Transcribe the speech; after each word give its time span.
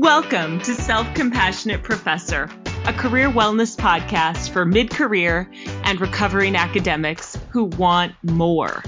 Welcome 0.00 0.60
to 0.60 0.74
Self 0.74 1.12
Compassionate 1.14 1.82
Professor, 1.82 2.48
a 2.86 2.92
career 2.92 3.28
wellness 3.28 3.76
podcast 3.76 4.50
for 4.50 4.64
mid 4.64 4.90
career 4.90 5.50
and 5.82 6.00
recovering 6.00 6.54
academics 6.54 7.36
who 7.50 7.64
want 7.64 8.14
more 8.22 8.84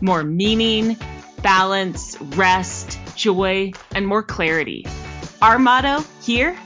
more 0.00 0.24
meaning, 0.24 0.96
balance, 1.42 2.18
rest, 2.18 2.98
joy, 3.14 3.72
and 3.94 4.06
more 4.06 4.22
clarity. 4.22 4.86
Our 5.42 5.58
motto 5.58 6.02
here 6.22 6.56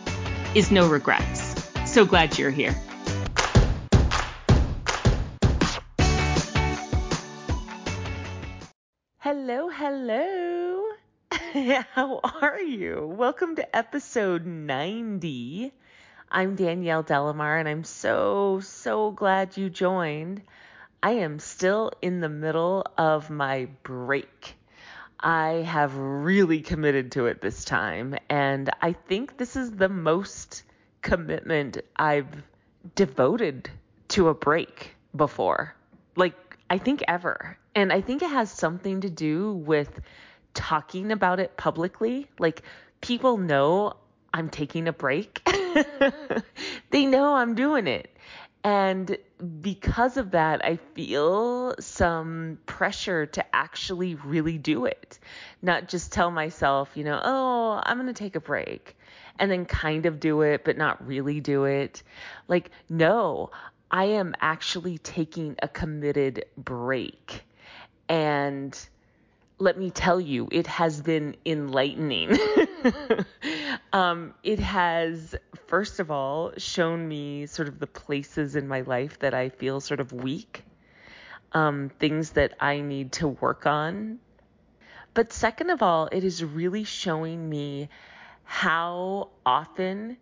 is 0.54 0.70
no 0.70 0.88
regrets. 0.88 1.68
So 1.84 2.04
glad 2.04 2.38
you're 2.38 2.52
here. 2.52 2.80
Hello, 9.18 9.68
hello. 9.68 10.57
How 11.94 12.20
are 12.42 12.60
you? 12.60 13.06
Welcome 13.16 13.56
to 13.56 13.76
episode 13.76 14.44
90. 14.44 15.72
I'm 16.30 16.56
Danielle 16.56 17.02
De 17.02 17.18
La 17.18 17.32
Mare, 17.32 17.58
and 17.58 17.68
I'm 17.68 17.84
so, 17.84 18.60
so 18.62 19.12
glad 19.12 19.56
you 19.56 19.70
joined. 19.70 20.42
I 21.02 21.12
am 21.12 21.38
still 21.38 21.92
in 22.02 22.20
the 22.20 22.28
middle 22.28 22.84
of 22.98 23.30
my 23.30 23.68
break. 23.82 24.56
I 25.20 25.64
have 25.66 25.96
really 25.96 26.60
committed 26.60 27.12
to 27.12 27.26
it 27.26 27.40
this 27.40 27.64
time, 27.64 28.14
and 28.28 28.68
I 28.82 28.92
think 28.92 29.38
this 29.38 29.56
is 29.56 29.70
the 29.70 29.88
most 29.88 30.64
commitment 31.00 31.78
I've 31.96 32.42
devoted 32.94 33.70
to 34.08 34.28
a 34.28 34.34
break 34.34 34.94
before. 35.16 35.74
Like, 36.14 36.58
I 36.68 36.76
think 36.76 37.02
ever. 37.08 37.56
And 37.74 37.90
I 37.90 38.02
think 38.02 38.20
it 38.22 38.30
has 38.30 38.50
something 38.50 39.00
to 39.00 39.08
do 39.08 39.52
with 39.52 40.00
talking 40.58 41.12
about 41.12 41.38
it 41.38 41.56
publicly. 41.56 42.26
Like 42.40 42.62
people 43.00 43.38
know 43.38 43.94
I'm 44.34 44.50
taking 44.50 44.88
a 44.88 44.92
break. 44.92 45.48
they 46.90 47.06
know 47.06 47.36
I'm 47.36 47.54
doing 47.54 47.86
it. 47.86 48.10
And 48.64 49.16
because 49.60 50.16
of 50.16 50.32
that, 50.32 50.64
I 50.64 50.76
feel 50.94 51.76
some 51.78 52.58
pressure 52.66 53.24
to 53.26 53.56
actually 53.56 54.16
really 54.16 54.58
do 54.58 54.84
it. 54.84 55.20
Not 55.62 55.88
just 55.88 56.12
tell 56.12 56.32
myself, 56.32 56.90
you 56.96 57.04
know, 57.04 57.20
oh, 57.22 57.80
I'm 57.84 57.96
going 57.96 58.12
to 58.12 58.12
take 58.12 58.34
a 58.34 58.40
break 58.40 58.98
and 59.38 59.48
then 59.48 59.64
kind 59.64 60.06
of 60.06 60.18
do 60.18 60.42
it, 60.42 60.64
but 60.64 60.76
not 60.76 61.06
really 61.06 61.40
do 61.40 61.64
it. 61.64 62.02
Like, 62.48 62.72
no, 62.88 63.52
I 63.92 64.06
am 64.06 64.34
actually 64.40 64.98
taking 64.98 65.54
a 65.62 65.68
committed 65.68 66.44
break. 66.56 67.44
And 68.08 68.76
let 69.58 69.76
me 69.76 69.90
tell 69.90 70.20
you, 70.20 70.48
it 70.52 70.66
has 70.68 71.00
been 71.00 71.36
enlightening. 71.44 72.38
um, 73.92 74.34
it 74.42 74.60
has, 74.60 75.34
first 75.66 75.98
of 75.98 76.10
all, 76.10 76.52
shown 76.56 77.06
me 77.08 77.46
sort 77.46 77.68
of 77.68 77.80
the 77.80 77.86
places 77.86 78.54
in 78.54 78.68
my 78.68 78.82
life 78.82 79.18
that 79.18 79.34
I 79.34 79.48
feel 79.48 79.80
sort 79.80 79.98
of 79.98 80.12
weak, 80.12 80.62
um, 81.52 81.90
things 81.98 82.30
that 82.30 82.54
I 82.60 82.80
need 82.80 83.12
to 83.12 83.28
work 83.28 83.66
on. 83.66 84.20
But 85.12 85.32
second 85.32 85.70
of 85.70 85.82
all, 85.82 86.08
it 86.12 86.22
is 86.22 86.44
really 86.44 86.84
showing 86.84 87.48
me 87.48 87.88
how 88.44 89.30
often 89.44 90.18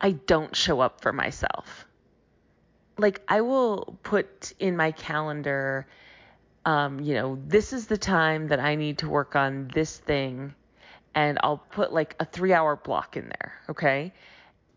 I 0.00 0.12
don't 0.12 0.56
show 0.56 0.80
up 0.80 1.02
for 1.02 1.12
myself. 1.12 1.86
Like, 2.96 3.20
I 3.28 3.42
will 3.42 3.98
put 4.02 4.54
in 4.58 4.76
my 4.76 4.92
calendar 4.92 5.86
um, 6.64 7.00
you 7.00 7.14
know, 7.14 7.38
this 7.46 7.72
is 7.72 7.86
the 7.86 7.98
time 7.98 8.48
that 8.48 8.60
I 8.60 8.74
need 8.74 8.98
to 8.98 9.08
work 9.08 9.36
on 9.36 9.70
this 9.74 9.96
thing. 9.98 10.54
And 11.14 11.38
I'll 11.42 11.58
put 11.58 11.92
like 11.92 12.16
a 12.18 12.24
three 12.24 12.52
hour 12.52 12.76
block 12.76 13.16
in 13.16 13.28
there. 13.28 13.52
Okay. 13.70 14.12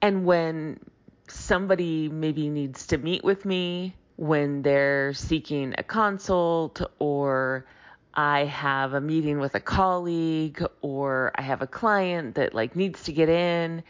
And 0.01 0.25
when 0.25 0.79
somebody 1.27 2.09
maybe 2.09 2.49
needs 2.49 2.87
to 2.87 2.97
meet 2.97 3.23
with 3.23 3.45
me, 3.45 3.95
when 4.17 4.61
they're 4.61 5.13
seeking 5.13 5.75
a 5.77 5.83
consult, 5.83 6.81
or 6.99 7.65
I 8.13 8.45
have 8.45 8.93
a 8.93 9.01
meeting 9.01 9.39
with 9.39 9.55
a 9.55 9.59
colleague, 9.59 10.63
or 10.81 11.31
I 11.35 11.41
have 11.43 11.61
a 11.61 11.67
client 11.67 12.35
that 12.35 12.53
like 12.53 12.75
needs 12.75 13.03
to 13.03 13.13
get 13.13 13.29
in, 13.29 13.83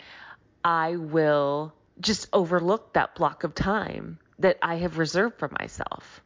I 0.64 0.98
will 0.98 1.74
just 2.00 2.28
overlook 2.34 2.94
that 2.94 3.16
block 3.16 3.44
of 3.44 3.56
time 3.56 4.20
that 4.40 4.58
I 4.62 4.76
have 4.76 4.98
reserved 4.98 5.40
for 5.40 5.50
myself. 5.60 6.22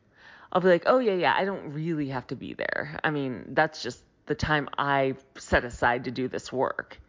I'll 0.51 0.61
be 0.61 0.67
like, 0.67 0.83
oh, 0.85 0.99
yeah, 0.99 1.13
yeah, 1.13 1.33
I 1.37 1.45
don't 1.45 1.73
really 1.73 2.09
have 2.09 2.27
to 2.27 2.35
be 2.35 2.53
there. 2.53 2.99
I 3.03 3.11
mean, 3.11 3.45
that's 3.49 3.81
just 3.81 4.03
the 4.25 4.35
time 4.35 4.69
I 4.77 5.15
set 5.37 5.63
aside 5.63 6.05
to 6.05 6.11
do 6.11 6.27
this 6.27 6.51
work. 6.51 6.99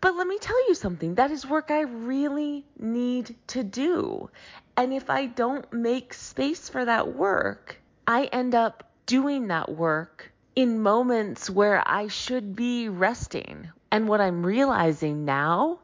But 0.00 0.14
let 0.14 0.26
me 0.26 0.38
tell 0.38 0.68
you 0.68 0.74
something 0.74 1.14
that 1.14 1.30
is 1.30 1.46
work 1.46 1.70
I 1.70 1.80
really 1.80 2.64
need 2.78 3.34
to 3.48 3.64
do. 3.64 4.30
And 4.76 4.92
if 4.92 5.08
I 5.08 5.26
don't 5.26 5.70
make 5.72 6.12
space 6.12 6.68
for 6.68 6.84
that 6.84 7.14
work, 7.14 7.76
I 8.06 8.24
end 8.24 8.54
up 8.54 8.90
doing 9.06 9.48
that 9.48 9.70
work 9.70 10.32
in 10.54 10.82
moments 10.82 11.48
where 11.48 11.82
I 11.86 12.08
should 12.08 12.54
be 12.54 12.88
resting. 12.88 13.70
And 13.90 14.06
what 14.06 14.20
I'm 14.20 14.44
realizing 14.44 15.24
now 15.24 15.78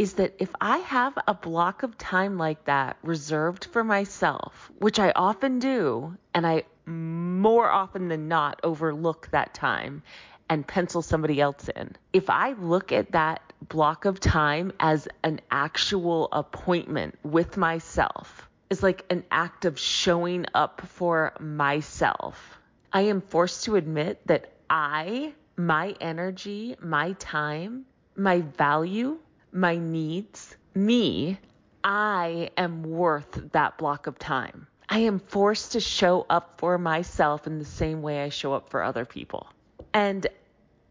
is 0.00 0.14
that 0.14 0.34
if 0.38 0.48
I 0.62 0.78
have 0.78 1.18
a 1.28 1.34
block 1.34 1.82
of 1.82 1.98
time 1.98 2.38
like 2.38 2.64
that 2.64 2.96
reserved 3.02 3.66
for 3.66 3.84
myself, 3.84 4.70
which 4.78 4.98
I 4.98 5.12
often 5.14 5.58
do, 5.58 6.16
and 6.32 6.46
I 6.46 6.62
more 6.86 7.70
often 7.70 8.08
than 8.08 8.26
not 8.26 8.60
overlook 8.62 9.28
that 9.32 9.52
time 9.52 10.02
and 10.48 10.66
pencil 10.66 11.02
somebody 11.02 11.38
else 11.38 11.68
in, 11.68 11.96
if 12.14 12.30
I 12.30 12.52
look 12.52 12.92
at 12.92 13.12
that 13.12 13.52
block 13.60 14.06
of 14.06 14.20
time 14.20 14.72
as 14.80 15.06
an 15.22 15.42
actual 15.50 16.30
appointment 16.32 17.18
with 17.22 17.58
myself, 17.58 18.48
is 18.70 18.82
like 18.82 19.04
an 19.10 19.22
act 19.30 19.66
of 19.66 19.78
showing 19.78 20.46
up 20.54 20.80
for 20.80 21.34
myself. 21.40 22.58
I 22.90 23.02
am 23.02 23.20
forced 23.20 23.64
to 23.64 23.76
admit 23.76 24.26
that 24.28 24.50
I, 24.70 25.34
my 25.58 25.94
energy, 26.00 26.76
my 26.80 27.12
time, 27.18 27.84
my 28.16 28.40
value 28.40 29.18
my 29.52 29.76
needs, 29.76 30.56
me, 30.74 31.38
I 31.82 32.50
am 32.56 32.82
worth 32.82 33.52
that 33.52 33.78
block 33.78 34.06
of 34.06 34.18
time. 34.18 34.66
I 34.88 35.00
am 35.00 35.20
forced 35.20 35.72
to 35.72 35.80
show 35.80 36.26
up 36.28 36.58
for 36.58 36.76
myself 36.76 37.46
in 37.46 37.58
the 37.58 37.64
same 37.64 38.02
way 38.02 38.22
I 38.22 38.28
show 38.28 38.54
up 38.54 38.70
for 38.70 38.82
other 38.82 39.04
people. 39.04 39.46
And 39.94 40.26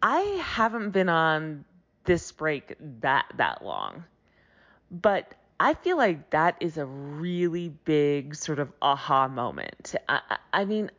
I 0.01 0.19
haven't 0.41 0.91
been 0.91 1.09
on 1.09 1.65
this 2.05 2.31
break 2.31 2.75
that 3.01 3.25
that 3.35 3.63
long. 3.63 4.05
But 4.89 5.35
I 5.59 5.73
feel 5.73 5.97
like 5.97 6.29
that 6.29 6.55
is 6.61 6.77
a 6.77 6.85
really 6.85 7.69
big 7.69 8.35
sort 8.35 8.59
of 8.59 8.71
aha 8.81 9.27
moment. 9.27 9.95
I, 10.07 10.21
I 10.53 10.65
mean, 10.65 10.89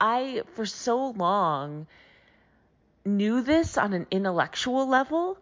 I 0.00 0.42
for 0.54 0.66
so 0.66 1.10
long 1.10 1.86
knew 3.04 3.40
this 3.40 3.78
on 3.78 3.94
an 3.94 4.06
intellectual 4.10 4.86
level, 4.86 5.38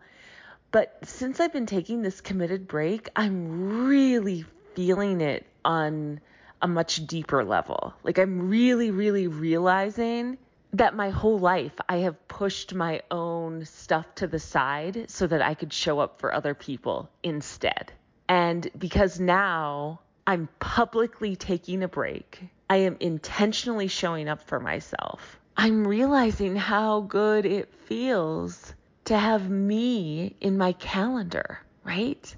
but 0.70 0.98
since 1.02 1.40
I've 1.40 1.52
been 1.52 1.66
taking 1.66 2.02
this 2.02 2.20
committed 2.20 2.68
break, 2.68 3.08
I'm 3.16 3.86
really 3.86 4.44
feeling 4.74 5.20
it 5.20 5.46
on 5.64 6.20
a 6.60 6.68
much 6.68 7.06
deeper 7.06 7.44
level. 7.44 7.94
Like 8.02 8.18
I'm 8.18 8.48
really, 8.48 8.90
really 8.90 9.28
realizing 9.28 10.38
that 10.74 10.94
my 10.94 11.10
whole 11.10 11.38
life 11.38 11.72
I 11.88 11.98
have 11.98 12.28
pushed 12.28 12.74
my 12.74 13.00
own 13.10 13.64
stuff 13.64 14.06
to 14.16 14.26
the 14.26 14.38
side 14.38 15.10
so 15.10 15.26
that 15.26 15.40
I 15.40 15.54
could 15.54 15.72
show 15.72 15.98
up 16.00 16.20
for 16.20 16.34
other 16.34 16.54
people 16.54 17.08
instead. 17.22 17.92
And 18.28 18.68
because 18.76 19.18
now 19.18 20.00
I'm 20.26 20.48
publicly 20.58 21.36
taking 21.36 21.82
a 21.82 21.88
break, 21.88 22.40
I 22.68 22.78
am 22.78 22.98
intentionally 23.00 23.88
showing 23.88 24.28
up 24.28 24.42
for 24.42 24.60
myself. 24.60 25.38
I'm 25.56 25.88
realizing 25.88 26.54
how 26.54 27.00
good 27.00 27.46
it 27.46 27.72
feels 27.86 28.74
to 29.08 29.16
have 29.16 29.48
me 29.48 30.36
in 30.38 30.58
my 30.58 30.72
calendar, 30.72 31.60
right? 31.82 32.36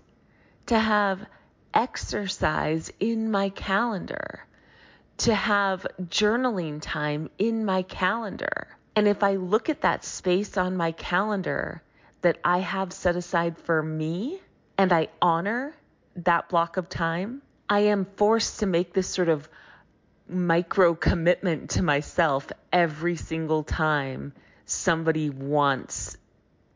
To 0.67 0.79
have 0.79 1.27
exercise 1.75 2.93
in 3.01 3.33
my 3.33 3.49
calendar, 3.49 4.47
to 5.19 5.35
have 5.35 5.85
journaling 6.03 6.81
time 6.81 7.29
in 7.39 7.65
my 7.65 7.83
calendar. 7.83 8.69
And 8.95 9.09
if 9.09 9.25
I 9.25 9.35
look 9.35 9.69
at 9.69 9.81
that 9.81 10.05
space 10.05 10.57
on 10.57 10.77
my 10.77 10.93
calendar 10.93 11.83
that 12.23 12.39
I 12.45 12.59
have 12.61 12.93
set 12.93 13.17
aside 13.17 13.59
for 13.59 13.83
me 13.83 14.41
and 14.79 14.93
I 14.93 15.09
honor 15.21 15.75
that 16.15 16.51
block 16.51 16.77
of 16.77 16.89
time, 16.89 17.43
I 17.69 17.81
am 17.81 18.05
forced 18.05 18.61
to 18.61 18.67
make 18.67 18.93
this 18.93 19.09
sort 19.09 19.29
of 19.29 19.49
micro 20.29 20.95
commitment 20.95 21.71
to 21.71 21.83
myself 21.83 22.47
every 22.73 23.17
single 23.17 23.65
time 23.65 24.35
somebody 24.67 25.31
wants 25.31 26.17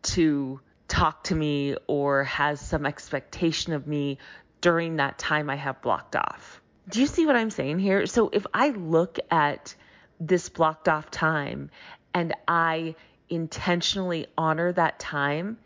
to 0.05 0.61
talk 0.89 1.25
to 1.25 1.35
me 1.35 1.77
or 1.87 2.25
has 2.25 2.61
some 2.61 2.87
expectation 2.87 3.73
of 3.73 3.87
me 3.87 4.19
during 4.61 4.97
that 4.97 5.19
time 5.19 5.51
I 5.51 5.56
have 5.56 5.83
blocked 5.83 6.17
off. 6.17 6.61
Do 6.89 7.01
you 7.01 7.06
see 7.06 7.27
what 7.27 7.37
I'm 7.37 7.51
saying 7.51 7.79
here? 7.79 8.06
So 8.06 8.29
if 8.33 8.47
I 8.53 8.71
look 8.71 9.19
at 9.31 9.75
this 10.21 10.49
blocked 10.49 10.89
off 10.89 11.11
time 11.11 11.71
and 12.12 12.35
I 12.47 12.95
intentionally 13.29 14.27
honor 14.37 14.73
that 14.73 14.99
time, 14.99 15.59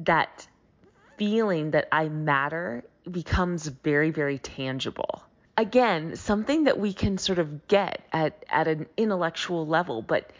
that 0.00 0.46
feeling 1.18 1.72
that 1.72 1.88
I 1.92 2.08
matter 2.08 2.84
becomes 3.10 3.66
very, 3.66 4.10
very 4.10 4.38
tangible. 4.38 5.22
Again, 5.56 6.16
something 6.16 6.64
that 6.64 6.78
we 6.78 6.92
can 6.92 7.18
sort 7.18 7.38
of 7.38 7.66
get 7.68 8.02
at, 8.12 8.44
at 8.48 8.68
an 8.68 8.86
intellectual 8.96 9.66
level, 9.66 10.00
but 10.00 10.30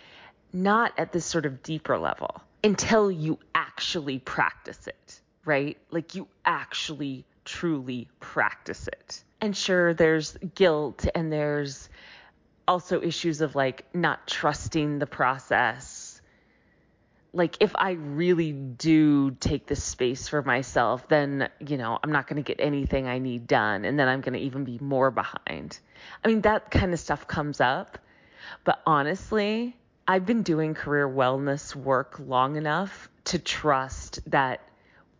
not 0.53 0.93
at 0.97 1.12
this 1.12 1.25
sort 1.25 1.44
of 1.44 1.62
deeper 1.62 1.99
level 1.99 2.43
until 2.64 3.11
you 3.11 3.38
actually 3.55 4.19
practice 4.19 4.87
it, 4.87 5.20
right? 5.44 5.76
Like 5.91 6.14
you 6.14 6.29
actually 6.44 7.25
truly 7.44 8.09
practice 8.20 8.88
it. 8.88 9.23
And 9.41 9.56
sure, 9.56 9.94
there's 9.94 10.37
guilt 10.55 11.06
and 11.14 11.32
there's 11.32 11.88
also 12.69 13.03
issues 13.03 13.41
of 13.41 13.56
like 13.56 13.85
not 13.93 14.26
trusting 14.29 15.00
the 15.00 15.06
process. 15.06 16.20
Like 17.32 17.56
if 17.61 17.75
I 17.75 17.93
really 17.93 18.53
do 18.53 19.32
take 19.32 19.67
this 19.67 19.82
space 19.82 20.29
for 20.29 20.43
myself, 20.43 21.08
then, 21.08 21.49
you 21.58 21.79
know, 21.79 21.99
I'm 22.03 22.12
not 22.12 22.29
going 22.29 22.43
to 22.43 22.47
get 22.47 22.62
anything 22.65 23.08
I 23.08 23.19
need 23.19 23.47
done 23.47 23.85
and 23.85 23.99
then 23.99 24.06
I'm 24.06 24.20
going 24.20 24.35
to 24.35 24.41
even 24.41 24.65
be 24.65 24.79
more 24.81 25.11
behind. 25.11 25.79
I 26.25 26.29
mean, 26.29 26.43
that 26.43 26.70
kind 26.70 26.93
of 26.93 27.00
stuff 27.00 27.26
comes 27.26 27.61
up. 27.61 27.99
But 28.65 28.81
honestly, 28.87 29.76
I've 30.06 30.26
been 30.26 30.43
doing 30.43 30.75
career 30.75 31.08
wellness 31.08 31.76
work 31.76 32.19
long 32.19 32.56
enough 32.56 33.08
to 33.25 33.38
trust 33.38 34.19
that 34.31 34.60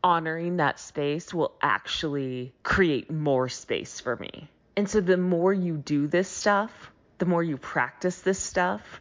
honoring 0.02 0.56
that 0.56 0.81
space 0.81 1.32
will 1.32 1.55
actually 1.62 2.52
create 2.64 3.11
more 3.11 3.49
space 3.49 4.00
for 4.00 4.17
me. 4.17 4.50
And 4.76 4.88
so 4.88 5.00
the 5.00 5.17
more 5.17 5.52
you 5.52 5.76
do 5.76 6.08
this 6.08 6.29
stuff, 6.29 6.90
the 7.19 7.26
more 7.26 7.44
you 7.44 7.56
practice 7.56 8.20
this 8.23 8.40
stuff, 8.40 9.00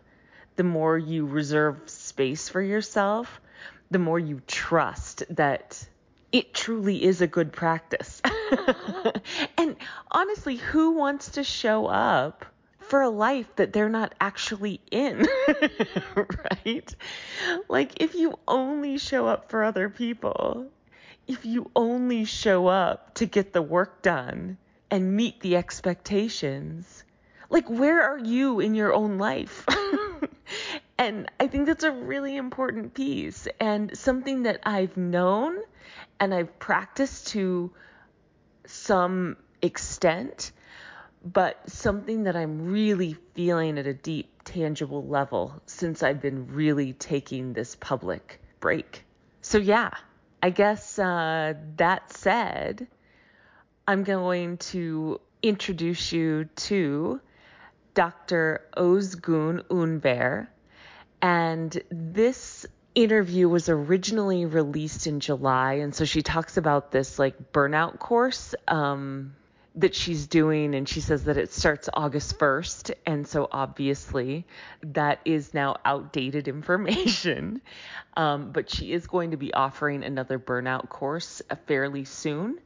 the 0.56 0.64
more 0.64 0.98
you 0.98 1.26
reserve 1.26 1.90
space 1.90 2.48
for 2.48 2.62
yourself, 2.62 3.42
the 3.90 4.00
more 4.00 4.20
you 4.20 4.42
trust 4.46 5.24
that 5.32 5.84
it 6.32 6.54
truly 6.54 7.04
is 7.04 7.22
a 7.22 7.28
good 7.28 7.52
practice. 7.52 8.22
and 9.58 9.76
honestly, 10.12 10.58
who 10.58 10.92
wants 10.92 11.32
to 11.32 11.44
show 11.44 11.88
up 11.88 12.46
for 12.82 13.02
a 13.02 13.10
life 13.10 13.48
that 13.56 13.74
they're 13.74 13.90
not 13.90 14.14
actually 14.20 14.82
in? 14.92 15.28
right? 16.16 16.96
Like, 17.70 18.02
if 18.02 18.16
you 18.16 18.38
only 18.48 18.98
show 18.98 19.28
up 19.28 19.50
for 19.50 19.64
other 19.64 19.90
people, 19.90 20.68
if 21.28 21.46
you 21.46 21.72
only 21.76 22.26
show 22.26 22.68
up 22.68 23.14
to 23.16 23.26
get 23.26 23.54
the 23.54 23.62
work 23.62 24.02
done 24.02 24.58
and 24.90 25.16
meet 25.16 25.40
the 25.42 25.56
expectations, 25.56 27.04
like, 27.50 27.70
where 27.70 28.02
are 28.02 28.20
you 28.20 28.60
in 28.60 28.76
your 28.76 28.94
own 28.94 29.18
life? 29.18 29.66
and 30.98 31.30
I 31.40 31.48
think 31.48 31.68
that's 31.68 31.84
a 31.84 31.92
really 31.92 32.38
important 32.38 32.94
piece 32.94 33.48
and 33.60 33.98
something 33.98 34.44
that 34.44 34.62
I've 34.64 34.96
known 34.98 35.60
and 36.20 36.34
I've 36.34 36.60
practiced 36.60 37.28
to 37.30 37.72
some 38.66 39.38
extent, 39.62 40.52
but 41.24 41.70
something 41.70 42.24
that 42.24 42.36
I'm 42.36 42.72
really 42.72 43.16
feeling 43.36 43.78
at 43.78 43.88
a 43.88 43.94
deep, 43.94 44.44
tangible 44.44 45.06
level 45.06 45.62
since 45.66 46.04
I've 46.04 46.22
been 46.22 46.48
really 46.48 46.94
taking 46.94 47.54
this 47.54 47.76
public 47.76 48.42
break. 48.60 49.04
So, 49.42 49.58
yeah, 49.58 49.92
I 50.42 50.50
guess 50.50 50.98
uh, 50.98 51.54
that 51.78 52.12
said, 52.14 52.88
I'm 53.88 54.04
going 54.04 54.58
to 54.58 55.22
introduce 55.44 56.12
you 56.12 56.46
to 56.56 57.20
Dr. 57.94 58.62
Ozgun 58.78 59.64
Unver. 59.64 60.48
And 61.22 61.82
this 61.90 62.66
interview 62.96 63.48
was 63.48 63.70
originally 63.70 64.46
released 64.46 65.08
in 65.08 65.20
July. 65.20 65.74
And 65.76 65.94
so 65.94 66.06
she 66.06 66.22
talks 66.22 66.58
about 66.58 66.92
this 66.92 67.20
like 67.20 67.52
burnout 67.54 68.00
course 68.00 68.56
um, 68.68 69.36
that 69.76 69.96
she's 69.96 70.28
doing. 70.28 70.76
And 70.76 70.88
she 70.88 71.02
says 71.02 71.26
that 71.26 71.38
it 71.38 71.54
starts 71.54 71.90
August 71.94 72.38
1st. 72.38 72.94
And 73.06 73.28
so 73.28 73.48
obviously 73.52 74.46
that 74.84 75.20
is 75.26 75.54
now 75.54 75.78
outdated 75.86 76.48
information. 76.48 77.62
Um, 78.18 78.52
but 78.52 78.70
she 78.70 78.92
is 78.92 79.08
going 79.08 79.32
to 79.32 79.38
be 79.38 79.54
offering 79.54 80.04
another 80.04 80.38
burnout 80.40 80.90
course 80.90 81.42
uh, 81.50 81.56
fairly 81.68 82.06
soon. 82.06 82.60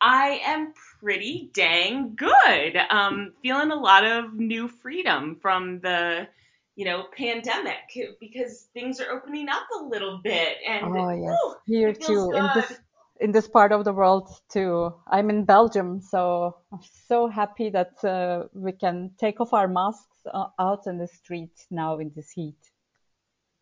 I 0.00 0.40
am 0.44 0.72
pretty 1.00 1.50
dang 1.52 2.14
good. 2.16 2.76
Um, 2.88 3.34
feeling 3.42 3.70
a 3.70 3.76
lot 3.76 4.04
of 4.04 4.34
new 4.34 4.68
freedom 4.68 5.36
from 5.42 5.80
the, 5.80 6.26
you 6.74 6.86
know, 6.86 7.04
pandemic 7.14 8.16
because 8.18 8.68
things 8.72 9.00
are 9.00 9.10
opening 9.10 9.50
up 9.50 9.66
a 9.78 9.84
little 9.84 10.18
bit. 10.24 10.56
And 10.66 10.86
oh 10.86 11.10
yes, 11.10 11.36
whew, 11.42 11.54
here 11.66 11.92
too. 11.92 12.32
In 12.32 12.48
this 12.54 12.78
in 13.20 13.32
this 13.32 13.48
part 13.48 13.72
of 13.72 13.84
the 13.84 13.92
world 13.92 14.28
too. 14.50 14.94
I'm 15.06 15.30
in 15.30 15.44
Belgium, 15.44 16.00
so 16.00 16.56
I'm 16.72 16.80
so 17.08 17.28
happy 17.28 17.70
that 17.70 18.02
uh, 18.04 18.48
we 18.54 18.72
can 18.72 19.10
take 19.18 19.40
off 19.40 19.52
our 19.52 19.68
masks 19.68 20.26
uh, 20.32 20.46
out 20.58 20.86
in 20.86 20.98
the 20.98 21.06
street 21.06 21.66
now 21.70 21.98
in 21.98 22.12
this 22.16 22.30
heat. 22.30 22.69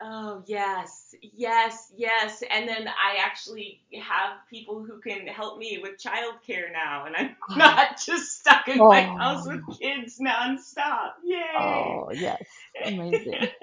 Oh, 0.01 0.45
yes, 0.47 1.13
yes, 1.23 1.93
yes. 1.97 2.45
And 2.49 2.69
then 2.69 2.87
I 2.87 3.17
actually 3.19 3.81
have 4.01 4.37
people 4.49 4.85
who 4.85 5.01
can 5.01 5.27
help 5.27 5.59
me 5.59 5.81
with 5.83 6.01
childcare 6.01 6.73
now, 6.73 7.07
and 7.07 7.17
I'm 7.17 7.37
not 7.59 8.01
just 8.07 8.39
stuck 8.39 8.69
in 8.69 8.81
oh. 8.81 8.89
my 8.89 9.03
house 9.03 9.47
with 9.49 9.61
kids 9.81 10.21
nonstop. 10.21 11.15
Yay! 11.25 11.43
Oh, 11.59 12.11
yes, 12.13 12.45
amazing. 12.85 13.49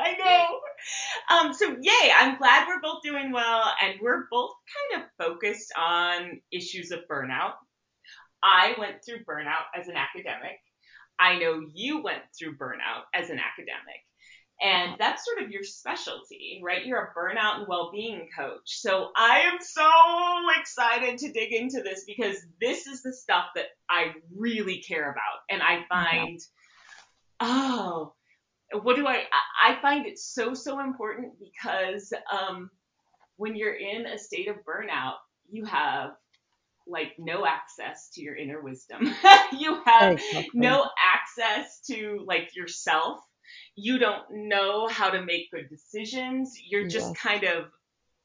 I 0.00 0.16
know. 0.16 1.36
Um, 1.36 1.52
so, 1.52 1.76
yay, 1.82 2.12
I'm 2.16 2.38
glad 2.38 2.66
we're 2.66 2.80
both 2.80 3.02
doing 3.02 3.30
well, 3.30 3.64
and 3.82 3.96
we're 4.00 4.24
both 4.30 4.52
kind 4.90 5.02
of 5.02 5.10
focused 5.18 5.70
on 5.76 6.40
issues 6.50 6.92
of 6.92 7.00
burnout. 7.10 7.52
I 8.42 8.74
went 8.78 9.04
through 9.04 9.24
burnout 9.24 9.66
as 9.78 9.88
an 9.88 9.96
academic. 9.96 10.60
I 11.20 11.38
know 11.38 11.60
you 11.74 12.02
went 12.02 12.22
through 12.38 12.56
burnout 12.56 13.04
as 13.12 13.28
an 13.28 13.38
academic. 13.38 14.00
And 14.60 14.96
that's 14.98 15.24
sort 15.24 15.42
of 15.42 15.50
your 15.50 15.62
specialty, 15.62 16.60
right? 16.64 16.84
You're 16.84 16.98
a 16.98 17.18
burnout 17.18 17.58
and 17.58 17.68
well-being 17.68 18.28
coach. 18.36 18.62
So 18.64 19.10
I 19.16 19.42
am 19.42 19.58
so 19.60 19.88
excited 20.60 21.18
to 21.18 21.32
dig 21.32 21.52
into 21.52 21.82
this 21.82 22.04
because 22.04 22.36
this 22.60 22.86
is 22.88 23.02
the 23.02 23.12
stuff 23.12 23.46
that 23.54 23.66
I 23.88 24.14
really 24.36 24.82
care 24.82 25.10
about. 25.10 25.42
And 25.48 25.62
I 25.62 25.84
find, 25.88 26.40
oh, 27.38 28.14
what 28.72 28.96
do 28.96 29.06
I, 29.06 29.22
I 29.64 29.80
find 29.80 30.06
it 30.06 30.18
so, 30.18 30.54
so 30.54 30.80
important 30.80 31.34
because, 31.38 32.12
um, 32.32 32.70
when 33.36 33.54
you're 33.54 33.74
in 33.74 34.04
a 34.06 34.18
state 34.18 34.48
of 34.48 34.56
burnout, 34.56 35.14
you 35.48 35.64
have 35.64 36.10
like 36.86 37.12
no 37.18 37.46
access 37.46 38.10
to 38.14 38.22
your 38.22 38.36
inner 38.36 38.60
wisdom. 38.60 39.02
you 39.58 39.80
have 39.84 40.14
exactly. 40.14 40.50
no 40.54 40.84
access 41.14 41.80
to 41.90 42.22
like 42.26 42.54
yourself. 42.54 43.20
You 43.74 43.98
don't 43.98 44.24
know 44.30 44.86
how 44.88 45.10
to 45.10 45.24
make 45.24 45.50
good 45.50 45.68
decisions. 45.68 46.58
You're 46.64 46.88
just 46.88 47.16
kind 47.16 47.44
of 47.44 47.66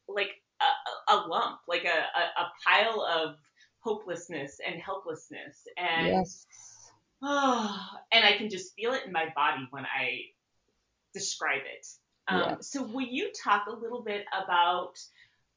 like 0.07 0.31
a, 0.61 1.13
a 1.13 1.17
lump, 1.27 1.59
like 1.67 1.85
a, 1.85 2.41
a, 2.41 2.45
pile 2.65 3.01
of 3.01 3.35
hopelessness 3.79 4.57
and 4.65 4.81
helplessness. 4.81 5.67
And 5.77 6.07
yes. 6.07 6.45
oh, 7.21 7.87
and 8.11 8.25
I 8.25 8.37
can 8.37 8.49
just 8.49 8.73
feel 8.75 8.93
it 8.93 9.05
in 9.05 9.11
my 9.11 9.27
body 9.35 9.67
when 9.71 9.85
I 9.85 10.21
describe 11.13 11.61
it. 11.61 11.87
Um, 12.27 12.41
yes. 12.41 12.71
So 12.71 12.83
will 12.83 13.01
you 13.01 13.31
talk 13.43 13.65
a 13.67 13.75
little 13.75 14.01
bit 14.01 14.25
about 14.33 14.93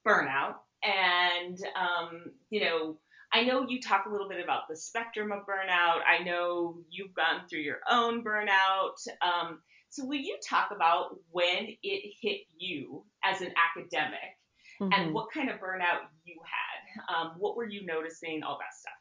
burnout 0.06 0.56
and 0.82 1.58
um, 1.76 2.32
you 2.50 2.60
know 2.60 2.96
I 3.36 3.42
know 3.42 3.66
you 3.68 3.82
talk 3.82 4.06
a 4.06 4.08
little 4.10 4.30
bit 4.30 4.42
about 4.42 4.62
the 4.66 4.74
spectrum 4.74 5.30
of 5.30 5.40
burnout. 5.40 6.00
I 6.08 6.24
know 6.24 6.78
you've 6.88 7.12
gone 7.12 7.46
through 7.50 7.60
your 7.60 7.80
own 7.90 8.24
burnout. 8.24 8.96
Um, 9.20 9.58
so 9.90 10.06
will 10.06 10.16
you 10.16 10.38
talk 10.42 10.70
about 10.74 11.18
when 11.30 11.68
it 11.82 12.14
hit 12.22 12.40
you 12.56 13.04
as 13.22 13.42
an 13.42 13.52
academic 13.68 14.38
mm-hmm. 14.80 14.90
and 14.90 15.12
what 15.12 15.26
kind 15.34 15.50
of 15.50 15.56
burnout 15.56 16.08
you 16.24 16.36
had? 16.44 17.14
Um, 17.14 17.34
what 17.36 17.58
were 17.58 17.68
you 17.68 17.84
noticing? 17.84 18.42
All 18.42 18.58
that 18.58 18.72
stuff. 18.74 18.94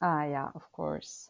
Ah, 0.00 0.24
yeah, 0.24 0.48
of 0.54 0.70
course. 0.70 1.28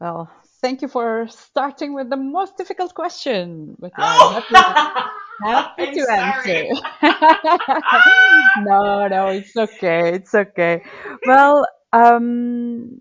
Well, 0.00 0.28
thank 0.60 0.82
you 0.82 0.88
for 0.88 1.28
starting 1.28 1.94
with 1.94 2.10
the 2.10 2.16
most 2.16 2.56
difficult 2.56 2.94
question. 2.94 3.76
But 3.78 3.92
yeah, 3.96 4.18
oh! 4.18 5.10
happy, 5.40 5.84
happy 5.84 5.94
to 5.94 6.12
answer. 6.12 6.64
no, 8.64 9.06
no, 9.06 9.28
it's 9.28 9.56
okay. 9.56 10.14
It's 10.14 10.34
okay. 10.34 10.82
Well, 11.26 11.64
um, 11.92 13.00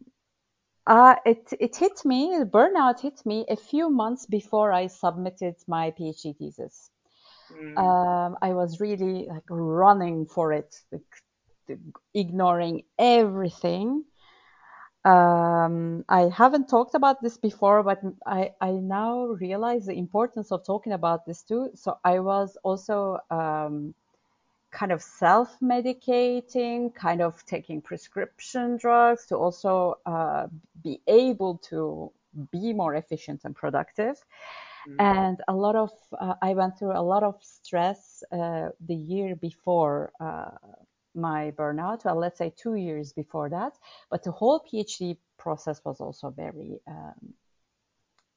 uh, 0.87 1.15
it 1.25 1.51
it 1.59 1.75
hit 1.75 2.05
me. 2.05 2.43
Burnout 2.43 2.99
hit 3.01 3.25
me 3.25 3.45
a 3.49 3.55
few 3.55 3.89
months 3.89 4.25
before 4.25 4.71
I 4.71 4.87
submitted 4.87 5.55
my 5.67 5.91
PhD 5.91 6.37
thesis. 6.37 6.89
Mm. 7.51 7.77
Um, 7.77 8.37
I 8.41 8.53
was 8.53 8.79
really 8.79 9.27
like 9.27 9.43
running 9.49 10.25
for 10.25 10.51
it, 10.51 10.75
like, 10.91 11.79
ignoring 12.13 12.83
everything 12.97 14.05
um, 15.05 16.03
I 16.09 16.29
haven't 16.35 16.67
talked 16.67 16.95
about 16.95 17.21
this 17.21 17.37
before, 17.37 17.83
but 17.83 18.01
I, 18.25 18.53
I 18.59 18.71
now 18.71 19.25
realize 19.39 19.85
the 19.85 19.93
importance 19.93 20.51
of 20.51 20.65
talking 20.65 20.93
about 20.93 21.27
this 21.27 21.43
too. 21.43 21.69
So 21.75 21.99
I 22.03 22.19
was 22.19 22.57
also 22.63 23.19
um, 23.29 23.93
kind 24.75 24.91
of 24.91 25.01
self 25.01 25.57
medicating, 25.61 26.93
kind 26.93 27.21
of 27.21 27.43
taking 27.45 27.81
prescription 27.81 28.77
drugs 28.77 29.25
to 29.27 29.35
also 29.35 29.95
uh, 30.05 30.47
be 30.83 31.01
able 31.07 31.57
to 31.69 32.11
be 32.51 32.73
more 32.73 32.95
efficient 32.95 33.41
and 33.45 33.55
productive. 33.55 34.17
Mm-hmm. 34.87 34.99
And 34.99 35.41
a 35.47 35.53
lot 35.53 35.75
of, 35.75 35.91
uh, 36.19 36.35
I 36.41 36.53
went 36.53 36.77
through 36.77 36.91
a 36.91 37.01
lot 37.01 37.23
of 37.23 37.35
stress 37.41 38.21
uh, 38.31 38.69
the 38.85 38.95
year 38.95 39.35
before 39.35 40.11
uh, 40.19 40.51
my 41.15 41.51
burnout, 41.51 42.03
well, 42.03 42.17
let's 42.17 42.37
say 42.37 42.53
two 42.55 42.75
years 42.75 43.13
before 43.13 43.49
that. 43.49 43.73
But 44.11 44.23
the 44.23 44.31
whole 44.31 44.59
PhD 44.59 45.17
process 45.37 45.81
was 45.85 46.01
also 46.01 46.29
very 46.29 46.79
um, 46.87 47.33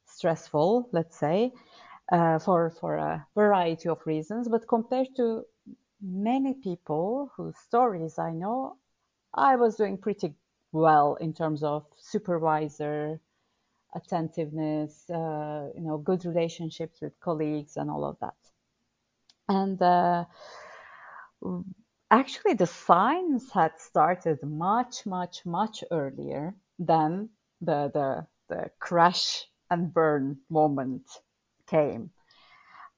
stressful, 0.06 0.88
let's 0.92 1.18
say, 1.18 1.52
uh, 2.12 2.38
for, 2.38 2.70
for 2.70 2.96
a 2.96 3.26
variety 3.34 3.88
of 3.88 3.98
reasons. 4.06 4.48
But 4.48 4.68
compared 4.68 5.08
to 5.16 5.44
many 6.00 6.54
people 6.54 7.30
whose 7.36 7.56
stories 7.56 8.18
I 8.18 8.32
know, 8.32 8.76
I 9.34 9.56
was 9.56 9.76
doing 9.76 9.98
pretty 9.98 10.34
well 10.72 11.16
in 11.16 11.32
terms 11.32 11.62
of 11.62 11.84
supervisor 11.96 13.20
attentiveness, 13.94 15.08
uh, 15.10 15.68
you 15.74 15.82
know, 15.82 15.98
good 15.98 16.24
relationships 16.24 17.00
with 17.00 17.18
colleagues 17.20 17.76
and 17.76 17.90
all 17.90 18.04
of 18.04 18.18
that. 18.20 18.34
And 19.48 19.80
uh, 19.80 20.24
actually 22.10 22.54
the 22.54 22.66
signs 22.66 23.50
had 23.50 23.72
started 23.78 24.42
much, 24.42 25.06
much, 25.06 25.44
much 25.46 25.82
earlier 25.90 26.54
than 26.78 27.30
the, 27.60 27.90
the, 27.92 28.26
the 28.48 28.70
crash 28.78 29.44
and 29.70 29.92
burn 29.92 30.38
moment 30.50 31.08
came. 31.66 32.10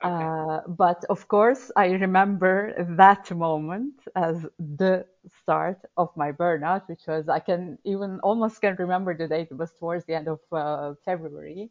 Okay. 0.05 0.31
Uh, 0.31 0.61
but 0.69 1.05
of 1.11 1.29
course, 1.29 1.71
I 1.77 1.87
remember 1.91 2.73
that 2.97 3.31
moment 3.35 3.95
as 4.17 4.47
the 4.59 5.07
start 5.43 5.79
of 5.97 6.09
my 6.17 6.33
burnout, 6.33 6.89
which 6.89 7.07
was 7.07 7.29
I 7.29 7.41
can 7.41 7.79
even 7.85 8.21
almost 8.23 8.61
can 8.61 8.77
remember 8.79 9.17
the 9.17 9.29
date. 9.29 9.49
It 9.51 9.57
was 9.59 9.73
towards 9.75 10.05
the 10.07 10.15
end 10.15 10.29
of 10.29 10.41
uh, 10.53 10.95
February 11.05 11.71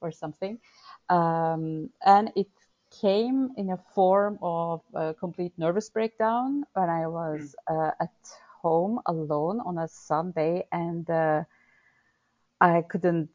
or 0.00 0.10
something, 0.10 0.58
um, 1.08 1.90
and 2.04 2.30
it 2.36 2.48
came 3.00 3.50
in 3.56 3.70
a 3.70 3.76
form 3.94 4.38
of 4.42 4.80
a 4.94 5.14
complete 5.14 5.52
nervous 5.58 5.88
breakdown 5.90 6.64
when 6.74 6.88
I 6.88 7.06
was 7.06 7.54
mm. 7.68 7.70
uh, 7.70 7.90
at 8.00 8.14
home 8.62 9.00
alone 9.06 9.60
on 9.64 9.78
a 9.78 9.88
Sunday 9.88 10.66
and 10.72 11.08
uh, 11.10 11.44
I 12.60 12.82
couldn't 12.82 13.30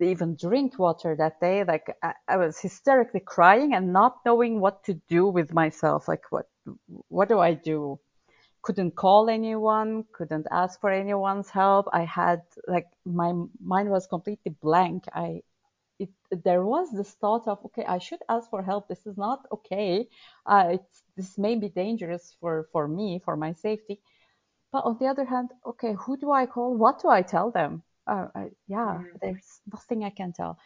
even 0.00 0.36
drink 0.36 0.78
water 0.78 1.14
that 1.16 1.40
day. 1.40 1.64
Like 1.64 1.96
I, 2.02 2.14
I, 2.26 2.36
was 2.36 2.58
hysterically 2.58 3.20
crying 3.20 3.74
and 3.74 3.92
not 3.92 4.18
knowing 4.26 4.60
what 4.60 4.84
to 4.84 4.94
do 5.08 5.26
with 5.26 5.52
myself. 5.52 6.08
Like 6.08 6.24
what, 6.30 6.46
what 7.08 7.28
do 7.28 7.38
I 7.38 7.54
do? 7.54 7.98
Couldn't 8.62 8.96
call 8.96 9.28
anyone, 9.28 10.04
couldn't 10.12 10.46
ask 10.50 10.80
for 10.80 10.90
anyone's 10.90 11.48
help. 11.48 11.86
I 11.92 12.04
had 12.04 12.42
like 12.66 12.88
my 13.04 13.32
mind 13.62 13.88
was 13.88 14.06
completely 14.06 14.54
blank. 14.60 15.04
I 15.14 15.42
it, 15.98 16.10
there 16.44 16.64
was 16.64 16.90
this 16.92 17.10
thought 17.14 17.48
of 17.48 17.58
okay 17.64 17.84
i 17.84 17.98
should 17.98 18.20
ask 18.28 18.48
for 18.50 18.62
help 18.62 18.88
this 18.88 19.04
is 19.06 19.16
not 19.16 19.40
okay 19.50 20.06
uh, 20.46 20.76
this 21.16 21.36
may 21.36 21.56
be 21.56 21.68
dangerous 21.68 22.36
for 22.40 22.68
for 22.72 22.86
me 22.86 23.20
for 23.24 23.36
my 23.36 23.52
safety 23.52 24.00
but 24.70 24.84
on 24.84 24.96
the 24.98 25.06
other 25.06 25.24
hand 25.24 25.50
okay 25.66 25.94
who 25.98 26.16
do 26.16 26.30
i 26.30 26.46
call 26.46 26.76
what 26.76 27.02
do 27.02 27.08
i 27.08 27.22
tell 27.22 27.50
them 27.50 27.82
uh, 28.08 28.28
uh, 28.34 28.44
yeah 28.66 28.98
mm-hmm. 28.98 29.16
there's 29.20 29.60
nothing 29.72 30.04
i 30.04 30.10
can 30.10 30.32
tell. 30.32 30.58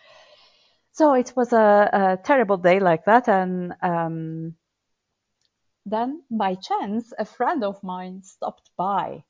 So 0.94 1.14
it 1.14 1.32
was 1.34 1.54
a, 1.54 1.88
a 1.92 2.18
terrible 2.22 2.58
day 2.58 2.78
like 2.78 3.06
that 3.06 3.26
and 3.26 3.74
um, 3.82 4.56
then 5.86 6.22
by 6.30 6.54
chance 6.54 7.12
a 7.18 7.24
friend 7.24 7.64
of 7.64 7.82
mine 7.82 8.22
stopped 8.22 8.70
by 8.76 9.24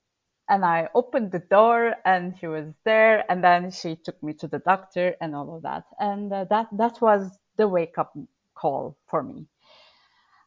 and 0.49 0.65
I 0.65 0.89
opened 0.95 1.33
the 1.33 1.39
door 1.39 1.95
and 2.05 2.35
he 2.35 2.47
was 2.47 2.75
there 2.85 3.25
and 3.31 3.43
then 3.43 3.71
she 3.71 3.97
took 3.97 4.23
me 4.23 4.35
to 4.35 4.49
the 4.49 4.59
doctor 4.59 5.15
and 5.21 5.35
all 5.35 5.57
of 5.57 5.63
that. 5.63 5.85
And 5.99 6.33
uh, 6.33 6.45
that 6.51 6.67
that 6.73 7.01
was 7.01 7.31
the 7.57 7.69
wake 7.69 7.97
up 7.97 8.17
call 8.55 8.97
for 9.07 9.23
me. 9.23 9.47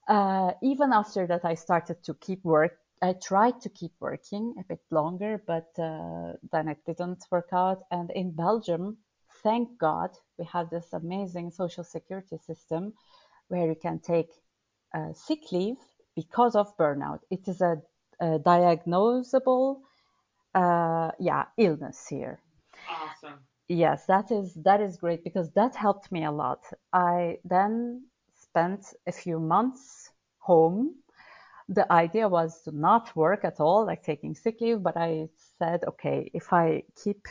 Uh, 0.08 0.52
even 0.62 0.94
after 0.94 1.26
that 1.28 1.46
I 1.46 1.56
started 1.56 2.04
to 2.04 2.14
keep 2.16 2.44
work 2.44 2.78
I 3.06 3.14
tried 3.14 3.62
to 3.62 3.70
keep 3.70 3.94
working 4.00 4.56
a 4.60 4.64
bit 4.64 4.82
longer 4.92 5.42
but 5.46 5.70
uh, 5.80 6.34
then 6.52 6.68
it 6.68 6.80
didn't 6.86 7.24
work 7.32 7.50
out 7.52 7.80
and 7.92 8.12
in 8.12 8.32
Belgium 8.32 8.98
thank 9.44 9.78
God 9.78 10.12
we 10.38 10.46
have 10.46 10.70
this 10.70 10.94
amazing 10.94 11.52
social 11.52 11.84
security 11.84 12.38
system 12.38 12.94
where 13.50 13.68
you 13.68 13.76
can 13.76 14.00
take 14.00 14.32
uh, 14.94 15.14
sick 15.14 15.52
leave 15.52 15.78
because 16.16 16.56
of 16.56 16.76
burnout 16.78 17.20
it 17.30 17.48
is 17.48 17.62
a, 17.62 17.76
a 18.20 18.40
diagnosable 18.40 19.82
uh, 20.56 21.12
yeah 21.20 21.46
illness 21.58 22.08
here. 22.08 22.40
Awesome. 22.90 23.40
Yes, 23.68 24.06
that 24.06 24.32
is 24.32 24.54
that 24.64 24.82
is 24.82 24.98
great 24.98 25.24
because 25.24 25.52
that 25.52 25.76
helped 25.76 26.12
me 26.12 26.24
a 26.26 26.32
lot. 26.32 26.62
I 26.94 27.38
then 27.44 28.06
spent 28.34 28.94
a 29.08 29.12
few 29.12 29.40
months 29.40 30.12
home. 30.40 30.96
The 31.68 31.92
idea 31.92 32.28
was 32.30 32.62
to 32.64 32.72
not 32.72 33.16
work 33.16 33.44
at 33.44 33.60
all, 33.60 33.86
like 33.86 34.04
taking 34.04 34.36
sick 34.36 34.62
leave, 34.62 34.84
but 34.84 34.98
I 34.98 35.30
said, 35.58 35.84
okay, 35.86 36.30
if 36.34 36.54
I 36.54 36.84
keep 37.04 37.28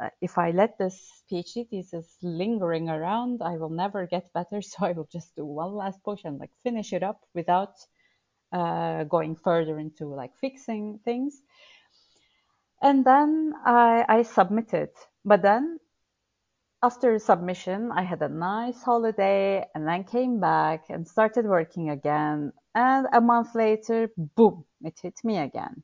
uh, 0.00 0.08
if 0.20 0.38
I 0.38 0.50
let 0.50 0.76
this 0.76 1.22
PhD 1.30 1.68
thesis 1.68 2.16
lingering 2.20 2.88
around, 2.88 3.42
I 3.42 3.56
will 3.56 3.70
never 3.70 4.06
get 4.06 4.32
better. 4.32 4.60
So 4.62 4.86
I 4.86 4.92
will 4.92 5.08
just 5.10 5.36
do 5.36 5.44
one 5.44 5.74
last 5.74 6.02
push 6.02 6.24
and 6.24 6.38
like 6.38 6.50
finish 6.62 6.92
it 6.92 7.02
up 7.02 7.20
without 7.34 7.74
uh, 8.52 9.04
going 9.04 9.36
further 9.36 9.78
into 9.78 10.06
like 10.08 10.32
fixing 10.40 10.98
things. 11.04 11.40
And 12.82 13.04
then 13.04 13.54
I, 13.64 14.04
I 14.08 14.22
submitted. 14.22 14.90
But 15.24 15.42
then 15.42 15.78
after 16.82 17.18
submission, 17.18 17.90
I 17.92 18.02
had 18.02 18.20
a 18.20 18.28
nice 18.28 18.82
holiday 18.82 19.64
and 19.74 19.88
then 19.88 20.04
came 20.04 20.38
back 20.38 20.90
and 20.90 21.06
started 21.08 21.46
working 21.46 21.90
again. 21.90 22.52
And 22.74 23.06
a 23.12 23.20
month 23.20 23.54
later, 23.54 24.10
boom, 24.16 24.64
it 24.82 24.98
hit 25.00 25.20
me 25.24 25.38
again. 25.38 25.82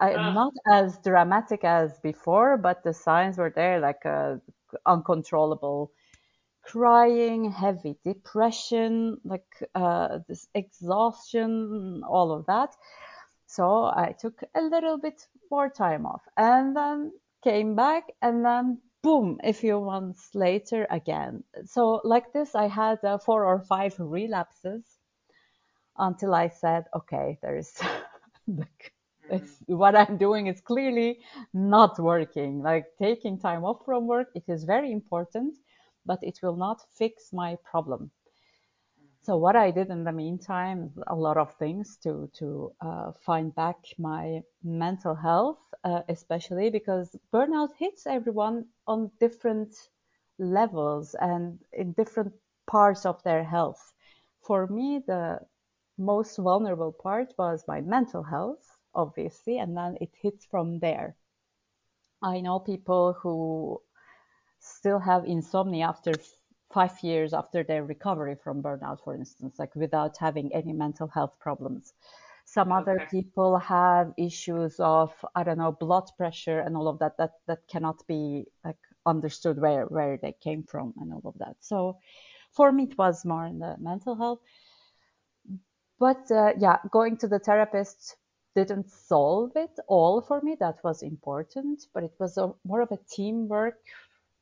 I, 0.00 0.14
uh. 0.14 0.32
Not 0.34 0.52
as 0.70 0.98
dramatic 0.98 1.64
as 1.64 1.98
before, 2.00 2.56
but 2.58 2.82
the 2.82 2.92
signs 2.92 3.38
were 3.38 3.52
there 3.54 3.80
like 3.80 4.04
a 4.04 4.40
uncontrollable 4.84 5.92
crying, 6.62 7.50
heavy 7.50 7.96
depression, 8.04 9.18
like 9.24 9.46
uh, 9.74 10.18
this 10.28 10.48
exhaustion, 10.54 12.02
all 12.08 12.32
of 12.32 12.46
that. 12.46 12.76
so 13.46 13.84
I 13.86 14.14
took 14.18 14.42
a 14.54 14.62
little 14.62 14.98
bit 14.98 15.26
more 15.50 15.68
time 15.70 16.06
off 16.06 16.22
and 16.36 16.76
then 16.76 17.12
came 17.44 17.74
back 17.76 18.04
and 18.22 18.44
then 18.44 18.80
boom, 19.02 19.38
a 19.44 19.52
few 19.52 19.80
months 19.80 20.34
later 20.34 20.86
again. 20.90 21.44
So 21.64 22.00
like 22.04 22.32
this, 22.32 22.54
I 22.54 22.66
had 22.68 23.04
uh, 23.04 23.18
four 23.18 23.44
or 23.44 23.60
five 23.60 23.94
relapses 23.98 24.95
until 25.98 26.34
I 26.34 26.48
said, 26.48 26.84
okay, 26.94 27.38
there's 27.42 27.72
like, 28.46 28.92
what 29.66 29.94
I'm 29.96 30.16
doing 30.18 30.46
is 30.46 30.60
clearly 30.60 31.18
not 31.52 31.98
working. 31.98 32.62
Like 32.62 32.86
taking 32.98 33.38
time 33.38 33.64
off 33.64 33.84
from 33.84 34.06
work, 34.06 34.28
it 34.34 34.44
is 34.48 34.64
very 34.64 34.92
important, 34.92 35.56
but 36.06 36.18
it 36.22 36.38
will 36.42 36.56
not 36.56 36.82
fix 36.96 37.32
my 37.32 37.56
problem. 37.64 38.10
So 39.22 39.36
what 39.36 39.56
I 39.56 39.70
did 39.72 39.90
in 39.90 40.04
the 40.04 40.12
meantime, 40.12 40.92
a 41.06 41.14
lot 41.14 41.36
of 41.36 41.54
things 41.56 41.96
to 42.04 42.30
to 42.38 42.72
uh, 42.80 43.12
find 43.12 43.54
back 43.54 43.76
my 43.98 44.42
mental 44.62 45.14
health, 45.14 45.58
uh, 45.84 46.02
especially 46.08 46.70
because 46.70 47.16
burnout 47.32 47.74
hits 47.76 48.06
everyone 48.06 48.66
on 48.86 49.10
different 49.20 49.74
levels 50.38 51.14
and 51.14 51.58
in 51.72 51.92
different 51.92 52.32
parts 52.66 53.04
of 53.04 53.22
their 53.22 53.44
health. 53.44 53.92
For 54.40 54.66
me, 54.66 55.00
the 55.06 55.40
most 55.98 56.36
vulnerable 56.36 56.92
part 56.92 57.32
was 57.38 57.64
my 57.66 57.80
mental 57.80 58.22
health, 58.22 58.78
obviously, 58.94 59.58
and 59.58 59.76
then 59.76 59.96
it 60.00 60.10
hits 60.20 60.44
from 60.46 60.78
there. 60.78 61.16
I 62.22 62.40
know 62.40 62.58
people 62.58 63.12
who 63.12 63.80
still 64.60 64.98
have 64.98 65.24
insomnia 65.24 65.86
after 65.86 66.12
five 66.72 66.98
years 67.02 67.32
after 67.32 67.62
their 67.62 67.84
recovery 67.84 68.36
from 68.42 68.62
burnout, 68.62 69.02
for 69.04 69.14
instance, 69.14 69.58
like 69.58 69.74
without 69.76 70.16
having 70.16 70.52
any 70.52 70.72
mental 70.72 71.08
health 71.08 71.38
problems. 71.38 71.92
Some 72.44 72.70
okay. 72.70 72.80
other 72.80 73.08
people 73.10 73.58
have 73.58 74.12
issues 74.16 74.76
of, 74.78 75.12
I 75.34 75.42
don't 75.42 75.58
know, 75.58 75.72
blood 75.72 76.08
pressure 76.16 76.60
and 76.60 76.76
all 76.76 76.88
of 76.88 76.98
that, 77.00 77.16
that, 77.18 77.32
that 77.46 77.66
cannot 77.68 78.06
be 78.06 78.46
like 78.64 78.76
understood 79.04 79.60
where, 79.60 79.86
where 79.86 80.16
they 80.16 80.32
came 80.40 80.62
from 80.62 80.94
and 80.98 81.12
all 81.12 81.22
of 81.24 81.38
that. 81.38 81.56
So 81.60 81.98
for 82.52 82.70
me, 82.72 82.84
it 82.84 82.98
was 82.98 83.24
more 83.24 83.46
in 83.46 83.58
the 83.58 83.76
mental 83.78 84.14
health. 84.14 84.40
But 85.98 86.30
uh, 86.30 86.52
yeah, 86.58 86.78
going 86.90 87.16
to 87.18 87.28
the 87.28 87.38
therapist 87.38 88.16
didn't 88.54 88.90
solve 88.90 89.52
it 89.56 89.78
all 89.86 90.20
for 90.20 90.40
me. 90.40 90.56
That 90.58 90.82
was 90.82 91.02
important, 91.02 91.86
but 91.94 92.04
it 92.04 92.14
was 92.18 92.38
a, 92.38 92.52
more 92.64 92.80
of 92.80 92.90
a 92.92 92.98
teamwork 93.10 93.78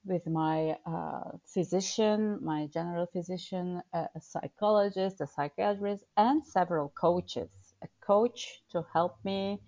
with 0.04 0.26
my 0.26 0.76
uh, 0.86 1.30
physician, 1.46 2.38
my 2.42 2.66
general 2.66 3.06
physician, 3.06 3.82
a, 3.92 4.08
a 4.14 4.20
psychologist, 4.20 5.20
a 5.20 5.26
psychiatrist, 5.26 6.04
and 6.16 6.44
several 6.46 6.90
coaches. 6.90 7.50
A 7.82 7.88
coach 8.00 8.62
to 8.70 8.84
help 8.92 9.16
me 9.24 9.60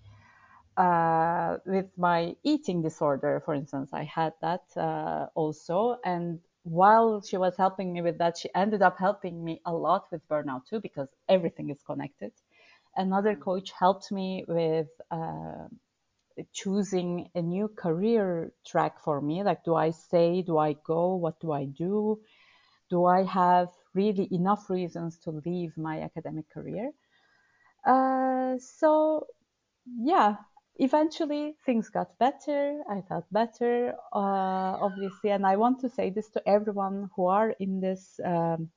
uh, 0.76 1.56
with 1.66 1.86
my 1.96 2.36
eating 2.44 2.82
disorder, 2.82 3.42
for 3.44 3.54
instance. 3.54 3.90
I 3.92 4.04
had 4.04 4.32
that 4.42 4.64
uh, 4.76 5.26
also. 5.34 5.98
And 6.04 6.40
while 6.66 7.22
she 7.22 7.36
was 7.36 7.56
helping 7.56 7.92
me 7.92 8.02
with 8.02 8.18
that, 8.18 8.36
she 8.38 8.50
ended 8.54 8.82
up 8.82 8.98
helping 8.98 9.44
me 9.44 9.60
a 9.64 9.72
lot 9.72 10.06
with 10.10 10.26
burnout 10.28 10.66
too, 10.68 10.80
because 10.80 11.08
everything 11.28 11.70
is 11.70 11.82
connected. 11.86 12.32
Another 12.96 13.36
mm. 13.36 13.40
coach 13.40 13.70
helped 13.78 14.10
me 14.10 14.44
with 14.48 14.88
uh, 15.10 15.68
choosing 16.52 17.30
a 17.34 17.42
new 17.42 17.68
career 17.68 18.52
track 18.66 19.00
for 19.04 19.20
me. 19.20 19.42
Like, 19.44 19.64
do 19.64 19.74
I 19.74 19.90
stay? 19.90 20.42
Do 20.42 20.58
I 20.58 20.74
go? 20.86 21.14
What 21.14 21.40
do 21.40 21.52
I 21.52 21.66
do? 21.66 22.20
Do 22.90 23.04
I 23.06 23.22
have 23.24 23.68
really 23.94 24.28
enough 24.32 24.68
reasons 24.70 25.18
to 25.24 25.30
leave 25.46 25.76
my 25.76 26.00
academic 26.02 26.48
career? 26.50 26.90
Uh, 27.86 28.58
so, 28.58 29.26
yeah, 29.98 30.36
eventually 30.76 31.56
things 31.64 31.88
got 31.88 32.18
better. 32.18 32.82
I 32.88 33.02
felt 33.02 33.24
better, 33.32 33.94
uh, 34.12 34.76
obviously. 34.80 35.30
And 35.30 35.46
I 35.46 35.56
want 35.56 35.80
to 35.80 35.88
say 35.88 36.10
this 36.10 36.28
to 36.30 36.48
everyone 36.48 37.10
who 37.16 37.26
are 37.26 37.50
in 37.60 37.80
this, 37.80 38.20
um, 38.24 38.70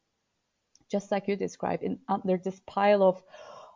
just 0.92 1.12
like 1.12 1.28
you 1.28 1.36
described, 1.36 1.84
in 1.84 2.00
under 2.08 2.38
this 2.38 2.62
pile 2.66 3.04
of 3.04 3.22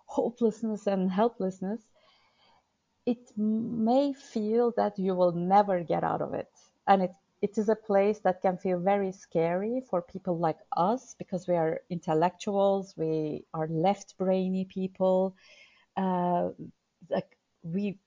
hopelessness 0.05 0.87
and 0.87 1.11
helplessness 1.11 1.81
it 3.05 3.31
may 3.37 4.13
feel 4.13 4.71
that 4.77 4.97
you 4.97 5.15
will 5.15 5.33
never 5.33 5.83
get 5.83 6.03
out 6.03 6.21
of 6.21 6.33
it. 6.33 6.49
And 6.87 7.03
it, 7.03 7.11
it 7.41 7.57
is 7.57 7.69
a 7.69 7.75
place 7.75 8.19
that 8.19 8.41
can 8.41 8.57
feel 8.57 8.79
very 8.79 9.11
scary 9.11 9.81
for 9.89 10.01
people 10.01 10.37
like 10.37 10.59
us 10.77 11.15
because 11.17 11.47
we 11.47 11.55
are 11.55 11.81
intellectuals, 11.89 12.93
we 12.95 13.45
are 13.53 13.67
left 13.67 14.17
brainy 14.17 14.65
people. 14.65 15.35
Uh, 15.97 16.49
like 17.09 17.37
we 17.61 17.97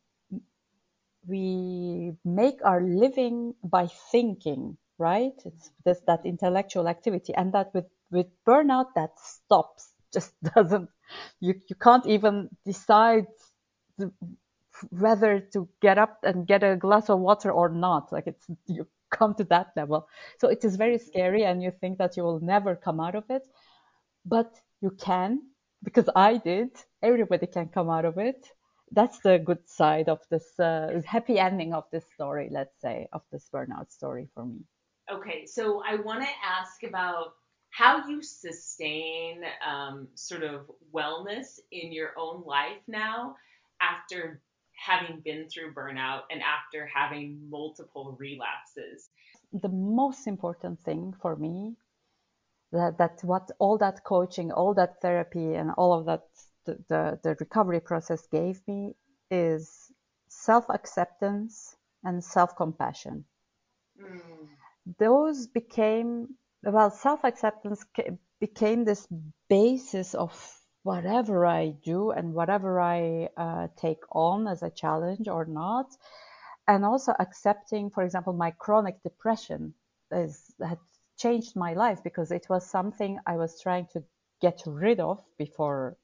we 1.28 2.12
make 2.24 2.60
our 2.64 2.82
living 2.82 3.54
by 3.64 3.88
thinking, 4.12 4.76
right? 4.98 5.34
It's 5.44 5.70
this 5.84 6.00
that 6.06 6.24
intellectual 6.26 6.88
activity, 6.88 7.34
and 7.34 7.52
that 7.54 7.72
with 7.74 7.86
with 8.10 8.26
burnout 8.46 8.86
that 8.94 9.18
stops, 9.18 9.92
just 10.14 10.32
doesn't. 10.54 10.88
You 11.40 11.54
you 11.68 11.76
can't 11.76 12.06
even 12.06 12.50
decide 12.64 13.26
whether 14.90 15.40
to 15.40 15.68
get 15.80 15.98
up 15.98 16.18
and 16.22 16.46
get 16.46 16.62
a 16.62 16.76
glass 16.76 17.08
of 17.08 17.18
water 17.20 17.50
or 17.50 17.68
not. 17.68 18.12
Like 18.12 18.26
it's 18.26 18.46
you 18.66 18.86
come 19.10 19.34
to 19.34 19.44
that 19.44 19.68
level. 19.76 20.08
So 20.40 20.48
it 20.48 20.64
is 20.64 20.76
very 20.76 20.98
scary, 20.98 21.44
and 21.44 21.62
you 21.62 21.72
think 21.80 21.98
that 21.98 22.16
you 22.16 22.22
will 22.22 22.40
never 22.40 22.76
come 22.76 23.00
out 23.00 23.14
of 23.14 23.24
it, 23.30 23.42
but 24.24 24.52
you 24.80 24.90
can 24.90 25.40
because 25.84 26.08
I 26.16 26.38
did. 26.38 26.70
Everybody 27.02 27.46
can 27.46 27.68
come 27.68 27.90
out 27.90 28.04
of 28.04 28.18
it. 28.18 28.46
That's 28.92 29.18
the 29.20 29.38
good 29.38 29.68
side 29.68 30.08
of 30.08 30.20
this 30.30 30.58
uh, 30.58 31.00
happy 31.04 31.38
ending 31.38 31.74
of 31.74 31.84
this 31.90 32.04
story, 32.14 32.48
let's 32.50 32.80
say, 32.80 33.08
of 33.12 33.22
this 33.32 33.48
burnout 33.52 33.90
story 33.90 34.28
for 34.34 34.44
me. 34.46 34.60
Okay, 35.10 35.46
so 35.46 35.82
I 35.84 35.96
want 35.96 36.22
to 36.22 36.28
ask 36.44 36.82
about 36.82 37.34
how 37.70 38.08
you 38.08 38.22
sustain 38.22 39.42
um, 39.66 40.08
sort 40.14 40.42
of 40.42 40.70
wellness 40.94 41.58
in 41.72 41.92
your 41.92 42.10
own 42.16 42.42
life 42.46 42.80
now 42.88 43.36
after 43.80 44.40
having 44.76 45.20
been 45.24 45.48
through 45.48 45.74
burnout 45.74 46.22
and 46.30 46.40
after 46.42 46.86
having 46.86 47.38
multiple 47.50 48.16
relapses? 48.18 49.08
The 49.52 49.68
most 49.68 50.26
important 50.26 50.80
thing 50.80 51.14
for 51.20 51.36
me 51.36 51.76
that, 52.72 52.98
that 52.98 53.20
what 53.22 53.50
all 53.58 53.78
that 53.78 54.04
coaching, 54.04 54.52
all 54.52 54.74
that 54.74 55.00
therapy, 55.00 55.54
and 55.54 55.70
all 55.76 55.92
of 55.92 56.06
that 56.06 56.24
the, 56.66 56.78
the, 56.88 57.20
the 57.22 57.36
recovery 57.40 57.80
process 57.80 58.26
gave 58.26 58.60
me 58.66 58.94
is 59.30 59.92
self 60.28 60.66
acceptance 60.68 61.76
and 62.04 62.22
self 62.22 62.56
compassion. 62.56 63.24
Mm. 64.00 64.48
Those 64.98 65.46
became, 65.46 66.28
well, 66.62 66.90
self 66.90 67.24
acceptance 67.24 67.84
became 68.40 68.84
this 68.84 69.06
basis 69.48 70.14
of 70.14 70.32
whatever 70.82 71.44
I 71.44 71.74
do 71.84 72.10
and 72.12 72.32
whatever 72.32 72.80
I 72.80 73.28
uh, 73.36 73.66
take 73.76 74.02
on 74.12 74.46
as 74.46 74.62
a 74.62 74.70
challenge 74.70 75.26
or 75.26 75.44
not. 75.44 75.86
And 76.68 76.84
also 76.84 77.12
accepting, 77.18 77.90
for 77.90 78.02
example, 78.04 78.32
my 78.32 78.52
chronic 78.52 79.02
depression 79.02 79.74
is, 80.12 80.54
had 80.64 80.78
changed 81.18 81.56
my 81.56 81.74
life 81.74 82.02
because 82.04 82.30
it 82.30 82.46
was 82.48 82.68
something 82.70 83.18
I 83.26 83.36
was 83.36 83.60
trying 83.60 83.88
to 83.94 84.04
get 84.40 84.62
rid 84.66 85.00
of 85.00 85.22
before, 85.38 85.96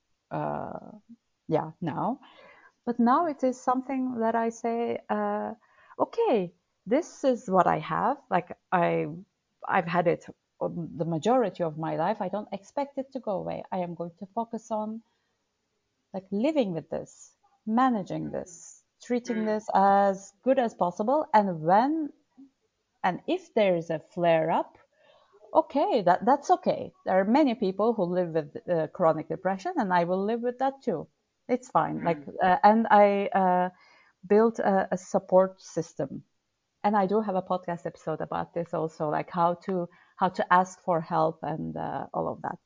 yeah, 1.48 1.70
now. 1.80 2.20
But 2.84 2.98
now 2.98 3.26
it 3.26 3.44
is 3.44 3.60
something 3.60 4.18
that 4.20 4.34
I 4.34 4.48
say, 4.48 4.98
uh, 5.08 5.52
okay, 5.98 6.52
this 6.86 7.24
is 7.24 7.48
what 7.48 7.66
I 7.66 7.78
have. 7.78 8.16
Like 8.30 8.56
I, 8.72 9.06
I've 9.68 9.86
had 9.86 10.08
it 10.08 10.26
the 10.70 11.04
majority 11.04 11.62
of 11.62 11.78
my 11.78 11.96
life, 11.96 12.18
I 12.20 12.28
don't 12.28 12.48
expect 12.52 12.98
it 12.98 13.12
to 13.12 13.20
go 13.20 13.32
away. 13.32 13.64
I 13.72 13.78
am 13.78 13.94
going 13.94 14.12
to 14.18 14.26
focus 14.34 14.70
on 14.70 15.02
like 16.14 16.24
living 16.30 16.72
with 16.72 16.88
this, 16.90 17.32
managing 17.66 18.30
this, 18.30 18.82
treating 19.02 19.38
mm. 19.38 19.46
this 19.46 19.66
as 19.74 20.32
good 20.42 20.58
as 20.58 20.74
possible. 20.74 21.26
And 21.34 21.62
when 21.62 22.10
and 23.04 23.20
if 23.26 23.52
there 23.54 23.76
is 23.76 23.90
a 23.90 23.98
flare 23.98 24.50
up, 24.50 24.78
okay, 25.54 26.02
that 26.02 26.24
that's 26.24 26.50
okay. 26.50 26.92
There 27.04 27.18
are 27.20 27.24
many 27.24 27.54
people 27.54 27.94
who 27.94 28.04
live 28.04 28.30
with 28.30 28.56
uh, 28.70 28.86
chronic 28.88 29.28
depression, 29.28 29.72
and 29.76 29.92
I 29.92 30.04
will 30.04 30.24
live 30.24 30.40
with 30.40 30.58
that 30.58 30.74
too. 30.84 31.08
It's 31.48 31.68
fine. 31.70 32.00
Mm. 32.00 32.04
Like, 32.04 32.22
uh, 32.42 32.56
and 32.62 32.86
I 32.90 33.28
uh, 33.34 33.68
built 34.26 34.58
a, 34.58 34.88
a 34.92 34.98
support 34.98 35.60
system, 35.62 36.22
and 36.84 36.96
I 36.96 37.06
do 37.06 37.20
have 37.20 37.36
a 37.36 37.42
podcast 37.42 37.86
episode 37.86 38.20
about 38.20 38.54
this 38.54 38.74
also, 38.74 39.08
like 39.10 39.30
how 39.30 39.54
to 39.66 39.88
how 40.16 40.28
to 40.30 40.52
ask 40.52 40.80
for 40.84 41.00
help 41.00 41.40
and 41.42 41.76
uh, 41.76 42.06
all 42.14 42.28
of 42.32 42.42
that. 42.42 42.58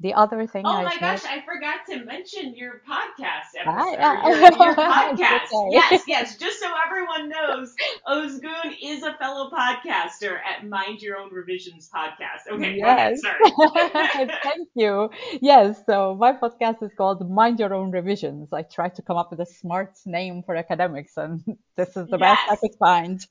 the 0.00 0.14
other 0.14 0.46
thing 0.46 0.64
oh 0.66 0.70
I 0.70 0.84
my 0.84 0.96
gosh 0.98 1.24
i 1.24 1.40
forgot 1.42 1.80
to 1.90 2.04
mention 2.04 2.54
your 2.54 2.82
podcast 2.88 3.47
episode 3.58 3.98
your, 3.98 4.40
your 4.66 4.74
podcast 4.74 5.50
yes 5.70 6.02
yes 6.06 6.36
just 6.36 6.60
so 6.60 6.68
everyone 6.86 7.28
knows 7.28 7.74
ozgun 8.08 8.74
is 8.82 9.02
a 9.02 9.14
fellow 9.14 9.50
podcaster 9.50 10.38
at 10.44 10.66
mind 10.66 11.00
your 11.02 11.16
own 11.16 11.32
revisions 11.32 11.90
podcast 11.94 12.50
okay 12.50 12.76
yes. 12.76 13.20
sorry 13.20 13.38
Thank 14.42 14.68
you. 14.74 15.10
Yes, 15.40 15.82
so 15.86 16.14
my 16.14 16.32
podcast 16.32 16.82
is 16.82 16.92
called 16.96 17.28
Mind 17.30 17.58
Your 17.58 17.74
Own 17.74 17.90
Revisions. 17.90 18.52
I 18.52 18.62
tried 18.62 18.94
to 18.96 19.02
come 19.02 19.16
up 19.16 19.30
with 19.30 19.40
a 19.40 19.46
smart 19.46 19.94
name 20.06 20.42
for 20.42 20.56
academics, 20.56 21.16
and 21.16 21.42
this 21.76 21.96
is 21.96 22.08
the 22.08 22.18
best 22.18 22.40
I 22.48 22.56
could 22.56 22.74
find. 22.78 23.24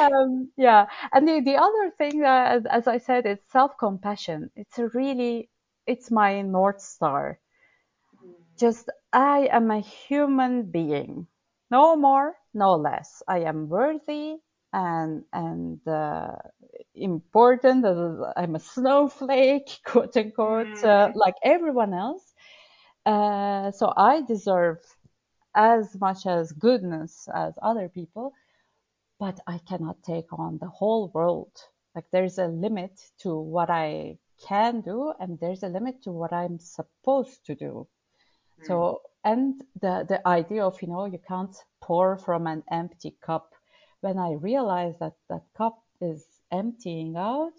um, 0.00 0.50
yeah, 0.56 0.86
and 1.12 1.26
the, 1.28 1.40
the 1.40 1.56
other 1.56 1.90
thing, 1.98 2.24
uh, 2.24 2.46
as, 2.56 2.66
as 2.66 2.86
I 2.86 2.98
said, 2.98 3.26
is 3.26 3.38
self-compassion. 3.52 4.50
It's 4.56 4.78
a 4.78 4.88
really, 4.88 5.50
it's 5.86 6.10
my 6.10 6.42
North 6.42 6.80
Star. 6.80 7.38
Just, 8.58 8.90
I 9.14 9.48
am 9.52 9.70
a 9.70 9.80
human 9.80 10.70
being. 10.70 11.28
No 11.70 11.96
more, 11.96 12.36
no 12.54 12.74
less. 12.76 13.22
I 13.28 13.40
am 13.40 13.68
worthy 13.70 14.36
and, 14.72 15.24
and, 15.32 15.80
uh, 15.88 16.36
important. 16.94 17.84
uh, 17.86 18.32
I'm 18.36 18.56
a 18.56 18.60
snowflake, 18.60 19.70
quote 19.86 20.16
unquote, 20.16 20.82
uh, 20.84 21.08
Mm, 21.08 21.14
like 21.14 21.36
everyone 21.44 21.94
else. 21.94 22.34
Uh, 23.06 23.70
so 23.72 23.92
I 23.96 24.22
deserve 24.22 24.78
as 25.54 25.94
much 26.00 26.26
as 26.26 26.52
goodness 26.52 27.28
as 27.34 27.54
other 27.62 27.88
people 27.88 28.34
but 29.20 29.40
I 29.46 29.58
cannot 29.58 30.02
take 30.02 30.32
on 30.32 30.58
the 30.58 30.68
whole 30.68 31.08
world. 31.08 31.52
Like 31.94 32.06
there's 32.12 32.38
a 32.38 32.48
limit 32.48 33.00
to 33.20 33.36
what 33.38 33.70
I 33.70 34.18
can 34.46 34.80
do, 34.82 35.12
and 35.20 35.38
there's 35.40 35.62
a 35.62 35.68
limit 35.68 36.02
to 36.04 36.12
what 36.12 36.32
I'm 36.32 36.58
supposed 36.58 37.46
to 37.46 37.54
do. 37.56 37.88
Mm, 38.58 38.66
So, 38.66 39.02
and 39.24 39.62
the 39.80 40.04
the 40.08 40.26
idea 40.26 40.64
of 40.64 40.80
you 40.82 40.88
know 40.88 41.06
you 41.06 41.18
can't 41.18 41.56
pour 41.80 42.16
from 42.18 42.46
an 42.46 42.62
empty 42.70 43.12
cup. 43.22 43.54
When 44.00 44.18
I 44.18 44.32
realize 44.34 44.98
that 44.98 45.14
that 45.28 45.44
cup 45.56 45.82
is 46.00 46.26
emptying 46.50 47.16
out, 47.16 47.54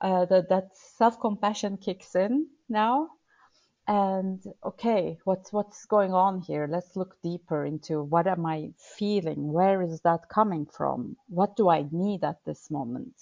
uh, 0.00 0.24
that 0.26 0.48
that 0.48 0.76
self 0.76 1.20
compassion 1.20 1.76
kicks 1.78 2.14
in 2.16 2.48
now, 2.68 3.08
and 3.88 4.42
okay 4.64 5.18
what's 5.24 5.52
what's 5.52 5.86
going 5.86 6.14
on 6.14 6.40
here? 6.40 6.66
Let's 6.70 6.96
look 6.96 7.16
deeper 7.22 7.64
into 7.64 8.02
what 8.02 8.26
am 8.26 8.46
i 8.46 8.72
feeling? 8.98 9.52
Where 9.52 9.82
is 9.82 10.00
that 10.02 10.28
coming 10.28 10.66
from? 10.66 11.16
What 11.28 11.56
do 11.56 11.68
i 11.68 11.86
need 11.92 12.24
at 12.24 12.44
this 12.44 12.70
moment 12.70 13.14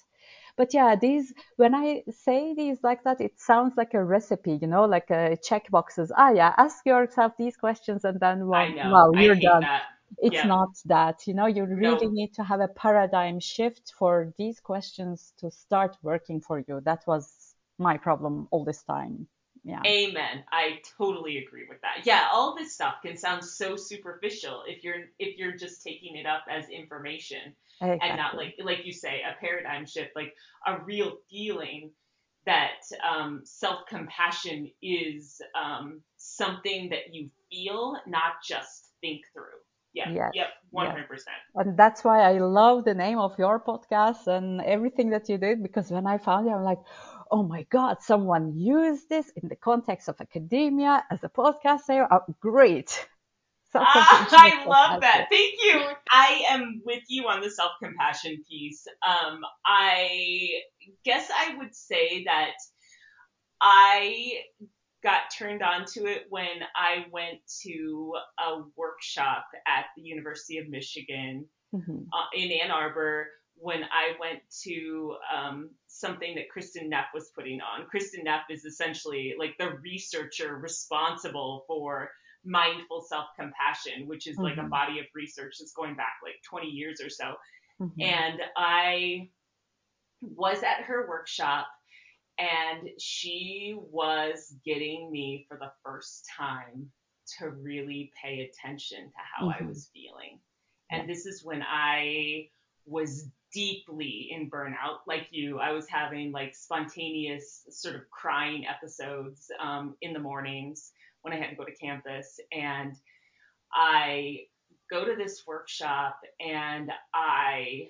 but 0.57 0.73
yeah 0.73 0.95
these 0.95 1.33
when 1.55 1.73
i 1.73 2.03
say 2.09 2.53
these 2.53 2.77
like 2.83 3.03
that 3.03 3.21
it 3.21 3.39
sounds 3.39 3.73
like 3.77 3.93
a 3.93 4.03
recipe 4.03 4.57
you 4.61 4.67
know 4.67 4.85
like 4.85 5.09
a 5.09 5.37
check 5.43 5.69
boxes 5.69 6.11
ah 6.17 6.31
yeah 6.31 6.53
ask 6.57 6.85
yourself 6.85 7.31
these 7.37 7.55
questions 7.55 8.03
and 8.03 8.19
then 8.19 8.47
well, 8.47 9.11
i 9.15 9.21
you're 9.21 9.35
done. 9.35 9.61
that. 9.61 9.83
It's 10.19 10.35
yep 10.35 10.45
not 10.45 10.69
that 10.85 11.27
you 11.27 11.33
know 11.33 11.47
you 11.47 11.65
really 11.65 12.07
no 12.07 12.11
need 12.19 12.33
to 12.35 12.43
have 12.43 12.61
a 12.61 12.69
paradigm 12.69 13.39
shift 13.39 13.93
for 13.99 14.33
these 14.37 14.59
questions 14.59 15.33
to 15.37 15.51
start 15.51 15.97
working 16.01 16.39
for 16.39 16.63
you. 16.67 16.79
That 16.85 17.03
was 17.05 17.55
my 17.77 17.97
problem 17.97 18.47
all 18.51 18.63
this 18.63 18.83
time 18.83 19.27
yeah 19.67 19.81
Amen. 19.85 20.43
I 20.51 20.79
totally 20.97 21.39
agree 21.39 21.65
with 21.67 21.81
that. 21.81 22.05
Yeah, 22.05 22.27
all 22.31 22.55
this 22.55 22.73
stuff 22.73 22.95
can 23.03 23.17
sound 23.17 23.43
so 23.43 23.75
superficial 23.75 24.63
if 24.65 24.83
you're 24.83 25.03
if 25.19 25.37
you're 25.37 25.57
just 25.57 25.83
taking 25.83 26.15
it 26.15 26.25
up 26.25 26.43
as 26.49 26.69
information 26.69 27.53
and 27.81 28.17
not 28.17 28.35
like 28.35 28.55
like 28.63 28.85
you 28.85 28.93
say 28.93 29.21
a 29.21 29.39
paradigm 29.39 29.85
shift, 29.85 30.11
like 30.15 30.33
a 30.65 30.79
real 30.83 31.17
feeling 31.29 31.91
that 32.45 32.81
um, 33.07 33.41
self 33.43 33.81
compassion 33.89 34.71
is 34.81 35.41
um, 35.53 36.01
something 36.15 36.89
that 36.89 37.13
you 37.13 37.29
feel, 37.51 37.97
not 38.07 38.33
just 38.47 38.91
think 39.01 39.25
through. 39.33 39.59
Yeah. 39.93 40.11
Yes, 40.11 40.31
Yep. 40.33 40.47
Hundred 40.75 41.07
percent. 41.07 41.37
And 41.55 41.77
that's 41.77 42.03
why 42.03 42.21
I 42.21 42.37
love 42.37 42.85
the 42.85 42.93
name 42.93 43.17
of 43.17 43.37
your 43.39 43.59
podcast 43.59 44.27
and 44.27 44.61
everything 44.61 45.09
that 45.09 45.27
you 45.27 45.37
did 45.37 45.63
because 45.63 45.89
when 45.91 46.05
I 46.05 46.19
found 46.19 46.45
you, 46.45 46.53
I'm 46.53 46.63
like, 46.63 46.79
oh 47.31 47.43
my 47.43 47.63
God, 47.69 47.97
someone 48.01 48.57
used 48.57 49.09
this 49.09 49.29
in 49.41 49.49
the 49.49 49.55
context 49.55 50.07
of 50.07 50.19
academia 50.21 51.03
as 51.11 51.23
a 51.23 51.29
podcast 51.29 51.81
there. 51.87 52.11
Oh, 52.11 52.21
great. 52.39 53.07
Ah, 53.79 54.27
I 54.31 54.65
love 54.65 55.01
that. 55.01 55.27
Thank 55.29 55.55
you. 55.61 55.81
I 56.09 56.45
am 56.49 56.81
with 56.83 57.03
you 57.09 57.27
on 57.27 57.41
the 57.41 57.49
self 57.51 57.73
compassion 57.83 58.43
piece. 58.49 58.87
Um, 59.05 59.41
I 59.65 60.49
guess 61.05 61.29
I 61.29 61.55
would 61.57 61.75
say 61.75 62.23
that 62.23 62.53
I 63.61 64.33
got 65.03 65.29
turned 65.37 65.61
on 65.61 65.85
to 65.93 66.05
it 66.05 66.23
when 66.29 66.63
I 66.75 67.05
went 67.11 67.39
to 67.63 68.13
a 68.39 68.61
workshop 68.75 69.45
at 69.67 69.85
the 69.95 70.03
University 70.03 70.57
of 70.57 70.69
Michigan 70.69 71.45
Mhm, 71.75 72.07
uh, 72.13 72.25
in 72.33 72.51
Ann 72.51 72.71
Arbor 72.71 73.27
when 73.55 73.83
I 73.83 74.15
went 74.19 74.39
to 74.63 75.15
um, 75.35 75.69
something 75.99 76.35
that 76.35 76.45
Kristin 76.55 76.89
Neff 76.89 77.07
was 77.13 77.31
putting 77.35 77.59
on. 77.61 77.87
Kristin 77.93 78.23
Neff 78.23 78.43
is 78.49 78.65
essentially 78.65 79.35
like 79.39 79.55
the 79.59 79.71
researcher 79.83 80.57
responsible 80.57 81.63
for 81.67 82.11
mindful 82.45 83.01
self 83.01 83.27
compassion, 83.39 84.07
which 84.07 84.27
is 84.27 84.39
like 84.41 84.57
a 84.57 84.63
mhm, 84.63 84.69
body 84.69 84.99
of 84.99 85.05
research 85.15 85.55
that's 85.59 85.73
going 85.73 85.95
back 85.95 86.15
like 86.23 86.35
20 86.49 86.67
years 86.67 87.01
or 87.01 87.09
so. 87.09 87.35
mhm, 87.79 87.91
And 88.01 88.41
I 88.55 89.29
was 90.21 90.63
at 90.63 90.83
her 90.85 91.07
workshop 91.07 91.67
and 92.37 92.89
she 92.99 93.75
was 93.79 94.55
getting 94.65 95.11
me 95.11 95.45
for 95.47 95.57
the 95.57 95.71
first 95.83 96.25
time 96.37 96.91
to 97.39 97.49
really 97.49 98.11
pay 98.21 98.41
attention 98.41 99.05
to 99.05 99.17
how 99.17 99.49
I 99.49 99.61
mhm. 99.61 99.67
was 99.67 99.89
feeling. 99.93 100.39
Yeah. 100.91 100.99
And 100.99 101.09
this 101.09 101.25
is 101.25 101.43
when 101.43 101.63
I 101.63 102.49
was 102.85 103.29
deeply 103.53 104.29
in 104.31 104.49
burnout, 104.49 104.99
like 105.07 105.27
you. 105.31 105.59
I 105.59 105.71
was 105.71 105.87
having 105.87 106.31
like 106.31 106.55
spontaneous 106.55 107.65
sort 107.69 107.95
of 107.95 108.09
crying 108.11 108.65
episodes 108.67 109.49
um, 109.59 109.95
in 110.01 110.13
the 110.13 110.19
mornings 110.19 110.91
when 111.21 111.33
I 111.33 111.37
had 111.37 111.49
to 111.51 111.55
go 111.55 111.65
to 111.65 111.75
campus. 111.75 112.39
And 112.51 112.93
I 113.73 114.45
go 114.89 115.05
to 115.05 115.15
this 115.15 115.43
workshop 115.47 116.19
and 116.39 116.91
I 117.13 117.89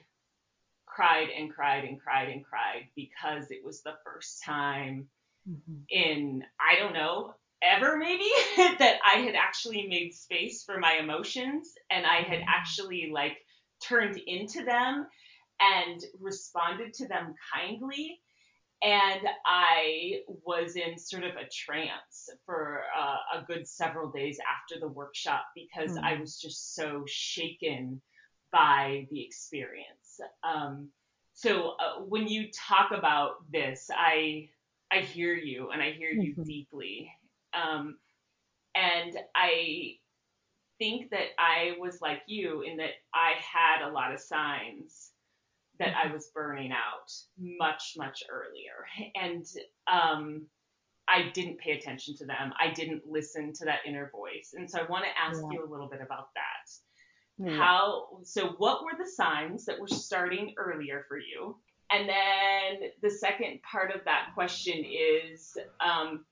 cried 0.86 1.30
and 1.30 1.54
cried 1.54 1.84
and 1.86 2.00
cried 2.02 2.30
and 2.30 2.44
cried 2.46 2.88
because 2.96 3.52
it 3.52 3.64
was 3.64 3.82
the 3.82 3.94
first 4.04 4.44
time 4.44 5.08
Mhm, 5.46 5.88
in, 5.90 6.44
I 6.60 6.80
don't 6.80 6.94
know, 6.94 7.34
ever 7.62 7.98
maybe 7.98 8.30
that 8.58 9.00
I 9.06 9.20
had 9.22 9.36
actually 9.36 9.88
made 9.88 10.14
space 10.14 10.64
for 10.64 10.80
my 10.80 10.96
emotions 11.00 11.74
and 11.90 12.06
I 12.06 12.22
had 12.22 12.40
mhm, 12.40 12.48
actually 12.48 13.10
like 13.14 13.38
turned 13.84 14.18
into 14.18 14.64
them 14.64 15.08
and 15.60 16.02
responded 16.20 16.94
to 16.96 17.08
them 17.08 17.36
kindly. 17.54 18.20
And 18.84 19.28
I 19.46 20.22
was 20.46 20.76
in 20.76 21.00
sort 21.00 21.24
of 21.24 21.36
a 21.36 21.50
trance 21.52 22.30
for 22.46 22.84
uh, 22.98 23.40
a 23.40 23.44
good 23.46 23.68
several 23.68 24.12
days 24.12 24.40
after 24.40 24.80
the 24.80 24.88
workshop 24.88 25.46
because 25.56 25.98
I 26.04 26.16
mhm. 26.16 26.20
was 26.20 26.40
just 26.40 26.76
so 26.76 27.04
shaken 27.08 28.02
by 28.52 29.08
the 29.12 29.24
experience. 29.24 30.20
Um, 30.44 30.90
so 31.34 31.76
uh, 31.80 32.02
when 32.02 32.28
you 32.28 32.52
talk 32.52 32.92
about 32.92 33.36
this, 33.52 33.90
I 33.96 34.50
I 34.92 35.00
hear 35.00 35.34
you 35.34 35.72
and 35.72 35.82
I 35.82 35.92
hear 35.92 36.12
you 36.12 36.36
Mhm, 36.36 36.46
deeply. 36.46 37.12
Um, 37.54 37.98
and 38.76 39.18
I 39.36 39.96
think 40.80 41.12
that 41.12 41.30
I 41.40 41.76
was 41.80 42.02
like 42.02 42.22
you 42.28 42.62
in 42.62 42.78
that 42.78 42.92
I 43.14 43.34
had 43.40 43.88
a 43.88 43.92
lot 43.92 44.14
of 44.14 44.20
signs 44.20 45.12
that 45.80 45.94
I 45.96 46.12
was 46.12 46.30
burning 46.34 46.72
out 46.72 47.12
much, 47.38 47.94
much 47.98 48.24
earlier. 48.30 49.12
And 49.16 49.46
um, 49.92 50.46
I 51.08 51.30
didn't 51.34 51.60
pay 51.60 51.72
attention 51.72 52.16
to 52.18 52.26
them. 52.26 52.54
I 52.60 52.72
didn't 52.74 53.04
listen 53.08 53.54
to 53.54 53.66
that 53.66 53.80
inner 53.88 54.10
voice. 54.12 54.54
And 54.56 54.70
so 54.70 54.80
I 54.80 54.90
want 54.90 55.06
to 55.06 55.22
ask 55.22 55.42
Yeah. 55.42 55.60
you 55.60 55.66
a 55.66 55.70
little 55.72 55.88
bit 55.88 56.02
about 56.02 56.30
that. 56.36 57.50
Yeah. 57.50 57.58
How, 57.58 58.20
so 58.24 58.50
what 58.58 58.84
were 58.84 58.98
the 58.98 59.10
signs 59.10 59.66
that 59.66 59.80
were 59.80 59.88
starting 59.88 60.54
earlier 60.58 61.06
for 61.08 61.18
you? 61.18 61.58
And 61.92 62.10
then 62.10 62.90
the 63.02 63.10
second 63.10 63.60
part 63.62 63.96
of 63.96 64.04
that 64.06 64.30
question 64.34 64.84
is 64.84 65.56
um, 65.80 66.26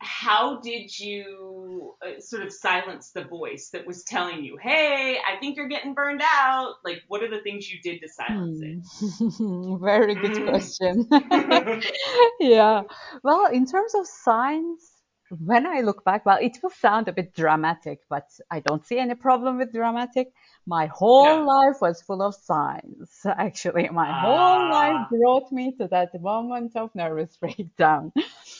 how 0.00 0.60
did 0.60 0.96
you 0.98 1.94
uh, 2.06 2.20
sort 2.20 2.42
of 2.42 2.52
silence 2.52 3.10
the 3.10 3.24
voice 3.24 3.70
that 3.70 3.86
was 3.86 4.04
telling 4.04 4.44
you, 4.44 4.56
hey, 4.56 5.18
I 5.18 5.38
think 5.40 5.56
you're 5.56 5.68
getting 5.68 5.94
burned 5.94 6.22
out? 6.24 6.74
Like, 6.84 7.02
what 7.08 7.22
are 7.22 7.30
the 7.30 7.42
things 7.42 7.70
you 7.70 7.80
did 7.82 8.00
to 8.02 8.08
silence 8.08 8.60
Hmm. 8.60 8.80
Very 9.82 10.14
good 10.16 10.38
it? 10.38 10.44
question. 10.44 11.08
Yeah. 12.40 12.82
Well, 13.22 13.46
in 13.46 13.66
terms 13.66 13.94
of 13.94 14.06
signs, 14.06 15.02
when 15.30 15.66
I 15.66 15.80
look 15.80 16.04
back, 16.04 16.24
well, 16.26 16.38
it 16.40 16.58
will 16.62 16.70
sound 16.70 17.08
a 17.08 17.12
bit 17.12 17.34
dramatic, 17.34 18.00
but 18.08 18.28
I 18.50 18.60
don't 18.60 18.84
see 18.86 18.98
any 18.98 19.14
problem 19.14 19.58
with 19.58 19.72
dramatic. 19.72 20.28
My 20.66 20.86
no. 21.18 21.38
whole 21.38 21.46
life 21.46 21.80
was 21.80 22.02
full 22.02 22.22
of 22.22 22.34
signs. 22.34 23.20
Actually, 23.26 23.88
my 23.90 24.12
whole 24.12 24.68
life 24.70 25.00
Ah, 25.00 25.10
brought 25.10 25.50
me 25.52 25.74
to 25.78 25.88
that 25.88 26.18
moment 26.20 26.76
of 26.76 26.94
nervous 26.94 27.36
breakdown. 27.36 28.12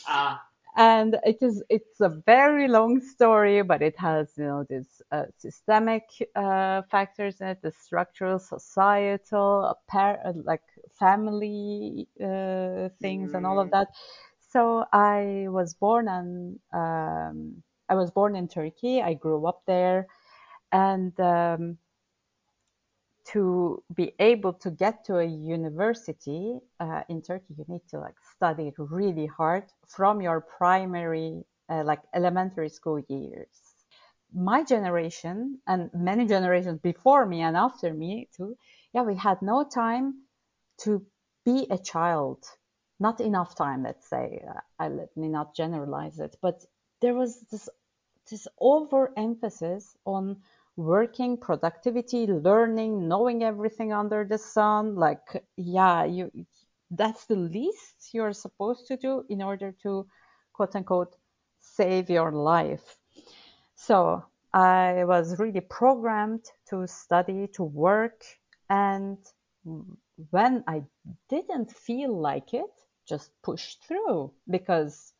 ah. 0.05 0.48
And 0.79 1.17
it 1.25 1.39
is 1.41 1.61
it's 1.69 1.99
a 1.99 2.07
very 2.07 2.69
long 2.69 3.01
story, 3.01 3.61
but 3.61 3.81
it 3.81 3.97
has 3.99 4.31
you 4.37 4.45
know 4.45 4.63
these 4.69 5.01
uh, 5.11 5.25
systemic 5.37 6.03
uh, 6.35 6.83
factors 6.89 7.41
in 7.41 7.47
it, 7.47 7.61
the 7.61 7.71
structural, 7.71 8.39
societal, 8.39 9.75
uh, 9.93 10.33
like 10.45 10.63
family 10.97 12.07
uh, 12.23 12.87
things, 13.01 13.31
mm. 13.31 13.35
and 13.35 13.45
all 13.45 13.59
of 13.59 13.69
that. 13.71 13.89
So 14.51 14.85
I 14.93 15.47
was 15.49 15.73
born 15.73 16.07
and 16.07 16.59
um, 16.73 17.61
I 17.89 17.95
was 17.95 18.09
born 18.09 18.37
in 18.37 18.47
Turkey. 18.47 19.01
I 19.01 19.15
grew 19.15 19.45
up 19.47 19.63
there, 19.67 20.07
and 20.71 21.19
um, 21.19 21.77
to 23.33 23.83
be 23.93 24.13
able 24.19 24.53
to 24.53 24.71
get 24.71 25.05
to 25.05 25.17
a 25.17 25.25
university 25.25 26.59
uh, 26.79 27.01
in 27.09 27.21
Turkey, 27.21 27.53
you 27.57 27.65
need 27.67 27.81
to 27.89 27.99
like 27.99 28.15
study 28.35 28.73
really 28.77 29.27
hard 29.27 29.65
from 29.87 30.21
your 30.21 30.41
primary, 30.41 31.43
uh, 31.69 31.83
like 31.83 32.01
elementary 32.15 32.69
school 32.69 32.99
years. 33.07 33.47
My 34.33 34.63
generation 34.63 35.59
and 35.67 35.89
many 35.93 36.25
generations 36.25 36.79
before 36.81 37.25
me 37.25 37.41
and 37.41 37.55
after 37.55 37.93
me 37.93 38.29
too, 38.35 38.55
yeah, 38.93 39.03
we 39.03 39.15
had 39.15 39.41
no 39.41 39.63
time 39.63 40.23
to 40.81 41.05
be 41.45 41.67
a 41.69 41.77
child. 41.77 42.43
Not 42.99 43.21
enough 43.21 43.55
time, 43.55 43.83
let's 43.83 44.09
say. 44.09 44.41
Uh, 44.47 44.59
I 44.79 44.89
let 44.89 45.15
me 45.15 45.29
not 45.29 45.55
generalize 45.55 46.19
it, 46.19 46.35
but 46.41 46.65
there 47.01 47.13
was 47.13 47.39
this 47.51 47.69
this 48.29 48.47
overemphasis 48.59 49.95
on 50.05 50.37
working, 50.79 51.37
productivity, 51.37 52.25
learning, 52.25 53.07
knowing 53.07 53.43
everything 53.43 53.91
under 53.91 54.25
the 54.25 54.37
sun. 54.37 54.95
Like, 54.95 55.43
yeah, 55.57 56.05
you 56.05 56.31
that's 56.91 57.25
the 57.25 57.35
least 57.35 58.13
you're 58.13 58.33
supposed 58.33 58.87
to 58.87 58.97
do 58.97 59.23
in 59.29 59.41
order 59.41 59.75
to 59.83 60.07
quote 60.53 60.75
unquote 60.75 61.15
save 61.59 62.09
your 62.09 62.31
life. 62.31 62.97
So 63.75 64.23
I 64.53 65.03
was 65.05 65.37
really 65.37 65.61
programmed 65.61 66.45
to 66.69 66.87
study, 66.87 67.47
to 67.53 67.63
work, 67.63 68.23
and 68.69 69.17
when 70.31 70.63
I 70.67 70.83
didn't 71.29 71.71
feel 71.71 72.19
like 72.19 72.53
it, 72.53 72.71
just 73.07 73.31
push 73.43 73.75
through 73.87 74.31
because 74.49 75.13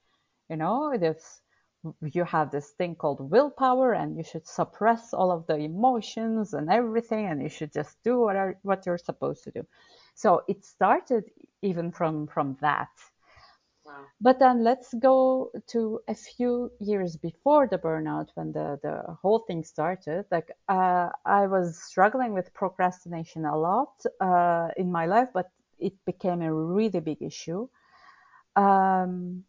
you 0.50 0.56
know 0.56 0.98
this 0.98 1.42
you 2.02 2.24
have 2.26 2.52
this 2.52 2.72
thing 2.72 2.96
called 2.96 3.32
willpower 3.32 3.94
and 3.94 4.18
you 4.18 4.24
should 4.24 4.48
suppress 4.48 5.14
all 5.14 5.32
of 5.32 5.48
the 5.48 5.56
emotions 5.56 6.54
and 6.54 6.70
everything 6.70 7.26
and 7.28 7.42
you 7.42 7.50
should 7.50 7.72
just 7.72 8.02
do 8.04 8.20
what, 8.20 8.36
are, 8.36 8.58
what 8.64 8.86
you're 8.86 8.98
supposed 8.98 9.44
to 9.46 9.52
do. 9.52 9.66
So 10.16 10.44
it 10.48 10.66
started 10.66 11.24
even 11.62 11.92
from 11.92 12.28
from 12.28 12.58
that. 12.62 12.90
Wow. 13.86 14.06
but 14.22 14.38
then 14.38 14.64
let's 14.64 14.94
go 14.96 15.52
to 15.68 16.00
a 16.08 16.14
few 16.14 16.70
years 16.80 17.18
before 17.18 17.68
the 17.68 17.80
burnout 17.80 18.28
when 18.36 18.52
the, 18.52 18.80
the 18.84 19.14
whole 19.22 19.40
thing 19.40 19.64
started. 19.64 20.26
Like 20.30 20.52
uh, 20.68 21.10
i 21.26 21.48
was 21.48 21.82
struggling 21.82 22.34
with 22.34 22.54
procrastination 22.54 23.46
a 23.46 23.58
lot 23.58 23.94
uh, 24.20 24.68
in 24.78 24.92
my 24.92 25.06
life 25.06 25.30
but 25.34 25.50
it 25.80 25.94
became 26.06 26.42
a 26.42 26.54
really 26.54 27.00
big 27.00 27.22
issue. 27.22 27.68
Um, 28.56 29.46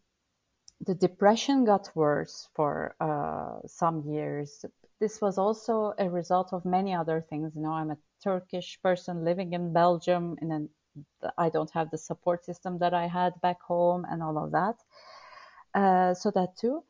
the 0.85 0.95
depression 0.95 1.63
got 1.63 1.91
worse 1.95 2.49
for 2.55 2.95
uh, 2.99 3.67
some 3.67 4.03
years. 4.07 4.65
This 4.99 5.21
was 5.21 5.37
also 5.37 5.93
a 5.97 6.09
result 6.09 6.53
of 6.53 6.65
many 6.65 6.93
other 6.93 7.21
things. 7.21 7.53
You 7.55 7.61
know, 7.61 7.71
I'm 7.71 7.91
a 7.91 7.97
Turkish 8.23 8.79
person 8.81 9.23
living 9.23 9.53
in 9.53 9.73
Belgium, 9.73 10.37
and 10.41 10.49
then 10.51 10.69
I 11.37 11.49
don't 11.49 11.71
have 11.71 11.91
the 11.91 11.97
support 11.97 12.45
system 12.45 12.79
that 12.79 12.93
I 12.93 13.07
had 13.07 13.39
back 13.41 13.61
home, 13.61 14.05
and 14.09 14.23
all 14.23 14.37
of 14.43 14.51
that. 14.51 14.75
Uh, 15.73 16.13
so 16.13 16.31
that 16.31 16.57
too. 16.57 16.83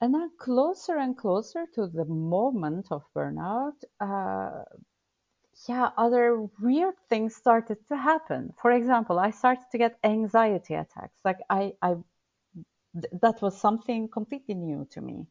And 0.00 0.14
then 0.14 0.30
closer 0.38 0.96
and 0.96 1.16
closer 1.16 1.66
to 1.74 1.86
the 1.86 2.06
moment 2.06 2.86
of 2.90 3.02
burnout, 3.14 3.74
uh, 4.00 4.64
yeah, 5.68 5.90
other 5.96 6.48
weird 6.60 6.94
things 7.08 7.36
started 7.36 7.76
to 7.88 7.96
happen. 7.96 8.54
For 8.62 8.72
example, 8.72 9.18
I 9.18 9.30
started 9.30 9.66
to 9.72 9.78
get 9.78 9.98
anxiety 10.02 10.74
attacks. 10.74 11.18
Like 11.24 11.40
I, 11.50 11.74
I 11.82 11.96
that 12.94 13.40
was 13.40 13.60
something 13.60 14.08
completely 14.08 14.54
new 14.54 14.86
to 14.90 15.00
me. 15.00 15.26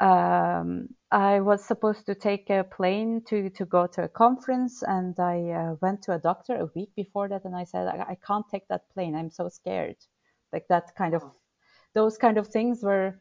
Um, 0.00 0.88
I 1.12 1.40
was 1.40 1.64
supposed 1.64 2.06
to 2.06 2.14
take 2.16 2.50
a 2.50 2.64
plane 2.64 3.22
to, 3.28 3.50
to 3.50 3.64
go 3.64 3.86
to 3.86 4.02
a 4.02 4.08
conference, 4.08 4.82
and 4.82 5.18
I 5.20 5.50
uh, 5.50 5.76
went 5.80 6.02
to 6.02 6.14
a 6.14 6.18
doctor 6.18 6.56
a 6.56 6.70
week 6.74 6.90
before 6.96 7.28
that, 7.28 7.44
and 7.44 7.54
I 7.54 7.64
said, 7.64 7.86
I, 7.86 8.06
I, 8.10 8.16
can't 8.26 8.48
take 8.48 8.66
that 8.66 8.90
plane. 8.92 9.14
I'm 9.14 9.30
so 9.30 9.48
scared. 9.48 9.96
Like 10.52 10.66
that 10.68 10.96
kind 10.96 11.14
of, 11.14 11.22
those 11.94 12.18
kind 12.18 12.36
of 12.36 12.48
things 12.48 12.82
were, 12.82 13.20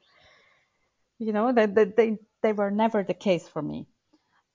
you 1.19 1.34
know, 1.34 1.52
that 1.52 1.76
they, 1.76 1.86
they, 1.86 2.17
they 2.41 2.54
were 2.54 2.71
never 2.71 3.04
the 3.04 3.13
case 3.13 3.47
for 3.47 3.62
me. 3.62 3.86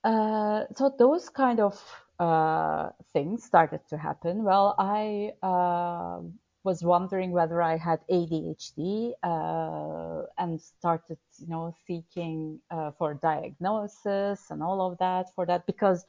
Uh, 0.02 0.64
so 0.74 0.92
those 0.98 1.28
kind 1.28 1.60
of 1.60 1.80
uh, 2.18 2.88
things 3.12 3.44
started 3.44 3.80
to 3.90 3.96
happen. 3.96 4.42
Well, 4.42 4.74
I 4.78 5.32
uh, 5.42 6.22
was 6.66 6.82
wondering 6.82 7.30
whether 7.30 7.62
I 7.62 7.76
had 7.76 8.00
ADHD 8.10 9.12
uh, 9.22 10.26
and 10.36 10.60
started, 10.60 11.18
you 11.38 11.46
know, 11.46 11.74
seeking 11.86 12.60
uh, 12.70 12.90
for 12.98 13.14
diagnosis 13.14 14.50
and 14.50 14.62
all 14.62 14.80
of 14.88 14.98
that 14.98 15.26
for 15.36 15.46
that 15.46 15.64
because 15.66 16.04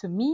to 0.00 0.08
me, 0.08 0.30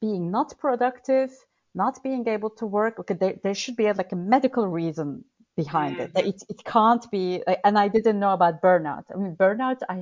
being 0.00 0.30
not 0.30 0.58
productive, 0.58 1.30
not 1.74 2.02
being 2.02 2.26
able 2.26 2.50
to 2.60 2.66
work, 2.66 2.98
okay, 2.98 3.14
there, 3.22 3.36
there 3.44 3.54
should 3.54 3.76
be 3.76 3.86
a, 3.86 3.92
like 3.92 4.12
a 4.12 4.22
medical 4.34 4.66
reason 4.66 5.22
behind 5.54 5.98
mm-hmm. 5.98 6.16
it. 6.18 6.26
it. 6.26 6.42
It 6.48 6.64
can't 6.64 7.04
be, 7.10 7.42
and 7.66 7.78
I 7.78 7.88
didn't 7.88 8.18
know 8.18 8.32
about 8.32 8.62
burnout. 8.62 9.04
I 9.12 9.16
mean, 9.18 9.36
burnout, 9.36 9.80
I 9.88 9.98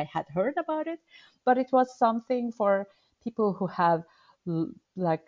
I 0.00 0.04
had 0.14 0.26
heard 0.34 0.56
about 0.64 0.86
it, 0.94 1.00
but 1.46 1.56
it 1.58 1.68
was 1.70 1.96
something 2.04 2.50
for 2.50 2.72
people 3.22 3.52
who 3.52 3.66
have 3.68 4.02
like 4.96 5.26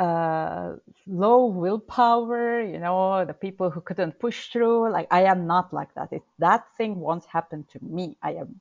uh, 0.00 0.76
low 1.06 1.46
willpower, 1.46 2.62
you 2.62 2.78
know, 2.78 3.24
the 3.26 3.34
people 3.34 3.70
who 3.70 3.82
couldn't 3.82 4.18
push 4.18 4.48
through. 4.48 4.90
Like 4.90 5.08
I 5.10 5.24
am 5.24 5.46
not 5.46 5.72
like 5.74 5.94
that. 5.94 6.08
If 6.12 6.22
that 6.38 6.64
thing 6.78 6.98
once 6.98 7.26
happened 7.26 7.68
to 7.72 7.78
me, 7.82 8.16
I 8.22 8.32
am 8.34 8.60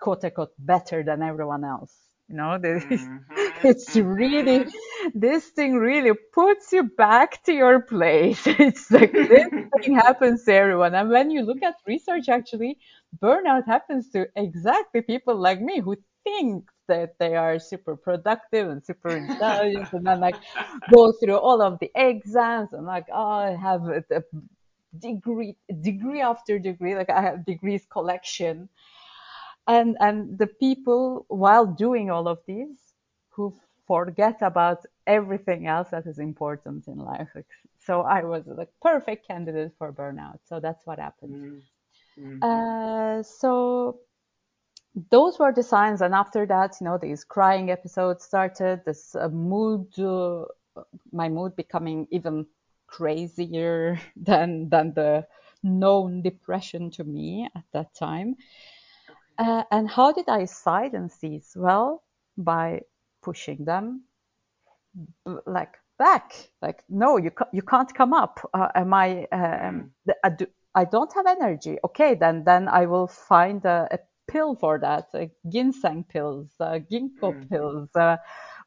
quote 0.00 0.24
unquote 0.24 0.54
better 0.58 1.04
than 1.04 1.22
everyone 1.22 1.64
else. 1.64 1.94
You 2.28 2.36
know, 2.36 2.58
mm-hmm. 2.58 3.18
it's 3.62 3.94
really, 3.96 4.66
this 5.14 5.48
thing 5.48 5.74
really 5.76 6.12
puts 6.32 6.72
you 6.72 6.84
back 6.84 7.44
to 7.44 7.52
your 7.52 7.80
place. 7.82 8.42
It's 8.46 8.90
like 8.90 9.12
this 9.12 9.48
thing 9.82 9.94
happens 9.94 10.44
to 10.44 10.54
everyone. 10.54 10.94
And 10.94 11.10
when 11.10 11.30
you 11.30 11.42
look 11.42 11.62
at 11.62 11.76
research, 11.86 12.28
actually, 12.28 12.78
burnout 13.22 13.66
happens 13.66 14.10
to 14.10 14.26
exactly 14.34 15.02
people 15.02 15.36
like 15.36 15.60
me 15.60 15.80
who 15.80 15.96
think 16.24 16.71
that 16.88 17.18
they 17.18 17.36
are 17.36 17.58
super 17.58 17.96
productive 17.96 18.68
and 18.68 18.84
super 18.84 19.16
intelligent 19.16 19.92
and 19.92 20.06
then 20.06 20.20
like 20.20 20.36
go 20.92 21.12
through 21.12 21.36
all 21.38 21.62
of 21.62 21.78
the 21.78 21.90
exams 21.94 22.72
and 22.72 22.86
like 22.86 23.06
oh 23.12 23.32
I 23.32 23.56
have 23.56 23.84
a, 23.88 24.04
a 24.10 24.22
degree 24.98 25.56
degree 25.80 26.20
after 26.20 26.58
degree 26.58 26.94
like 26.94 27.10
I 27.10 27.22
have 27.22 27.46
degrees 27.46 27.86
collection. 27.90 28.68
And 29.66 29.96
and 30.00 30.38
the 30.38 30.48
people 30.48 31.24
while 31.28 31.66
doing 31.66 32.10
all 32.10 32.26
of 32.26 32.40
these 32.46 32.94
who 33.30 33.54
forget 33.86 34.38
about 34.42 34.84
everything 35.06 35.66
else 35.66 35.90
that 35.90 36.06
is 36.06 36.18
important 36.18 36.88
in 36.88 36.98
life. 36.98 37.28
So 37.78 38.02
I 38.02 38.22
was 38.24 38.44
the 38.44 38.68
perfect 38.80 39.26
candidate 39.26 39.72
for 39.78 39.92
burnout. 39.92 40.38
So 40.48 40.60
that's 40.60 40.84
what 40.86 40.98
happened. 40.98 41.62
Mm-hmm. 42.18 42.42
uh, 42.42 43.22
so 43.22 44.00
those 45.10 45.38
were 45.38 45.52
the 45.52 45.62
signs 45.62 46.02
and 46.02 46.14
after 46.14 46.44
that 46.46 46.76
you 46.80 46.84
know 46.84 46.98
these 46.98 47.24
crying 47.24 47.70
episodes 47.70 48.24
started 48.24 48.82
this 48.84 49.14
uh, 49.14 49.28
mood 49.28 49.86
uh, 49.98 50.44
my 51.12 51.28
mood 51.28 51.56
becoming 51.56 52.06
even 52.10 52.46
crazier 52.86 53.98
than 54.16 54.68
than 54.68 54.92
the 54.94 55.26
known 55.62 56.22
depression 56.22 56.90
to 56.90 57.04
me 57.04 57.48
at 57.54 57.64
that 57.72 57.94
time. 57.94 58.36
Uh, 59.38 59.62
and 59.70 59.88
how 59.88 60.12
did 60.12 60.28
i 60.28 60.44
silence 60.44 61.16
these? 61.18 61.54
Well 61.56 62.02
by 62.36 62.82
pushing 63.22 63.64
them 63.64 64.02
like 65.46 65.74
back. 65.98 66.50
Like 66.60 66.84
no 66.88 67.16
you, 67.16 67.30
ca- 67.30 67.48
you 67.52 67.62
can't 67.62 67.92
come 67.94 68.12
up. 68.12 68.40
Uh, 68.52 68.68
am 68.74 68.92
i 68.92 69.26
um, 69.32 69.90
mm. 70.24 70.46
I 70.74 70.84
don't 70.84 71.12
have 71.14 71.26
energy. 71.26 71.78
Okay 71.84 72.14
then 72.14 72.44
then 72.44 72.68
i 72.68 72.86
will 72.86 73.06
find 73.06 73.64
a, 73.64 73.88
a 73.90 73.98
pill 74.32 74.54
for 74.56 74.78
that 74.78 75.08
uh, 75.14 75.26
ginseng 75.48 76.04
pills 76.04 76.48
uh, 76.60 76.78
ginkgo 76.90 77.30
mm-hmm. 77.30 77.48
pills 77.48 77.88
uh, 77.94 78.16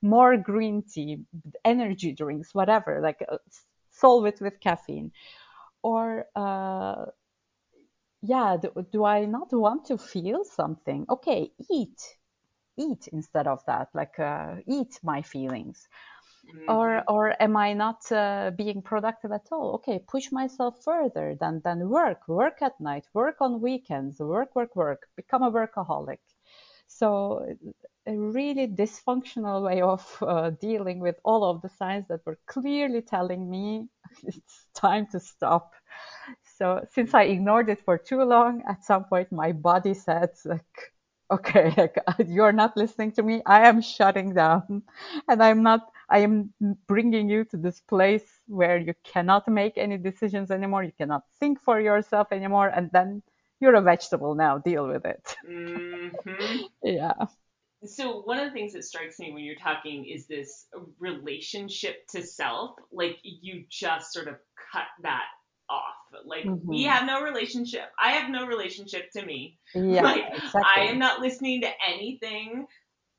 more 0.02 0.38
green 0.38 0.84
tea 0.84 1.18
energy 1.64 2.12
drinks 2.12 2.54
whatever 2.54 3.02
like 3.02 3.22
uh, 3.28 3.38
solve 3.96 4.26
it 4.26 4.40
with 4.42 4.60
caffeine. 4.60 5.12
Or 5.82 6.26
uh, 6.36 7.06
yeah 8.22 8.58
do, 8.62 8.72
do 8.92 9.06
i 9.06 9.26
not 9.26 9.52
want 9.52 9.86
to 9.86 9.98
feel 9.98 10.44
something? 10.44 11.06
Okay 11.10 11.52
eat. 11.72 12.02
Eat 12.78 13.08
instead 13.14 13.48
of 13.48 13.64
that 13.68 13.88
like 13.94 14.20
uh, 14.20 14.56
eat 14.68 15.00
my 15.02 15.22
feelings 15.22 15.88
Mm-hmm. 16.48 16.72
Or, 16.72 17.04
or 17.08 17.42
am 17.42 17.58
I 17.58 17.74
not 17.74 18.12
uh, 18.12 18.52
being 18.56 18.82
productive 18.82 19.32
at 19.32 19.48
all? 19.52 19.76
Okay, 19.76 20.00
push 20.08 20.32
myself 20.32 20.84
further 20.84 21.36
than, 21.40 21.62
than 21.64 21.90
work, 21.90 22.28
work 22.28 22.62
at 22.62 22.80
night, 22.80 23.06
work 23.14 23.38
on 23.42 23.62
weekends, 23.62 24.20
work, 24.20 24.56
work, 24.56 24.76
work, 24.76 25.08
become 25.16 25.44
a 25.44 25.52
workaholic. 25.52 26.20
So 26.88 27.46
a 28.08 28.16
really 28.16 28.68
dysfunctional 28.68 29.64
way 29.64 29.82
of 29.82 30.06
uh, 30.22 30.52
dealing 30.52 31.00
with 31.00 31.16
all 31.24 31.44
of 31.44 31.62
the 31.62 31.70
signs 31.70 32.08
that 32.10 32.26
were 32.26 32.38
clearly 32.46 33.02
telling 33.02 33.50
me 33.50 33.88
it's 34.24 34.68
time 34.76 35.08
to 35.12 35.20
stop. 35.20 35.74
So 36.58 36.86
since 36.94 37.14
I 37.14 37.24
ignored 37.24 37.70
it 37.70 37.82
for 37.84 37.98
too 37.98 38.24
long, 38.24 38.64
at 38.68 38.84
some 38.84 39.06
point 39.06 39.32
my 39.32 39.52
body 39.52 39.94
said 39.94 40.30
like, 40.46 40.94
okay, 41.32 41.74
like, 41.78 41.98
you're 42.28 42.52
not 42.52 42.78
listening 42.78 43.12
to 43.14 43.24
me. 43.24 43.42
I 43.46 43.68
am 43.68 43.82
shutting 43.82 44.34
down 44.34 44.84
and 45.28 45.44
I'm 45.44 45.64
not, 45.64 45.92
I 46.10 46.20
am 46.20 46.54
bringing 46.88 47.30
you 47.30 47.46
to 47.46 47.58
this 47.58 47.80
place 47.82 48.40
where 48.48 48.78
you 48.78 48.94
cannot 49.04 49.48
make 49.48 49.78
any 49.78 49.98
decisions 49.98 50.52
anymore. 50.52 50.84
You 50.84 50.94
cannot 50.98 51.24
think 51.40 51.60
for 51.60 51.80
yourself 51.80 52.32
anymore. 52.32 52.68
And 52.68 52.90
then 52.92 53.24
you're 53.60 53.76
a 53.76 53.82
vegetable 53.82 54.36
now. 54.36 54.60
Deal 54.60 54.88
with 54.88 55.06
it. 55.06 55.36
Mm-hmm. 55.50 56.64
yeah. 56.84 57.14
So 57.86 58.22
one 58.22 58.40
of 58.40 58.46
the 58.46 58.52
things 58.52 58.74
that 58.74 58.84
strikes 58.84 59.20
me 59.20 59.32
when 59.32 59.44
you're 59.44 59.56
talking 59.56 60.06
is 60.06 60.26
this 60.28 60.66
relationship 61.00 62.08
to 62.10 62.24
self. 62.24 62.76
Like 62.92 63.18
you 63.24 63.66
just 63.70 64.14
sort 64.14 64.28
of 64.28 64.36
cut 64.72 64.88
that 65.04 65.26
off. 65.70 65.94
Like 66.26 66.46
mm-hmm. 66.46 66.68
we 66.68 66.84
have 66.84 67.06
no 67.06 67.22
relationship. 67.22 67.92
I 68.00 68.12
have 68.12 68.30
no 68.30 68.46
relationship 68.46 69.12
to 69.12 69.26
me. 69.26 69.58
Yeah, 69.74 70.02
like 70.02 70.24
exactly. 70.34 70.62
I 70.64 70.82
am 70.86 71.00
not 71.00 71.20
listening 71.20 71.62
to 71.62 71.70
anything. 71.88 72.66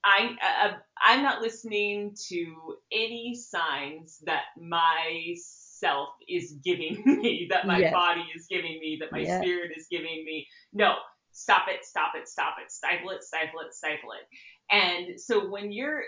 I 0.05 0.37
uh, 0.65 0.73
I'm 1.05 1.23
not 1.23 1.43
listening 1.43 2.17
to 2.29 2.77
any 2.93 3.35
signs 3.35 4.23
that 4.25 4.45
my 4.57 5.35
self 5.37 6.09
is 6.29 6.53
giving 6.65 7.03
me, 7.07 7.49
that 7.51 7.67
my 7.67 7.79
yes. 7.79 7.93
body 7.93 8.25
is 8.35 8.47
giving 8.49 8.79
me, 8.81 8.99
that 9.01 9.13
my 9.13 9.21
yes. 9.21 9.41
spirit 9.41 9.73
is 9.77 9.87
giving 9.91 10.25
me. 10.25 10.47
No, 10.73 10.95
stop 11.33 11.67
it, 11.69 11.85
stop 11.85 12.13
it, 12.15 12.29
stop 12.29 12.57
it, 12.65 12.71
stifle 12.71 13.11
it, 13.11 13.23
stifle 13.23 13.61
it, 13.61 13.75
stifle 13.75 14.11
it. 14.13 14.27
And 14.75 15.21
so 15.21 15.49
when 15.49 15.71
you're 15.71 16.03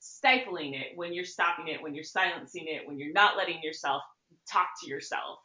stifling 0.00 0.74
it, 0.74 0.88
when 0.94 1.12
you're 1.12 1.24
stopping 1.24 1.68
it, 1.68 1.82
when 1.82 1.94
you're 1.94 2.04
silencing 2.04 2.66
it, 2.66 2.86
when 2.86 2.98
you're 2.98 3.12
not 3.12 3.36
letting 3.36 3.62
yourself 3.62 4.02
talk 4.50 4.68
to 4.82 4.88
yourself. 4.88 5.38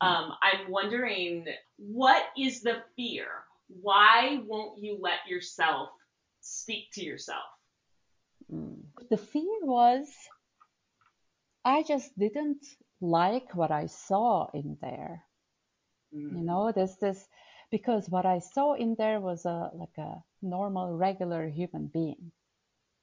Um, 0.00 0.32
I'm 0.42 0.70
wondering 0.70 1.46
what 1.76 2.22
is 2.38 2.62
the 2.62 2.82
fear? 2.96 3.26
Why 3.68 4.40
won't 4.46 4.82
you 4.82 4.98
let 5.00 5.26
yourself 5.28 5.90
speak 6.40 6.92
to 6.92 7.04
yourself? 7.04 7.44
Mm. 8.52 8.82
The 9.10 9.16
fear 9.16 9.58
was 9.62 10.06
I 11.64 11.82
just 11.82 12.16
didn't 12.18 12.64
like 13.00 13.54
what 13.54 13.70
I 13.70 13.86
saw 13.86 14.48
in 14.52 14.76
there. 14.80 15.24
Mm. 16.14 16.36
You 16.36 16.44
know, 16.44 16.72
there's 16.74 16.96
this 16.96 17.26
because 17.70 18.08
what 18.08 18.26
I 18.26 18.38
saw 18.38 18.74
in 18.74 18.94
there 18.96 19.20
was 19.20 19.46
a 19.46 19.70
like 19.74 19.96
a 19.98 20.22
normal, 20.42 20.96
regular 20.96 21.48
human 21.48 21.86
being, 21.86 22.32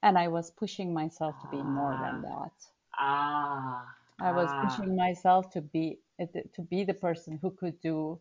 and 0.02 0.16
I 0.16 0.28
was 0.28 0.50
pushing 0.50 0.94
myself 0.94 1.34
to 1.42 1.48
be 1.50 1.62
more 1.62 1.92
than 1.92 2.24
ah. 2.24 2.28
that. 2.28 2.52
Ah. 2.98 3.84
I 4.20 4.32
was 4.32 4.48
ah. 4.50 4.64
pushing 4.64 4.96
myself 4.96 5.50
to 5.52 5.60
be 5.60 5.98
to 6.54 6.62
be 6.62 6.84
the 6.84 6.94
person 6.94 7.38
who 7.40 7.50
could 7.50 7.80
do 7.80 8.20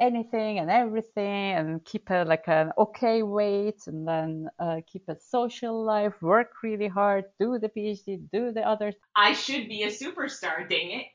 anything 0.00 0.58
and 0.58 0.70
everything 0.70 1.52
and 1.52 1.84
keep 1.84 2.10
a 2.10 2.24
like 2.24 2.48
an 2.48 2.72
okay 2.78 3.22
weight 3.22 3.80
and 3.86 4.08
then 4.08 4.48
uh, 4.58 4.80
keep 4.90 5.08
a 5.08 5.16
social 5.20 5.84
life 5.84 6.14
work 6.22 6.48
really 6.62 6.88
hard 6.88 7.24
do 7.38 7.58
the 7.58 7.68
phd 7.68 8.18
do 8.32 8.52
the 8.52 8.62
other 8.62 8.92
i 9.14 9.32
should 9.32 9.68
be 9.68 9.82
a 9.82 9.88
superstar 9.88 10.68
dang 10.68 10.90
it. 11.00 11.06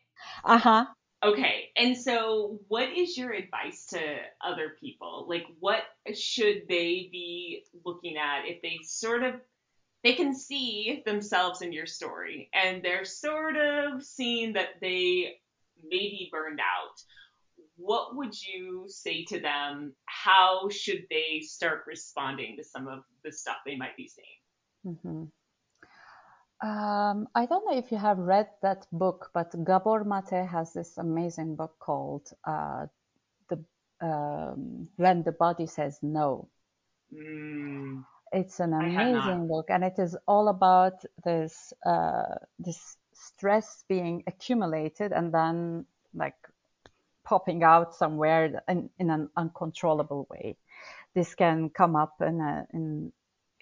Uh-huh. 0.46 0.86
Okay 1.24 1.70
and 1.76 1.98
so 1.98 2.60
what 2.68 2.90
is 2.90 3.18
your 3.18 3.32
advice 3.32 3.86
to 3.88 4.00
other 4.46 4.76
people? 4.80 5.26
Like 5.30 5.46
what 5.60 5.84
should 6.14 6.64
they 6.68 7.10
be 7.12 7.64
looking 7.86 8.18
at 8.18 8.46
if 8.46 8.62
they 8.62 8.80
sort 8.84 9.24
of 9.24 9.36
they 10.04 10.14
can 10.14 10.34
see 10.34 11.04
themselves 11.06 11.62
in 11.62 11.72
your 11.74 11.86
story 11.86 12.50
and 12.54 12.84
they're 12.84 13.06
sort 13.06 13.58
of 13.58 14.04
seeing 14.04 14.54
that 14.54 14.80
they 14.82 15.36
may 15.84 16.10
be 16.10 16.30
burned 16.32 16.60
out 16.60 16.98
what 17.78 18.16
would 18.16 18.34
you 18.42 18.86
say 18.88 19.24
to 19.26 19.40
them? 19.40 19.94
How 20.06 20.68
should 20.70 21.06
they 21.10 21.42
start 21.42 21.84
responding 21.88 22.58
to 22.58 22.64
some 22.64 22.88
of 22.88 23.04
the 23.24 23.32
stuff 23.32 23.58
they 23.66 23.78
might 23.78 23.96
be 23.96 24.08
seeing? 24.08 24.96
Mm-hmm. 24.96 26.68
Um, 26.68 27.28
I 27.36 27.46
don't 27.46 27.66
know 27.70 27.78
if 27.78 27.92
you 27.92 28.00
have 28.00 28.18
read 28.18 28.50
that 28.64 28.88
book, 28.92 29.30
but 29.34 29.54
Gabor 29.64 30.04
Mate 30.04 30.46
has 30.48 30.74
this 30.74 30.98
amazing 30.98 31.56
book 31.56 31.76
called 31.78 32.32
uh, 32.46 32.88
"The 33.50 33.64
um, 34.02 34.90
When 34.96 35.22
the 35.22 35.34
Body 35.34 35.68
Says 35.68 36.00
No." 36.02 36.50
Mm, 37.14 38.04
it's 38.32 38.60
an 38.60 38.74
amazing 38.74 39.48
book, 39.48 39.68
and 39.70 39.84
it 39.84 40.00
is 40.00 40.18
all 40.28 40.48
about 40.48 41.06
this 41.24 41.74
uh, 41.86 42.36
this 42.58 42.98
stress 43.28 43.84
being 43.88 44.24
accumulated 44.28 45.12
and 45.12 45.34
then 45.34 45.86
like 46.14 46.36
popping 47.24 47.64
out 47.64 47.96
somewhere 47.96 48.64
in, 48.68 48.90
in 49.00 49.10
an 49.10 49.30
uncontrollable 49.36 50.28
way. 50.30 50.58
This 51.14 51.36
can 51.36 51.70
come 51.70 51.96
up 51.96 52.16
in, 52.22 52.40
a, 52.40 52.68
in, 52.74 53.12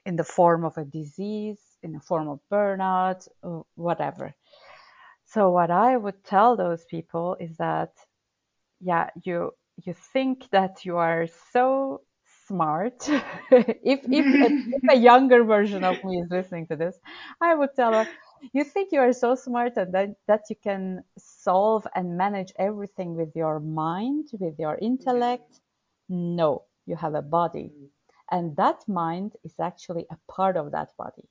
in 0.06 0.16
the 0.16 0.24
form 0.24 0.66
of 0.66 0.78
a 0.78 0.86
disease, 0.86 1.60
in 1.82 1.94
the 1.94 2.00
form 2.00 2.28
of 2.28 2.40
burnout, 2.52 3.28
whatever. 3.76 4.36
So 5.26 5.50
what 5.50 5.72
I 5.72 5.98
would 5.98 6.24
tell 6.24 6.56
those 6.56 6.86
people 6.86 7.38
is 7.40 7.58
that, 7.58 7.92
yeah, 8.80 9.10
you 9.24 9.52
you 9.84 9.94
think 9.94 10.50
that 10.52 10.86
you 10.86 10.98
are 10.98 11.28
so 11.52 12.02
smart. 12.48 13.08
if, 13.10 13.70
if, 14.12 14.26
if 14.30 14.54
a 14.90 14.98
younger 15.12 15.44
version 15.44 15.84
of 15.84 16.04
me 16.04 16.20
is 16.20 16.30
listening 16.30 16.68
to 16.68 16.76
this, 16.76 16.96
I 17.42 17.56
would 17.56 17.76
tell 17.76 17.94
her, 17.94 18.08
you 18.54 18.64
think 18.64 18.92
you 18.92 19.00
are 19.00 19.14
so 19.14 19.36
smart 19.36 19.78
and 19.78 19.94
that, 19.94 20.16
that 20.28 20.44
you 20.50 20.56
can 20.56 21.04
solve 21.18 21.86
and 21.96 22.18
manage 22.18 22.54
everything 22.58 23.16
with 23.16 23.36
your 23.36 23.60
mind, 23.60 24.30
with 24.40 24.60
your 24.60 24.78
intellect. 24.82 25.62
No, 26.10 26.64
you 26.86 26.96
have 26.96 27.16
a 27.16 27.22
body. 27.22 27.72
And 28.32 28.56
that 28.58 28.88
mind 28.88 29.34
is 29.44 29.54
actually 29.60 30.06
a 30.10 30.18
part 30.32 30.58
of 30.58 30.72
that 30.72 30.90
body. 30.98 31.28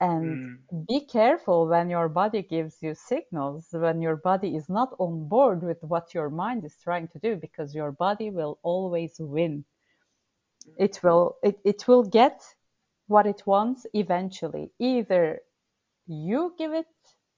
And 0.00 0.58
mm. 0.70 0.86
be 0.86 1.00
careful 1.06 1.68
when 1.68 1.88
your 1.88 2.08
body 2.08 2.42
gives 2.42 2.76
you 2.82 2.94
signals, 2.94 3.68
when 3.70 4.02
your 4.02 4.16
body 4.16 4.54
is 4.54 4.68
not 4.68 4.94
on 4.98 5.28
board 5.28 5.62
with 5.62 5.82
what 5.82 6.12
your 6.12 6.28
mind 6.28 6.64
is 6.64 6.76
trying 6.82 7.08
to 7.08 7.18
do, 7.18 7.36
because 7.36 7.74
your 7.74 7.92
body 7.92 8.30
will 8.30 8.58
always 8.62 9.16
win. 9.18 9.64
It 10.76 11.00
will, 11.02 11.36
it, 11.42 11.58
it 11.64 11.88
will 11.88 12.02
get 12.02 12.42
what 13.06 13.26
it 13.26 13.42
wants 13.46 13.86
eventually. 13.94 14.70
Either 14.78 15.40
you 16.06 16.54
give 16.58 16.72
it 16.72 16.86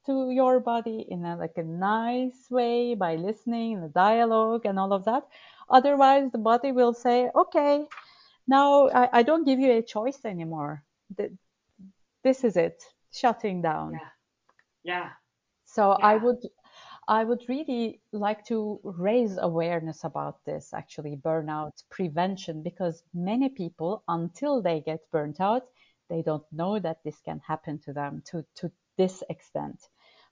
to 0.07 0.31
your 0.31 0.61
body 0.61 1.05
in 1.09 1.25
a, 1.25 1.37
like 1.37 1.57
a 1.57 1.63
nice 1.63 2.51
way 2.51 2.95
by 2.95 3.17
listening 3.17 3.73
in 3.73 3.83
a 3.83 3.89
dialogue 3.89 4.65
and 4.65 4.79
all 4.79 4.93
of 4.93 5.05
that. 5.05 5.25
Otherwise, 5.69 6.31
the 6.33 6.39
body 6.39 6.73
will 6.73 6.95
say, 6.95 7.31
okay, 7.35 7.85
now 8.47 8.89
I, 8.89 9.09
I 9.13 9.23
don't 9.23 9.45
give 9.45 9.61
you 9.61 9.73
a 9.73 9.83
choice 9.83 10.25
anymore. 10.25 10.83
This 12.25 12.45
is 12.45 12.57
it, 12.57 12.83
shutting 13.13 13.61
down. 13.63 13.93
Yeah. 13.93 14.09
Yeah. 14.85 15.11
So 15.67 15.97
yeah. 15.99 16.07
I 16.07 16.17
would 16.17 16.39
I 17.09 17.25
would 17.25 17.43
really 17.49 18.01
like 18.13 18.45
to 18.47 18.81
raise 18.85 19.39
awareness 19.39 20.05
about 20.05 20.45
this, 20.45 20.75
actually, 20.75 21.17
burnout 21.17 21.83
prevention, 21.91 22.63
because 22.63 23.03
many 23.15 23.49
people, 23.49 24.03
until 24.09 24.61
they 24.61 24.81
get 24.81 25.01
burnt 25.11 25.41
out, 25.41 25.63
they 26.09 26.23
don't 26.23 26.45
know 26.53 26.79
that 26.79 27.03
this 27.05 27.21
can 27.25 27.41
happen 27.47 27.79
to 27.81 27.93
them 27.93 28.23
to, 28.27 28.45
to 28.57 28.71
this 28.97 29.23
extent. 29.29 29.81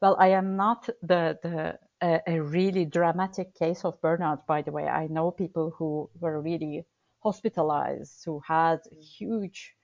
Well, 0.01 0.17
I 0.19 0.29
am 0.29 0.57
not 0.57 0.89
the, 1.03 1.39
the 1.43 1.79
a, 2.03 2.21
a 2.27 2.41
really 2.41 2.85
dramatic 2.85 3.55
case 3.55 3.85
of 3.85 4.01
burnout, 4.01 4.47
by 4.47 4.63
the 4.63 4.73
way. 4.73 4.87
I 4.87 5.07
know 5.07 5.31
people 5.31 5.75
who 5.77 6.11
were 6.21 6.41
really 6.41 6.85
hospitalized, 7.23 8.25
who 8.25 8.41
had 8.47 8.81
huge 9.19 9.75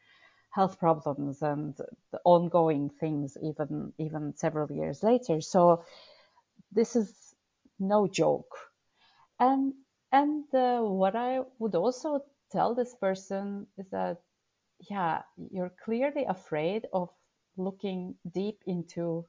health 0.51 0.79
problems 0.79 1.41
and 1.41 1.75
ongoing 2.25 2.91
things 3.01 3.39
even 3.43 3.93
even 3.99 4.35
several 4.37 4.71
years 4.71 5.03
later. 5.03 5.41
So 5.41 5.85
this 6.71 6.95
is 6.95 7.35
no 7.79 8.07
joke. 8.07 8.55
And 9.41 9.73
and 10.13 10.45
uh, 10.55 10.81
what 10.81 11.17
I 11.17 11.41
would 11.59 11.75
also 11.75 12.21
tell 12.51 12.75
this 12.75 12.95
person 12.95 13.67
is 13.79 13.89
that 13.91 14.19
yeah, 14.91 15.23
you're 15.51 15.73
clearly 15.85 16.25
afraid 16.25 16.87
of 16.93 17.11
looking 17.57 18.15
deep 18.35 18.61
into 18.67 19.27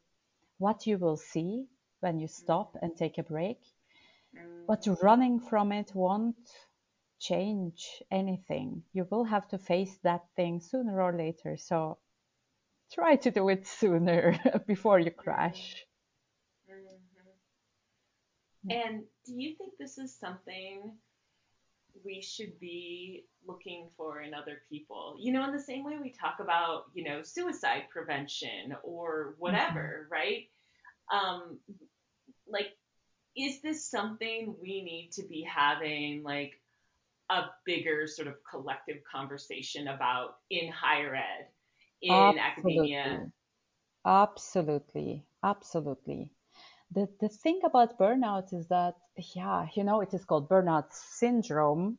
what 0.57 0.87
you 0.87 0.97
will 0.97 1.17
see 1.17 1.65
when 1.99 2.19
you 2.19 2.27
stop 2.27 2.75
and 2.81 2.95
take 2.95 3.17
a 3.17 3.23
break. 3.23 3.59
But 4.67 4.87
running 5.01 5.39
from 5.39 5.71
it 5.71 5.91
won't 5.93 6.49
change 7.19 8.01
anything. 8.11 8.83
You 8.93 9.07
will 9.09 9.25
have 9.25 9.47
to 9.49 9.57
face 9.57 9.97
that 10.03 10.23
thing 10.35 10.59
sooner 10.59 11.01
or 11.01 11.13
later. 11.15 11.57
So 11.57 11.97
try 12.91 13.15
to 13.17 13.31
do 13.31 13.49
it 13.49 13.67
sooner 13.67 14.39
before 14.67 14.99
you 14.99 15.11
crash. 15.11 15.85
Mm-hmm. 18.65 18.71
And 18.71 19.03
do 19.25 19.33
you 19.33 19.55
think 19.55 19.73
this 19.77 19.97
is 19.97 20.15
something 20.17 20.97
we 22.03 22.21
should 22.21 22.59
be 22.59 23.25
looking 23.45 23.89
for 23.95 24.21
in 24.21 24.33
other 24.33 24.61
people? 24.69 25.15
You 25.19 25.33
know, 25.33 25.43
in 25.45 25.53
the 25.53 25.61
same 25.61 25.83
way 25.83 25.97
we 26.01 26.11
talk 26.11 26.37
about, 26.39 26.85
you 26.93 27.03
know, 27.03 27.21
suicide 27.23 27.83
prevention 27.91 28.75
or 28.83 29.35
whatever, 29.37 30.07
mm-hmm. 30.07 30.13
right? 30.13 30.49
Um, 31.13 31.59
like, 32.47 32.69
is 33.35 33.61
this 33.61 33.89
something 33.89 34.55
we 34.61 34.83
need 34.83 35.11
to 35.13 35.23
be 35.27 35.41
having, 35.43 36.23
like, 36.23 36.53
a 37.29 37.45
bigger 37.65 38.05
sort 38.07 38.27
of 38.27 38.35
collective 38.49 38.97
conversation 39.09 39.87
about 39.87 40.35
in 40.49 40.71
higher 40.71 41.15
ed, 41.15 41.47
in 42.01 42.11
absolutely. 42.11 42.95
academia? 42.95 43.31
Absolutely, 44.05 45.23
absolutely. 45.43 46.31
The, 46.93 47.07
the 47.19 47.29
thing 47.29 47.61
about 47.63 47.97
burnout 47.97 48.53
is 48.53 48.67
that, 48.67 48.95
yeah, 49.35 49.67
you 49.75 49.83
know, 49.83 50.01
it 50.01 50.13
is 50.13 50.25
called 50.25 50.49
burnout 50.49 50.91
syndrome. 50.91 51.97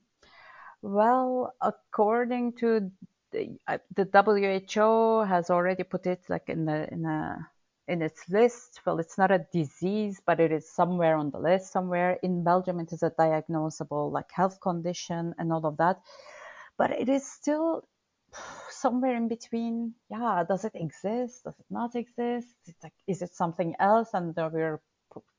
Well, 0.82 1.53
according 1.61 2.55
to 2.59 2.90
the, 3.32 3.59
uh, 3.66 3.78
the 3.97 4.05
WHO 4.05 5.24
has 5.26 5.51
already 5.51 5.82
put 5.82 6.07
it 6.07 6.20
like 6.28 6.49
in 6.49 6.66
the 6.66 6.88
in 6.92 7.05
a 7.07 7.49
in 7.88 8.03
its 8.03 8.28
list. 8.28 8.80
Well, 8.86 8.99
it's 8.99 9.18
not 9.18 9.30
a 9.30 9.47
disease, 9.53 10.20
but 10.24 10.40
it 10.40 10.53
is 10.53 10.70
somewhere 10.70 11.16
on 11.16 11.30
the 11.30 11.38
list. 11.38 11.72
Somewhere 11.72 12.18
in 12.22 12.45
Belgium, 12.45 12.80
it 12.80 12.92
is 12.92 13.03
a 13.03 13.11
diagnosable 13.11 14.12
like 14.12 14.30
health 14.30 14.61
condition 14.61 15.34
and 15.38 15.53
all 15.53 15.66
of 15.66 15.76
that. 15.78 16.01
But 16.76 16.92
it 16.92 17.09
is 17.09 17.26
still 17.30 17.88
somewhere 18.85 19.16
in 19.16 19.28
between. 19.28 19.95
Yeah, 20.11 20.45
does 20.47 20.64
it 20.64 20.74
exist? 20.74 21.45
Does 21.45 21.59
it 21.59 21.70
not 21.70 21.93
exist? 21.95 22.55
It's 22.66 22.82
like, 22.82 22.99
is 23.07 23.22
it 23.22 23.35
something 23.35 23.74
else? 23.78 24.11
And 24.12 24.37
we're 24.37 24.80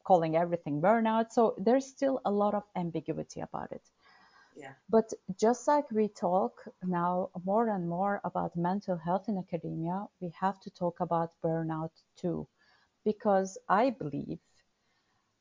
calling 0.03 0.35
everything 0.35 0.81
burnout. 0.81 1.27
So 1.31 1.41
there's 1.65 1.85
still 1.85 2.21
a 2.25 2.31
lot 2.31 2.53
of 2.55 2.63
ambiguity 2.75 3.41
about 3.41 3.71
it. 3.71 3.85
Yeah. 4.55 4.73
But 4.89 5.07
just 5.39 5.67
like 5.67 5.87
we 5.91 6.07
talk 6.07 6.53
now 6.83 7.29
more 7.43 7.69
and 7.75 7.87
more 7.87 8.21
about 8.23 8.55
mental 8.55 8.97
health 8.97 9.25
in 9.27 9.37
academia, 9.37 9.97
we 10.21 10.29
have 10.39 10.59
to 10.61 10.69
talk 10.69 10.95
about 10.99 11.29
burnout 11.43 11.95
too, 12.21 12.47
because 13.03 13.57
I 13.69 13.91
believe 14.01 14.39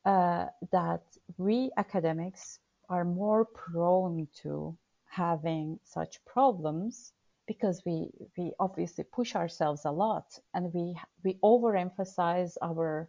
uh, 0.04 0.46
that 0.72 1.04
we 1.38 1.70
academics 1.76 2.58
are 2.88 3.04
more 3.04 3.44
prone 3.44 4.28
to 4.42 4.76
having 5.06 5.78
such 5.84 6.24
problems 6.24 7.14
because 7.46 7.82
we 7.84 8.10
we 8.36 8.52
obviously 8.58 9.04
push 9.04 9.34
ourselves 9.34 9.84
a 9.84 9.90
lot 9.90 10.38
and 10.54 10.72
we 10.72 10.96
we 11.24 11.38
overemphasize 11.42 12.56
our 12.62 13.08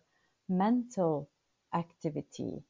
mental 0.49 1.29
activity 1.73 2.63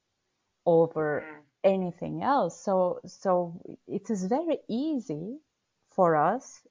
over 0.65 1.23
mm-hmm. 1.25 1.41
anything 1.63 2.23
else 2.23 2.63
so 2.63 2.99
so 3.05 3.59
it 3.87 4.09
is 4.09 4.25
very 4.25 4.59
easy 4.69 5.37
for 5.95 6.15
us 6.15 6.61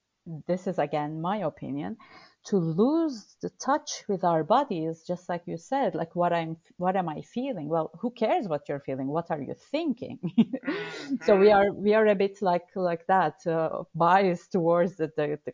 this 0.46 0.66
is 0.66 0.78
again 0.78 1.20
my 1.20 1.38
opinion 1.38 1.96
to 2.44 2.58
lose 2.58 3.36
the 3.40 3.50
touch 3.50 4.04
with 4.08 4.22
our 4.22 4.44
bodies 4.44 5.02
just 5.06 5.28
like 5.28 5.42
you 5.46 5.56
said 5.56 5.94
like 5.94 6.14
what 6.14 6.32
i'm 6.32 6.56
what 6.76 6.96
am 6.96 7.08
i 7.08 7.20
feeling? 7.22 7.68
Well 7.68 7.90
who 8.00 8.10
cares 8.10 8.48
what 8.48 8.68
you're 8.68 8.80
feeling? 8.80 9.08
What 9.08 9.30
are 9.30 9.40
you 9.40 9.54
thinking? 9.70 10.18
Mm-hmm. 10.38 11.16
so 11.26 11.36
we 11.36 11.50
are 11.52 11.72
we 11.72 11.94
are 11.94 12.06
a 12.06 12.14
bit 12.14 12.42
like 12.42 12.66
like 12.74 13.06
that 13.06 13.46
uh, 13.46 13.84
biased 13.94 14.52
towards 14.52 14.96
the, 14.96 15.10
the, 15.16 15.38
the 15.44 15.52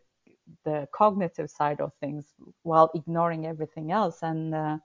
the 0.65 0.87
cognitive 0.93 1.49
side 1.49 1.79
of 1.79 1.91
things 2.01 2.25
while 2.63 2.91
ignoring 2.93 3.45
everything 3.45 3.91
else. 3.91 4.19
And 4.21 4.53
uh, 4.53 4.77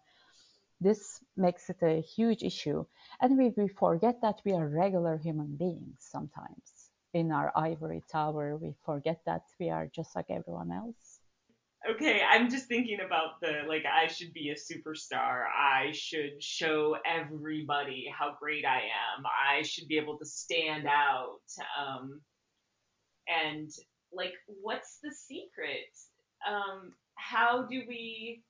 this 0.81 1.21
makes 1.37 1.71
it 1.71 1.79
a 1.83 2.01
huge 2.01 2.43
issue. 2.43 2.85
And 3.21 3.37
we, 3.39 3.53
we 3.57 3.69
forget 3.69 4.21
that 4.23 4.41
we 4.45 4.53
are 4.53 4.69
regular 4.69 5.17
human 5.19 5.57
beings 5.57 5.99
sometimes. 6.01 6.91
In 7.15 7.33
our 7.33 7.51
ivory 7.57 8.03
tower 8.13 8.57
we 8.57 8.75
forget 8.85 9.21
that 9.25 9.43
we 9.59 9.71
are 9.71 9.87
just 9.87 10.15
like 10.15 10.27
everyone 10.29 10.71
else 10.71 11.06
okay, 11.91 12.21
I'm 12.29 12.51
just 12.51 12.67
thinking 12.67 12.99
about 13.05 13.41
the 13.41 13.63
like 13.69 13.85
I 13.87 14.07
should 14.09 14.33
be 14.33 14.51
a 14.51 14.55
superstar. 14.55 15.45
I 15.47 15.93
should 15.93 16.43
show 16.43 16.97
everybody 17.07 18.07
how 18.17 18.37
great 18.39 18.65
I 18.65 18.79
am. 18.79 19.25
I 19.27 19.63
should 19.63 19.89
be 19.89 19.99
able 19.99 20.19
to 20.19 20.25
stand 20.27 20.87
out. 20.87 21.41
Um, 21.81 22.21
and 23.29 23.71
like, 24.13 24.35
what's 24.47 24.99
the 25.03 25.13
secret? 25.13 25.91
Um, 26.49 26.93
how 27.17 27.63
do 27.63 27.83
we 27.89 28.43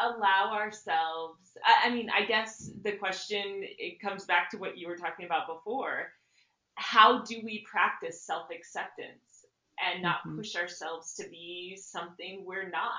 allow 0.00 0.52
ourselves? 0.52 1.56
I, 1.64 1.88
I 1.88 1.90
mean, 1.94 2.08
I 2.10 2.24
guess 2.24 2.70
the 2.82 2.92
question 2.92 3.62
it 3.62 4.00
comes 4.00 4.24
back 4.24 4.50
to 4.50 4.58
what 4.58 4.78
you 4.78 4.88
were 4.88 4.96
talking 4.96 5.26
about 5.26 5.46
before. 5.46 6.12
How 6.74 7.22
do 7.22 7.40
we 7.44 7.64
practice 7.70 8.22
self 8.22 8.48
acceptance? 8.50 9.31
And 9.82 10.02
not 10.02 10.20
mm-hmm. 10.20 10.36
push 10.36 10.56
ourselves 10.56 11.14
to 11.14 11.28
be 11.28 11.76
something 11.80 12.44
we're 12.44 12.70
not? 12.70 12.92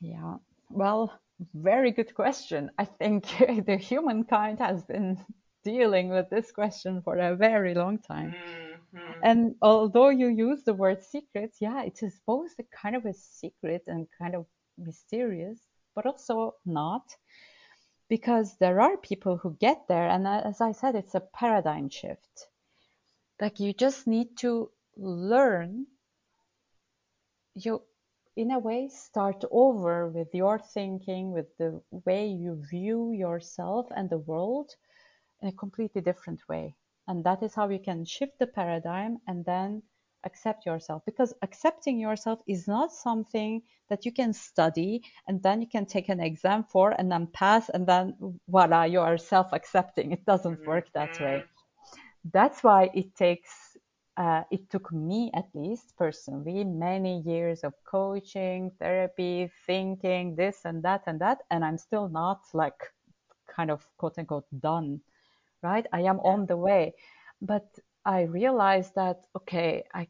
Yeah. 0.00 0.36
Well, 0.70 1.12
very 1.54 1.90
good 1.90 2.14
question. 2.14 2.70
I 2.78 2.84
think 2.84 3.26
the 3.66 3.76
humankind 3.76 4.58
has 4.58 4.82
been 4.84 5.18
dealing 5.64 6.08
with 6.08 6.30
this 6.30 6.50
question 6.52 7.02
for 7.02 7.16
a 7.16 7.36
very 7.36 7.74
long 7.74 7.98
time. 7.98 8.34
Mm-hmm. 8.34 9.20
And 9.22 9.54
although 9.62 10.08
you 10.08 10.28
use 10.28 10.64
the 10.64 10.74
word 10.74 11.02
secret, 11.02 11.54
yeah, 11.60 11.82
it 11.82 12.02
is 12.02 12.18
both 12.26 12.50
a 12.58 12.64
kind 12.64 12.96
of 12.96 13.04
a 13.04 13.14
secret 13.14 13.84
and 13.86 14.08
kind 14.18 14.34
of 14.34 14.46
mysterious, 14.78 15.58
but 15.94 16.06
also 16.06 16.54
not. 16.66 17.14
Because 18.08 18.56
there 18.58 18.80
are 18.80 18.96
people 18.96 19.36
who 19.36 19.56
get 19.60 19.86
there, 19.86 20.08
and 20.08 20.26
as 20.26 20.60
I 20.60 20.72
said, 20.72 20.96
it's 20.96 21.14
a 21.14 21.20
paradigm 21.20 21.88
shift. 21.88 22.48
Like 23.40 23.60
you 23.60 23.72
just 23.72 24.08
need 24.08 24.36
to 24.38 24.70
learn, 25.00 25.86
you 27.54 27.82
in 28.36 28.52
a 28.52 28.58
way 28.58 28.88
start 28.88 29.44
over 29.50 30.08
with 30.08 30.34
your 30.34 30.58
thinking, 30.58 31.32
with 31.32 31.56
the 31.58 31.80
way 32.06 32.26
you 32.28 32.62
view 32.70 33.12
yourself 33.12 33.86
and 33.96 34.08
the 34.08 34.18
world 34.18 34.76
in 35.42 35.48
a 35.48 35.52
completely 35.52 36.00
different 36.00 36.40
way. 36.48 36.74
And 37.08 37.24
that 37.24 37.42
is 37.42 37.54
how 37.54 37.68
you 37.68 37.80
can 37.80 38.04
shift 38.04 38.38
the 38.38 38.46
paradigm 38.46 39.18
and 39.26 39.44
then 39.44 39.82
accept 40.24 40.66
yourself 40.66 41.02
because 41.06 41.32
accepting 41.42 41.98
yourself 41.98 42.40
is 42.46 42.68
not 42.68 42.92
something 42.92 43.62
that 43.88 44.04
you 44.04 44.12
can 44.12 44.32
study 44.32 45.02
and 45.26 45.42
then 45.42 45.60
you 45.62 45.66
can 45.66 45.86
take 45.86 46.08
an 46.08 46.20
exam 46.20 46.62
for 46.62 46.90
and 46.98 47.10
then 47.10 47.26
pass 47.32 47.70
and 47.70 47.86
then 47.86 48.14
voila 48.48 48.84
you 48.84 49.00
are 49.00 49.16
self 49.16 49.48
accepting 49.52 50.12
it 50.12 50.24
doesn't 50.26 50.66
work 50.66 50.92
that 50.92 51.18
way 51.20 51.42
mm-hmm. 51.42 52.28
that's 52.32 52.62
why 52.62 52.90
it 52.92 53.16
takes 53.16 53.69
uh, 54.16 54.42
it 54.50 54.68
took 54.70 54.92
me 54.92 55.30
at 55.34 55.48
least 55.54 55.94
personally 55.96 56.64
many 56.64 57.20
years 57.20 57.64
of 57.64 57.74
coaching 57.84 58.70
therapy 58.78 59.50
thinking 59.66 60.36
this 60.36 60.64
and 60.64 60.82
that 60.82 61.02
and 61.06 61.20
that 61.20 61.38
and 61.50 61.64
i'm 61.64 61.78
still 61.78 62.08
not 62.08 62.40
like 62.54 62.92
kind 63.46 63.70
of 63.70 63.86
quote 63.98 64.18
unquote 64.18 64.46
done 64.60 65.00
right? 65.62 65.86
I 65.92 66.02
am 66.02 66.20
on 66.20 66.46
the 66.46 66.56
way. 66.56 66.94
But 67.42 67.66
i 68.04 68.22
realized 68.22 68.94
that 68.94 69.20
okay 69.36 69.84
i 69.94 70.06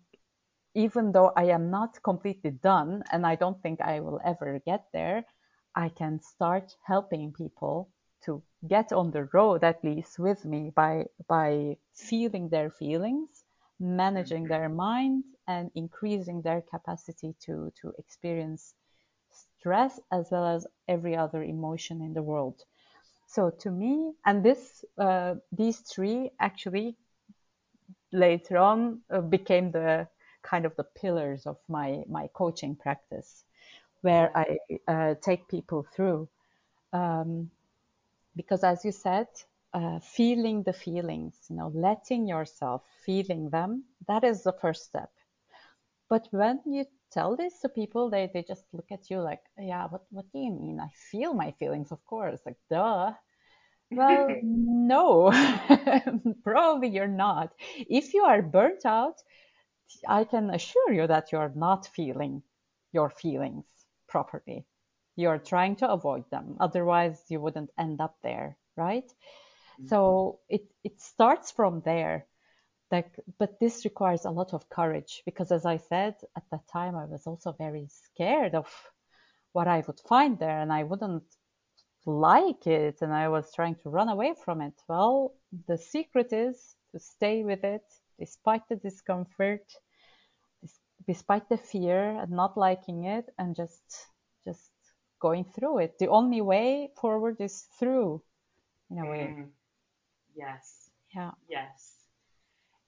even 0.75 1.13
though 1.13 1.33
i 1.37 1.45
am 1.45 1.71
not 1.71 2.01
completely 2.03 2.51
done 2.51 3.03
and 3.13 3.27
i 3.27 3.35
don't 3.35 3.61
think 3.63 3.81
i 3.81 3.99
will 4.01 4.21
ever 4.25 4.61
get 4.65 4.85
there 4.93 5.25
i 5.75 5.89
can 5.89 6.21
start 6.21 6.77
helping 6.87 7.33
people 7.33 7.89
to 8.25 8.43
get 8.69 8.93
on 8.93 9.11
the 9.11 9.25
road 9.33 9.65
at 9.65 9.83
least 9.83 10.19
with 10.19 10.45
me 10.45 10.71
by 10.77 11.05
by 11.29 11.77
feeling 11.95 12.49
their 12.49 12.71
feelings 12.71 13.40
managing 13.81 14.45
their 14.45 14.69
mind 14.69 15.25
and 15.49 15.71
increasing 15.75 16.43
their 16.43 16.61
capacity 16.61 17.35
to, 17.41 17.73
to 17.81 17.93
experience 17.99 18.75
stress 19.59 19.99
as 20.13 20.29
well 20.31 20.47
as 20.47 20.67
every 20.89 21.17
other 21.17 21.43
emotion 21.43 22.03
in 22.03 22.13
the 22.13 22.23
world. 22.23 22.63
So 23.27 23.51
to 23.61 23.71
me, 23.71 24.13
and 24.27 24.43
this 24.45 24.85
uh, 24.99 25.37
these 25.53 25.79
three 25.79 26.31
actually 26.41 26.97
later 28.13 28.59
on 28.59 29.01
uh, 29.11 29.21
became 29.21 29.71
the 29.71 30.09
kind 30.43 30.65
of 30.65 30.75
the 30.77 30.85
pillars 30.85 31.47
of 31.47 31.57
my 31.69 32.03
my 32.09 32.29
coaching 32.33 32.75
practice, 32.75 33.45
where 34.01 34.37
I 34.37 34.59
uh, 34.89 35.15
take 35.23 35.49
people 35.49 35.87
through. 35.95 36.29
Um, 36.93 37.51
because 38.35 38.65
as 38.65 38.85
you 38.85 38.93
said, 38.93 39.29
uh, 39.73 40.01
feeling 40.01 40.63
the 40.63 40.73
feelings, 40.73 41.37
you 41.49 41.57
know, 41.57 41.71
letting 41.75 42.27
yourself 42.27 42.83
feeling 43.05 43.51
them, 43.51 43.85
that 44.09 44.25
is 44.25 44.43
the 44.43 44.53
first 44.53 44.85
step. 44.85 45.11
But 46.09 46.27
when 46.33 46.61
you 46.67 46.87
tell 47.13 47.37
this 47.37 47.61
to 47.61 47.69
people, 47.69 48.11
they, 48.11 48.31
they 48.33 48.43
just 48.43 48.65
look 48.73 48.91
at 48.91 49.11
you 49.11 49.21
like, 49.21 49.43
yeah, 49.59 49.87
what, 49.87 50.03
what 50.11 50.27
do 50.33 50.39
you 50.39 50.51
mean? 50.51 50.81
I 50.81 50.89
feel 51.11 51.35
my 51.35 51.53
feelings, 51.53 51.93
of 51.93 52.05
course. 52.05 52.41
Like, 52.45 52.59
duh. 52.69 53.13
Well, 53.91 54.39
no, 54.43 55.31
probably 56.45 56.89
you're 56.89 57.07
not. 57.09 57.53
If 57.77 58.15
you 58.15 58.25
are 58.25 58.43
burnt 58.43 58.85
out, 58.85 59.17
I 60.09 60.25
can 60.25 60.51
assure 60.51 60.93
you 60.93 61.07
that 61.07 61.33
you're 61.33 61.53
not 61.55 61.87
feeling 61.87 62.43
your 62.93 63.11
feelings 63.11 63.67
properly. 64.09 64.67
You're 65.17 65.39
trying 65.39 65.77
to 65.77 65.91
avoid 65.91 66.29
them. 66.31 66.57
Otherwise, 66.61 67.25
you 67.29 67.41
wouldn't 67.41 67.71
end 67.79 68.01
up 68.01 68.17
there, 68.23 68.57
right? 68.77 69.11
So 69.89 70.41
it, 70.49 70.63
it 70.85 71.01
starts 71.01 71.51
from 71.51 71.83
there. 71.85 72.27
Like, 72.91 73.15
but 73.39 73.61
this 73.61 73.85
requires 73.85 74.25
a 74.25 74.31
lot 74.31 74.53
of 74.53 74.69
courage 74.69 75.23
because, 75.25 75.53
as 75.53 75.65
I 75.65 75.77
said 75.77 76.17
at 76.37 76.43
that 76.51 76.67
time, 76.73 76.97
I 76.97 77.05
was 77.05 77.27
also 77.27 77.53
very 77.53 77.87
scared 77.89 78.55
of 78.55 78.69
what 79.53 79.69
I 79.69 79.83
would 79.87 80.01
find 80.09 80.39
there, 80.39 80.59
and 80.59 80.73
I 80.73 80.83
wouldn't 80.83 81.25
like 82.07 82.67
it, 82.67 83.03
and 83.03 83.13
I 83.13 83.29
was 83.29 83.55
trying 83.55 83.77
to 83.77 83.91
run 83.91 84.09
away 84.09 84.35
from 84.45 84.61
it. 84.61 84.75
Well, 84.89 85.35
the 85.69 85.79
secret 85.79 86.33
is 86.33 86.75
to 86.93 86.99
stay 86.99 87.45
with 87.45 87.65
it 87.65 87.85
despite 88.19 88.69
the 88.69 88.77
discomfort, 88.77 89.65
despite 91.07 91.49
the 91.49 91.57
fear 91.57 92.19
and 92.21 92.31
not 92.31 92.57
liking 92.57 93.05
it, 93.05 93.27
and 93.39 93.55
just 93.55 94.07
just 94.45 94.71
going 95.21 95.45
through 95.45 95.79
it. 95.79 95.99
The 95.99 96.09
only 96.09 96.41
way 96.41 96.91
forward 97.01 97.37
is 97.41 97.67
through, 97.79 98.23
in 98.91 98.99
a 98.99 99.07
way. 99.07 99.35
Mm. 99.37 99.49
Yes. 100.41 100.89
Yeah. 101.15 101.31
Yes. 101.49 101.95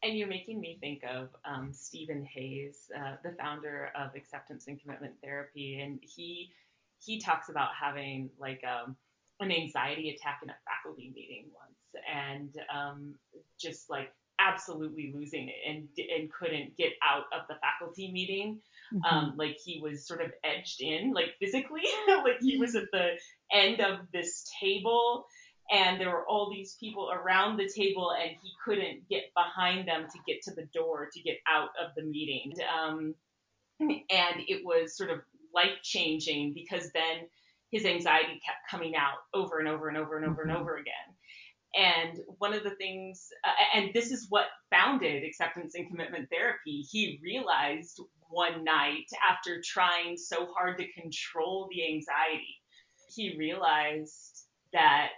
And 0.02 0.16
you're 0.18 0.28
making 0.28 0.60
me 0.60 0.78
think 0.80 1.02
of 1.04 1.28
um, 1.44 1.72
Steven 1.72 2.24
Hayes, 2.24 2.90
uh, 2.96 3.16
the 3.22 3.36
founder 3.38 3.90
of 3.94 4.14
Acceptance 4.16 4.66
and 4.66 4.80
Commitment 4.80 5.14
Therapy, 5.22 5.80
and 5.80 6.00
he 6.02 6.50
he 6.98 7.20
talks 7.20 7.48
about 7.48 7.68
having 7.80 8.30
like 8.38 8.62
um, 8.64 8.96
an 9.38 9.52
anxiety 9.52 10.10
attack 10.10 10.40
in 10.42 10.50
a 10.50 10.56
faculty 10.64 11.12
meeting 11.14 11.46
once, 11.54 12.04
and 12.12 12.52
um, 12.74 13.14
just 13.60 13.90
like 13.90 14.12
absolutely 14.40 15.12
losing 15.14 15.48
it 15.48 15.54
and 15.68 15.88
and 16.18 16.32
couldn't 16.32 16.76
get 16.76 16.92
out 17.02 17.24
of 17.32 17.46
the 17.48 17.54
faculty 17.60 18.10
meeting. 18.10 18.60
Mm-hmm. 18.92 19.04
Um, 19.04 19.34
like 19.36 19.58
he 19.64 19.80
was 19.80 20.06
sort 20.06 20.20
of 20.20 20.32
edged 20.42 20.80
in, 20.80 21.12
like 21.12 21.34
physically, 21.38 21.82
like 22.08 22.40
he 22.40 22.58
was 22.58 22.74
at 22.74 22.90
the 22.92 23.10
end 23.52 23.80
of 23.80 23.98
this 24.12 24.50
table 24.60 25.26
and 25.72 26.00
there 26.00 26.10
were 26.10 26.26
all 26.26 26.50
these 26.50 26.76
people 26.78 27.10
around 27.10 27.56
the 27.56 27.68
table 27.68 28.12
and 28.12 28.30
he 28.42 28.52
couldn't 28.64 29.08
get 29.08 29.24
behind 29.34 29.88
them 29.88 30.06
to 30.12 30.18
get 30.26 30.42
to 30.42 30.54
the 30.54 30.68
door 30.74 31.08
to 31.12 31.22
get 31.22 31.38
out 31.50 31.70
of 31.82 31.90
the 31.96 32.02
meeting. 32.02 32.52
Um, 32.78 33.14
and 33.80 34.36
it 34.48 34.64
was 34.64 34.96
sort 34.96 35.10
of 35.10 35.20
life 35.54 35.82
changing 35.82 36.52
because 36.54 36.90
then 36.92 37.26
his 37.70 37.84
anxiety 37.84 38.40
kept 38.44 38.58
coming 38.70 38.94
out 38.94 39.18
over 39.34 39.58
and 39.58 39.68
over 39.68 39.88
and 39.88 39.96
over 39.96 40.16
and 40.16 40.26
over 40.26 40.42
mm-hmm. 40.42 40.50
and 40.50 40.58
over 40.58 40.76
again. 40.76 40.94
And 41.74 42.20
one 42.36 42.52
of 42.52 42.64
the 42.64 42.76
things 42.76 43.28
uh, 43.44 43.78
and 43.78 43.94
this 43.94 44.12
is 44.12 44.26
what 44.28 44.46
founded 44.70 45.24
acceptance 45.24 45.74
and 45.74 45.88
commitment 45.88 46.28
therapy. 46.30 46.84
He 46.90 47.18
realized 47.22 47.98
one 48.28 48.62
night 48.62 49.06
after 49.28 49.62
trying 49.64 50.18
so 50.18 50.48
hard 50.54 50.78
to 50.78 50.92
control 50.92 51.68
the 51.70 51.86
anxiety 51.86 52.58
he 53.14 53.36
realized 53.36 54.46
that 54.72 55.10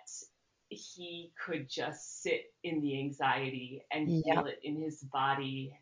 he 0.75 1.33
could 1.45 1.69
just 1.69 2.23
sit 2.23 2.53
in 2.63 2.81
the 2.81 2.99
anxiety 2.99 3.83
and 3.91 4.09
yeah. 4.09 4.35
feel 4.35 4.47
it 4.47 4.61
in 4.63 4.81
his 4.81 5.01
body 5.13 5.73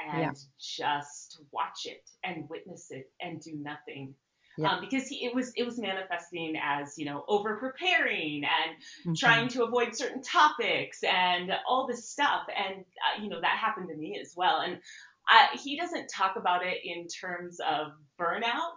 and 0.00 0.22
yeah. 0.22 0.32
just 0.58 1.40
watch 1.50 1.86
it 1.86 2.08
and 2.24 2.48
witness 2.48 2.88
it 2.90 3.10
and 3.20 3.40
do 3.40 3.52
nothing. 3.54 4.14
Yeah. 4.58 4.72
Um, 4.72 4.80
because 4.80 5.06
he, 5.08 5.24
it 5.24 5.34
was 5.34 5.50
it 5.56 5.64
was 5.64 5.78
manifesting 5.78 6.56
as 6.62 6.98
you 6.98 7.06
know 7.06 7.24
over 7.26 7.56
preparing 7.56 8.44
and 8.44 8.76
mm-hmm. 9.00 9.14
trying 9.14 9.48
to 9.48 9.64
avoid 9.64 9.96
certain 9.96 10.22
topics 10.22 11.02
and 11.02 11.50
all 11.66 11.86
this 11.86 12.10
stuff 12.10 12.42
and 12.54 12.80
uh, 12.84 13.22
you 13.22 13.30
know 13.30 13.40
that 13.40 13.56
happened 13.56 13.88
to 13.88 13.96
me 13.96 14.18
as 14.20 14.34
well 14.36 14.60
and 14.60 14.78
I, 15.26 15.56
he 15.62 15.78
doesn't 15.78 16.08
talk 16.08 16.34
about 16.36 16.66
it 16.66 16.78
in 16.84 17.06
terms 17.06 17.60
of 17.60 17.92
burnout 18.20 18.76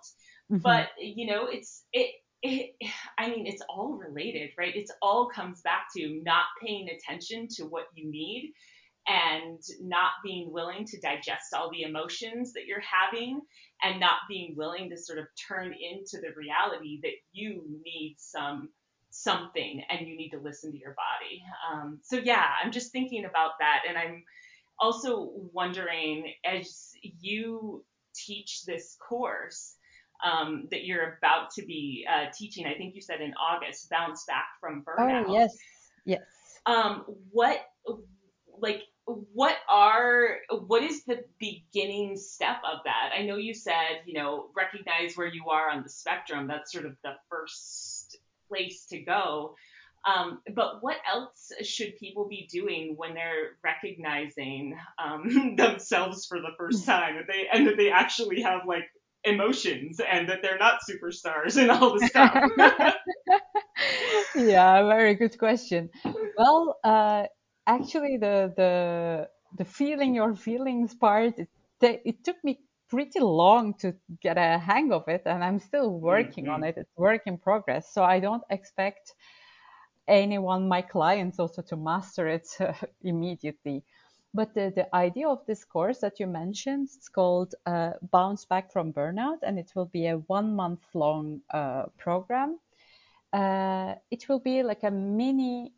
mm-hmm. 0.49 0.59
but 0.59 0.87
you 0.97 1.27
know 1.27 1.47
it's 1.47 1.83
it 1.91 2.11
it, 2.45 2.75
I 3.17 3.29
mean, 3.29 3.47
it's 3.47 3.63
all 3.69 3.93
related, 3.93 4.51
right? 4.57 4.75
It's 4.75 4.91
all 5.01 5.27
comes 5.27 5.61
back 5.61 5.87
to 5.97 6.21
not 6.23 6.45
paying 6.63 6.89
attention 6.89 7.47
to 7.57 7.63
what 7.63 7.85
you 7.95 8.09
need 8.09 8.53
and 9.07 9.59
not 9.81 10.11
being 10.23 10.51
willing 10.51 10.85
to 10.85 10.99
digest 10.99 11.53
all 11.53 11.69
the 11.71 11.83
emotions 11.83 12.53
that 12.53 12.65
you're 12.65 12.81
having 12.81 13.39
and 13.83 13.99
not 13.99 14.19
being 14.27 14.55
willing 14.57 14.89
to 14.89 14.97
sort 14.97 15.19
of 15.19 15.25
turn 15.47 15.73
into 15.73 16.17
the 16.21 16.33
reality 16.35 16.99
that 17.03 17.13
you 17.31 17.63
need 17.85 18.15
some 18.17 18.69
something 19.11 19.81
and 19.89 20.07
you 20.07 20.17
need 20.17 20.31
to 20.31 20.39
listen 20.39 20.71
to 20.71 20.77
your 20.77 20.95
body. 20.95 21.41
Um, 21.71 21.99
so 22.03 22.17
yeah, 22.17 22.45
I'm 22.61 22.71
just 22.71 22.91
thinking 22.91 23.25
about 23.25 23.51
that 23.59 23.83
and 23.87 23.97
I'm 23.97 24.23
also 24.79 25.31
wondering 25.53 26.33
as 26.43 26.91
you 27.01 27.85
teach 28.13 28.65
this 28.65 28.97
course 29.07 29.75
um, 30.23 30.67
that 30.71 30.85
you're 30.85 31.17
about 31.17 31.51
to 31.51 31.65
be 31.65 32.05
uh, 32.09 32.25
teaching. 32.37 32.65
I 32.65 32.75
think 32.75 32.95
you 32.95 33.01
said 33.01 33.21
in 33.21 33.33
August, 33.33 33.89
bounce 33.89 34.25
back 34.25 34.47
from 34.59 34.83
burnout. 34.83 35.25
Oh 35.27 35.33
yes, 35.33 35.57
yes. 36.05 36.21
Um, 36.65 37.05
what 37.31 37.59
like 38.59 38.81
what 39.05 39.55
are 39.69 40.37
what 40.67 40.83
is 40.83 41.03
the 41.03 41.23
beginning 41.39 42.17
step 42.17 42.57
of 42.69 42.79
that? 42.85 43.11
I 43.17 43.23
know 43.23 43.37
you 43.37 43.53
said 43.53 44.01
you 44.05 44.13
know 44.13 44.49
recognize 44.55 45.15
where 45.15 45.27
you 45.27 45.49
are 45.49 45.69
on 45.69 45.83
the 45.83 45.89
spectrum. 45.89 46.47
That's 46.47 46.71
sort 46.71 46.85
of 46.85 46.95
the 47.03 47.13
first 47.29 48.17
place 48.47 48.85
to 48.87 48.99
go. 48.99 49.55
Um, 50.05 50.41
but 50.53 50.81
what 50.83 50.97
else 51.11 51.51
should 51.63 51.97
people 51.97 52.27
be 52.27 52.47
doing 52.51 52.93
when 52.95 53.15
they're 53.15 53.57
recognizing 53.63 54.77
um, 55.03 55.55
themselves 55.57 56.27
for 56.27 56.39
the 56.39 56.51
first 56.57 56.85
time, 56.85 57.17
and 57.17 57.25
they 57.27 57.47
and 57.51 57.67
that 57.67 57.77
they 57.77 57.91
actually 57.91 58.41
have 58.41 58.61
like 58.67 58.85
emotions 59.25 59.99
and 59.99 60.29
that 60.29 60.41
they're 60.41 60.57
not 60.57 60.79
superstars 60.89 61.57
and 61.57 61.71
all 61.71 61.97
the 61.97 62.07
stuff? 62.07 62.33
yeah, 64.35 64.87
very 64.87 65.15
good 65.15 65.37
question. 65.37 65.89
Well, 66.37 66.77
uh, 66.83 67.23
actually, 67.67 68.17
the 68.17 68.53
the 68.55 69.29
the 69.57 69.65
feeling 69.65 70.15
your 70.15 70.35
feelings 70.35 70.93
part 70.93 71.39
it, 71.39 71.49
it 71.81 72.23
took 72.23 72.37
me 72.43 72.59
pretty 72.89 73.19
long 73.19 73.73
to 73.73 73.95
get 74.21 74.37
a 74.37 74.57
hang 74.57 74.91
of 74.91 75.07
it, 75.07 75.23
and 75.25 75.43
I'm 75.43 75.59
still 75.59 75.99
working 75.99 76.45
mm-hmm. 76.45 76.53
on 76.53 76.63
it. 76.63 76.75
It's 76.77 76.97
work 76.97 77.23
in 77.25 77.37
progress, 77.37 77.93
so 77.93 78.03
I 78.03 78.19
don't 78.19 78.43
expect 78.49 79.13
anyone, 80.07 80.67
my 80.67 80.81
clients, 80.81 81.39
also 81.39 81.61
to 81.63 81.75
master 81.75 82.27
it 82.27 82.47
uh, 82.59 82.73
immediately. 83.01 83.83
But 84.35 84.53
the, 84.53 84.69
the 84.75 84.93
idea 84.93 85.29
of 85.29 85.45
this 85.45 85.63
course 85.63 85.99
that 85.99 86.19
you 86.19 86.27
mentioned, 86.27 86.89
it's 86.93 87.07
called 87.07 87.55
uh, 87.65 87.91
Bounce 88.11 88.43
Back 88.43 88.69
from 88.69 88.91
Burnout, 88.91 89.37
and 89.43 89.57
it 89.57 89.71
will 89.75 89.85
be 89.85 90.07
a 90.07 90.17
one 90.27 90.53
month 90.53 90.83
long 90.93 91.39
uh, 91.53 91.85
program. 91.97 92.59
Uh, 93.31 93.95
it 94.11 94.27
will 94.27 94.41
be 94.41 94.61
like 94.61 94.83
a 94.83 94.91
mini 94.91 95.71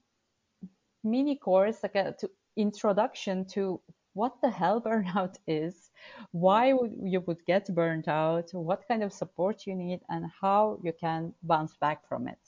mini 1.03 1.35
course, 1.35 1.83
like 1.83 1.93
a 1.93 2.15
to 2.19 2.31
introduction 2.55 3.45
to 3.45 3.79
what 4.13 4.33
the 4.41 4.49
hell 4.49 4.81
burnout 4.87 5.35
is, 5.45 5.91
why 6.31 6.73
you 7.03 7.21
would 7.27 7.45
get 7.45 7.73
burnt 7.75 8.07
out, 8.07 8.49
what 8.53 8.87
kind 8.87 9.03
of 9.03 9.13
support 9.13 9.67
you 9.67 9.75
need, 9.75 9.99
and 10.09 10.25
how 10.41 10.79
you 10.83 10.93
can 10.99 11.31
bounce 11.43 11.75
back 11.77 12.07
from 12.09 12.27
it 12.27 12.39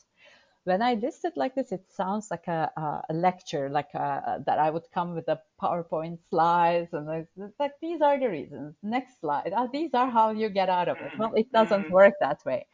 when 0.66 0.82
I 0.82 0.95
list 0.95 1.26
it 1.26 1.34
like 1.36 1.55
this, 1.55 1.72
it 1.72 1.86
sounds 1.89 2.28
like 2.30 2.47
a, 2.47 3.03
a 3.10 3.14
lecture, 3.14 3.70
like 3.70 3.93
a, 3.93 4.43
that 4.45 4.60
I 4.60 4.70
would 4.70 4.89
come 4.93 5.16
with 5.16 5.28
a 5.28 5.39
PowerPoint 5.62 6.20
slides 6.30 6.93
and 6.93 7.10
it's 7.38 7.60
like 7.60 7.72
these 7.82 8.01
are 8.01 8.20
the 8.20 8.30
reasons. 8.30 8.76
Next 8.84 9.20
slide. 9.20 9.53
Oh, 9.55 9.70
these 9.72 9.91
are 9.93 10.10
how 10.10 10.32
you 10.32 10.49
get 10.49 10.70
out 10.70 10.88
of 10.89 10.97
it. 10.97 11.18
Well, 11.18 11.34
it 11.36 11.51
doesn't 11.51 11.84
mm-hmm. 11.84 11.93
work 11.93 12.14
that 12.20 12.39
way. 12.45 12.68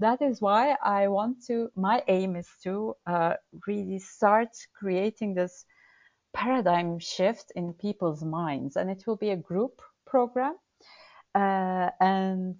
That 0.00 0.22
is 0.22 0.40
why 0.40 0.76
I 0.82 1.08
want 1.08 1.44
to. 1.46 1.70
My 1.76 2.02
aim 2.08 2.36
is 2.36 2.48
to 2.64 2.94
uh, 3.06 3.34
really 3.66 3.98
start 3.98 4.48
creating 4.74 5.34
this 5.34 5.64
paradigm 6.34 6.98
shift 6.98 7.52
in 7.54 7.72
people's 7.74 8.24
minds, 8.24 8.76
and 8.76 8.90
it 8.90 9.06
will 9.06 9.16
be 9.16 9.30
a 9.30 9.36
group 9.36 9.80
program. 10.04 10.56
Uh, 11.34 11.90
and 12.00 12.56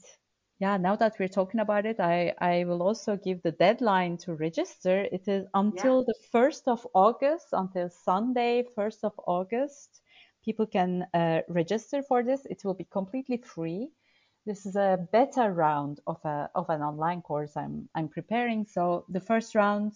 yeah, 0.65 0.79
now 0.79 0.97
that 0.97 1.17
we're 1.19 1.37
talking 1.41 1.61
about 1.61 1.85
it, 1.85 2.01
I, 2.01 2.33
I 2.39 2.65
will 2.65 2.83
also 2.83 3.19
give 3.19 3.43
the 3.43 3.53
deadline 3.53 4.17
to 4.25 4.33
register. 4.33 5.07
It 5.12 5.29
is 5.29 5.47
until 5.53 5.99
yeah. 5.99 6.07
the 6.09 6.19
1st 6.33 6.62
of 6.69 6.87
August, 6.95 7.49
until 7.53 7.91
Sunday, 7.91 8.65
1st 8.75 9.01
of 9.03 9.12
August. 9.27 10.01
People 10.43 10.67
can 10.67 11.07
uh, 11.12 11.41
register 11.51 12.03
for 12.03 12.23
this. 12.23 12.47
It 12.47 12.65
will 12.65 12.73
be 12.73 12.89
completely 12.91 13.37
free. 13.37 13.91
This 14.47 14.65
is 14.65 14.75
a 14.75 15.07
beta 15.12 15.51
round 15.51 16.01
of, 16.07 16.25
a, 16.25 16.49
of 16.55 16.71
an 16.71 16.81
online 16.81 17.21
course 17.21 17.53
I'm, 17.59 17.87
I'm 17.95 18.09
preparing. 18.09 18.65
So 18.65 19.05
the 19.11 19.21
first 19.21 19.55
round, 19.55 19.93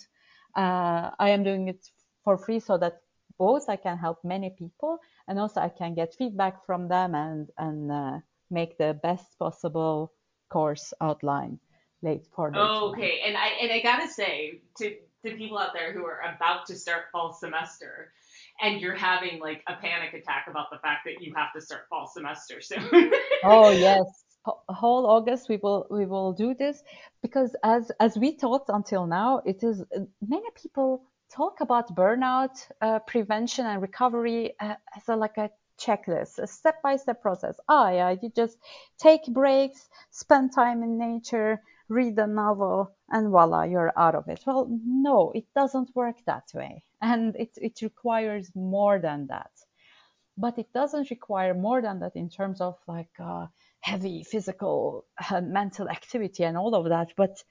uh, 0.55 1.13
I 1.19 1.31
am 1.31 1.45
doing 1.45 1.69
it 1.69 1.83
for 2.25 2.37
free 2.37 2.61
so 2.61 2.77
that 2.77 3.01
both 3.39 3.71
I 3.71 3.77
can 3.77 3.97
help 3.97 4.19
many 4.23 4.51
people 4.51 4.99
and 5.29 5.39
also 5.39 5.63
I 5.63 5.71
can 5.71 5.95
get 5.95 6.15
feedback 6.15 6.67
from 6.67 6.89
them 6.89 7.15
and, 7.15 7.49
and 7.57 7.91
uh, 7.91 8.19
make 8.51 8.77
the 8.77 8.99
best 9.03 9.39
possible 9.39 10.13
course 10.49 10.93
outline 11.01 11.59
late 12.03 12.27
for 12.35 12.51
the 12.51 12.59
oh, 12.59 12.91
okay 12.91 13.21
and 13.27 13.37
i 13.37 13.49
and 13.61 13.73
i 13.73 13.81
gotta 13.81 14.09
say 14.09 14.61
to 14.77 14.95
to 15.25 15.35
people 15.37 15.59
out 15.59 15.73
there 15.73 15.93
who 15.93 16.05
are 16.05 16.21
about 16.35 16.67
to 16.67 16.77
start 16.77 17.05
fall 17.13 17.33
semester 17.33 18.13
and 18.61 18.81
you're 18.81 18.95
having 18.95 19.41
like 19.41 19.63
a 19.67 19.75
panic 19.75 20.15
attack 20.15 20.47
about 20.49 20.71
the 20.71 20.79
fact 20.79 21.01
that 21.05 21.23
you 21.23 21.33
have 21.35 21.53
to 21.55 21.61
start 21.61 21.83
fall 21.89 22.07
semester 22.07 22.61
soon. 22.61 22.83
Oh 23.45 23.71
yes. 23.71 24.05
Whole 24.69 25.07
August 25.07 25.49
we 25.49 25.59
will 25.63 25.87
we 25.91 26.07
will 26.07 26.33
do 26.33 26.55
this 26.55 26.83
because 27.23 27.55
as 27.63 27.93
as 28.01 28.17
we 28.19 28.37
talked 28.37 28.69
until 28.69 29.07
now, 29.07 29.43
it 29.45 29.63
is 29.63 29.85
many 30.27 30.49
people 30.61 31.05
talk 31.31 31.61
about 31.61 31.95
burnout 31.95 32.57
uh, 32.81 32.99
prevention 33.01 33.67
and 33.67 33.83
recovery 33.83 34.55
uh, 34.59 34.75
as 34.97 35.09
a, 35.09 35.17
like 35.17 35.37
a 35.37 35.51
checklist, 35.79 36.39
a 36.39 36.47
step 36.47 36.83
by 36.83 36.97
step 36.97 37.23
process. 37.23 37.59
Ah, 37.69 37.91
yeah, 37.91 38.11
you 38.11 38.31
just 38.35 38.59
take 38.99 39.25
breaks, 39.27 39.89
spend 40.11 40.53
time 40.53 40.83
in 40.83 40.99
nature, 40.99 41.63
read 41.89 42.19
a 42.19 42.27
novel, 42.27 42.93
and 43.11 43.31
voila, 43.31 43.63
you're 43.63 43.93
out 43.97 44.15
of 44.15 44.29
it. 44.29 44.43
Well, 44.47 44.69
no, 44.85 45.33
it 45.35 45.47
doesn't 45.55 45.95
work 45.95 46.17
that 46.27 46.49
way. 46.55 46.85
And 47.01 47.35
it, 47.37 47.51
it 47.57 47.81
requires 47.83 48.51
more 48.55 48.99
than 48.99 49.27
that. 49.29 49.51
But 50.37 50.59
it 50.59 50.73
doesn't 50.73 51.11
require 51.11 51.55
more 51.55 51.83
than 51.83 52.01
that 52.01 52.17
in 52.17 52.31
terms 52.31 52.61
of 52.61 52.79
like 52.87 53.11
uh, 53.19 53.47
heavy 53.81 54.23
physical 54.25 55.05
and 55.31 55.53
mental 55.53 55.89
activity 55.89 56.45
and 56.45 56.57
all 56.57 56.75
of 56.75 56.89
that. 56.89 57.13
But 57.17 57.43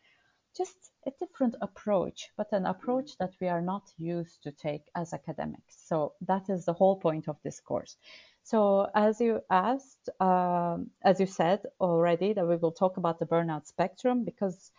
just 0.55 0.78
a 1.07 1.11
different 1.19 1.55
approach, 1.61 2.29
but 2.37 2.51
an 2.51 2.65
approach 2.65 3.17
that 3.17 3.33
we 3.39 3.47
are 3.47 3.61
not 3.61 3.91
used 3.97 4.43
to 4.43 4.51
take 4.51 4.83
as 4.95 5.13
academics. 5.13 5.77
So 5.87 6.13
that 6.21 6.49
is 6.49 6.65
the 6.65 6.73
whole 6.73 6.97
point 6.97 7.27
of 7.27 7.37
this 7.43 7.59
course. 7.59 7.95
So 8.43 8.89
as 8.93 9.19
you 9.19 9.41
asked, 9.49 10.09
um, 10.21 10.89
as 11.03 11.19
you 11.19 11.25
said 11.25 11.61
already, 11.79 12.33
that 12.33 12.47
we 12.47 12.57
will 12.57 12.71
talk 12.71 12.97
about 12.97 13.19
the 13.19 13.25
burnout 13.25 13.67
spectrum 13.67 14.23
because 14.23 14.71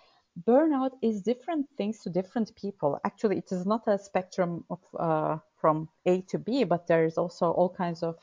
burnout 0.46 0.92
is 1.02 1.22
different 1.22 1.66
things 1.76 2.00
to 2.02 2.10
different 2.10 2.54
people. 2.54 3.00
Actually, 3.04 3.38
it 3.38 3.50
is 3.50 3.66
not 3.66 3.88
a 3.88 3.98
spectrum 3.98 4.64
of 4.70 4.80
uh, 4.98 5.38
from 5.56 5.88
A 6.06 6.22
to 6.22 6.38
B, 6.38 6.64
but 6.64 6.86
there 6.86 7.04
is 7.04 7.18
also 7.18 7.50
all 7.50 7.68
kinds 7.68 8.02
of 8.02 8.16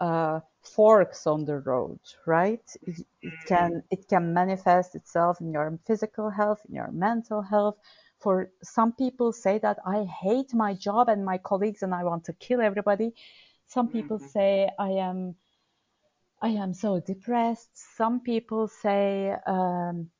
uh, 0.00 0.40
forks 0.62 1.26
on 1.26 1.44
the 1.44 1.58
road, 1.58 2.00
right? 2.26 2.62
It, 2.82 3.06
it, 3.22 3.34
can 3.46 3.82
it 3.90 4.08
can 4.08 4.32
manifest 4.32 4.94
itself 4.94 5.40
in 5.40 5.52
your 5.52 5.78
physical 5.86 6.30
health, 6.30 6.60
in 6.68 6.74
your 6.74 6.90
mental 6.90 7.42
health. 7.42 7.76
For 8.18 8.50
some 8.62 8.92
people 8.92 9.32
say 9.32 9.58
that 9.58 9.78
I 9.86 10.04
hate 10.04 10.52
my 10.52 10.74
job 10.74 11.08
and 11.08 11.24
my 11.24 11.38
colleagues 11.38 11.82
and 11.82 11.94
I 11.94 12.04
want 12.04 12.24
to 12.24 12.32
kill 12.32 12.60
everybody. 12.60 13.14
Some 13.68 13.88
people 13.88 14.18
mm-hmm. 14.18 14.28
say 14.28 14.70
I 14.78 14.90
am 14.90 15.36
I 16.40 16.48
am 16.48 16.72
so 16.74 17.00
depressed. 17.00 17.70
Some 17.96 18.20
people 18.20 18.68
say 18.68 19.34
um, 19.46 20.10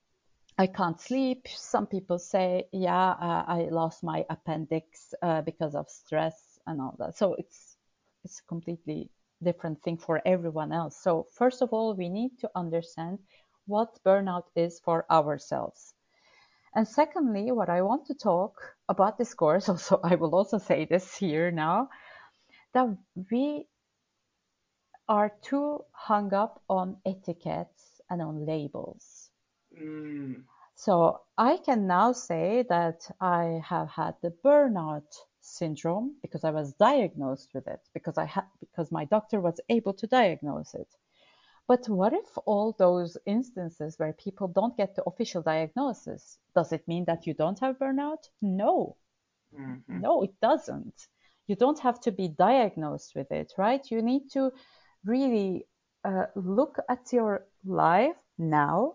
I 0.59 0.67
can't 0.67 1.01
sleep. 1.01 1.47
Some 1.47 1.87
people 1.87 2.19
say, 2.19 2.65
yeah, 2.73 3.11
uh, 3.11 3.45
I 3.47 3.69
lost 3.71 4.03
my 4.03 4.25
appendix 4.29 5.15
uh, 5.23 5.43
because 5.43 5.77
of 5.77 5.89
stress 5.89 6.59
and 6.67 6.81
all 6.81 6.97
that. 6.99 7.17
So 7.17 7.35
it's 7.35 7.77
it's 8.25 8.41
completely 8.41 9.11
different 9.43 9.83
thing 9.83 9.97
for 9.97 10.21
everyone 10.27 10.73
else. 10.73 10.97
So 11.01 11.27
first 11.33 11.63
of 11.63 11.73
all, 11.73 11.95
we 11.95 12.09
need 12.09 12.39
to 12.41 12.51
understand 12.55 13.19
what 13.67 14.03
burnout 14.05 14.45
is 14.57 14.81
for 14.81 15.05
ourselves. 15.11 15.95
And 16.75 16.87
secondly, 16.87 17.51
what 17.53 17.69
I 17.69 17.83
want 17.83 18.07
to 18.07 18.15
talk 18.15 18.61
about 18.89 19.19
this 19.19 19.35
course, 19.35 19.69
also 19.69 20.01
I 20.03 20.17
will 20.17 20.35
also 20.35 20.59
say 20.59 20.85
this 20.85 21.17
here 21.17 21.51
now, 21.51 21.89
that 22.75 22.87
we 23.31 23.67
are 25.09 25.33
too 25.43 25.85
hung 25.93 26.35
up 26.35 26.63
on 26.69 26.97
etiquettes 27.07 28.01
and 28.11 28.21
on 28.21 28.45
labels. 28.45 29.31
Mm. 29.81 30.45
So 30.75 31.23
I 31.37 31.57
can 31.57 31.87
now 31.87 32.13
say 32.13 32.65
that 32.69 33.11
I 33.21 33.61
have 33.65 33.89
had 33.89 34.15
the 34.23 34.31
burnout 34.45 35.11
syndrome 35.59 36.17
because 36.23 36.45
I 36.45 36.51
was 36.51 36.73
diagnosed 36.75 37.51
with 37.55 37.67
it 37.67 37.81
because 37.95 38.17
I 38.19 38.25
had 38.25 38.45
because 38.61 38.91
my 38.93 39.05
doctor 39.05 39.41
was 39.41 39.61
able 39.69 39.95
to 39.95 40.07
diagnose 40.07 40.75
it. 40.75 40.89
But 41.69 41.87
what 41.89 42.15
if 42.15 42.39
all 42.47 42.75
those 42.79 43.19
instances 43.27 43.99
where 43.99 44.15
people 44.15 44.49
don't 44.49 44.77
get 44.77 44.97
the 44.97 45.05
official 45.05 45.43
diagnosis, 45.43 46.39
does 46.55 46.73
it 46.73 46.89
mean 46.89 47.05
that 47.05 47.27
you 47.27 47.35
don't 47.35 47.61
have 47.61 47.79
burnout? 47.79 48.29
No. 48.41 48.97
Mm-hmm. 49.55 50.01
No, 50.01 50.23
it 50.23 50.35
doesn't. 50.41 51.09
You 51.47 51.57
don't 51.57 51.79
have 51.81 52.01
to 52.01 52.13
be 52.13 52.29
diagnosed 52.29 53.15
with 53.15 53.31
it, 53.33 53.53
right? 53.59 53.83
You 53.91 54.01
need 54.01 54.31
to 54.33 54.51
really 55.05 55.67
uh, 56.05 56.27
look 56.35 56.79
at 56.89 57.13
your 57.13 57.47
life 57.67 58.17
now, 58.39 58.95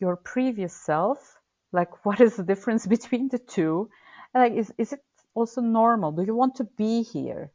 your 0.00 0.16
previous 0.16 0.74
self, 0.74 1.36
like 1.72 2.04
what 2.04 2.20
is 2.20 2.36
the 2.36 2.42
difference 2.42 2.86
between 2.96 3.28
the 3.28 3.38
two? 3.38 3.88
Like, 4.34 4.52
is, 4.54 4.72
is 4.78 4.92
it 4.92 5.00
also 5.34 5.60
normal? 5.60 6.12
Do 6.12 6.22
you 6.22 6.34
want 6.34 6.56
to 6.56 6.64
be 6.64 7.02
here? 7.02 7.52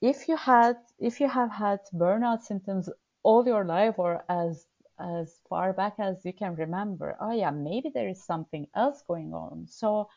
If 0.00 0.28
you 0.28 0.36
had, 0.36 0.76
if 0.98 1.20
you 1.20 1.28
have 1.28 1.50
had 1.50 1.80
burnout 1.94 2.42
symptoms 2.42 2.88
all 3.22 3.46
your 3.46 3.64
life 3.64 3.98
or 3.98 4.24
as 4.28 4.66
as 4.98 5.40
far 5.48 5.74
back 5.74 5.94
as 5.98 6.24
you 6.24 6.32
can 6.32 6.54
remember, 6.54 7.16
oh 7.20 7.32
yeah, 7.32 7.50
maybe 7.50 7.90
there 7.90 8.08
is 8.08 8.24
something 8.24 8.66
else 8.74 9.02
going 9.06 9.34
on. 9.34 9.66
So 9.68 10.08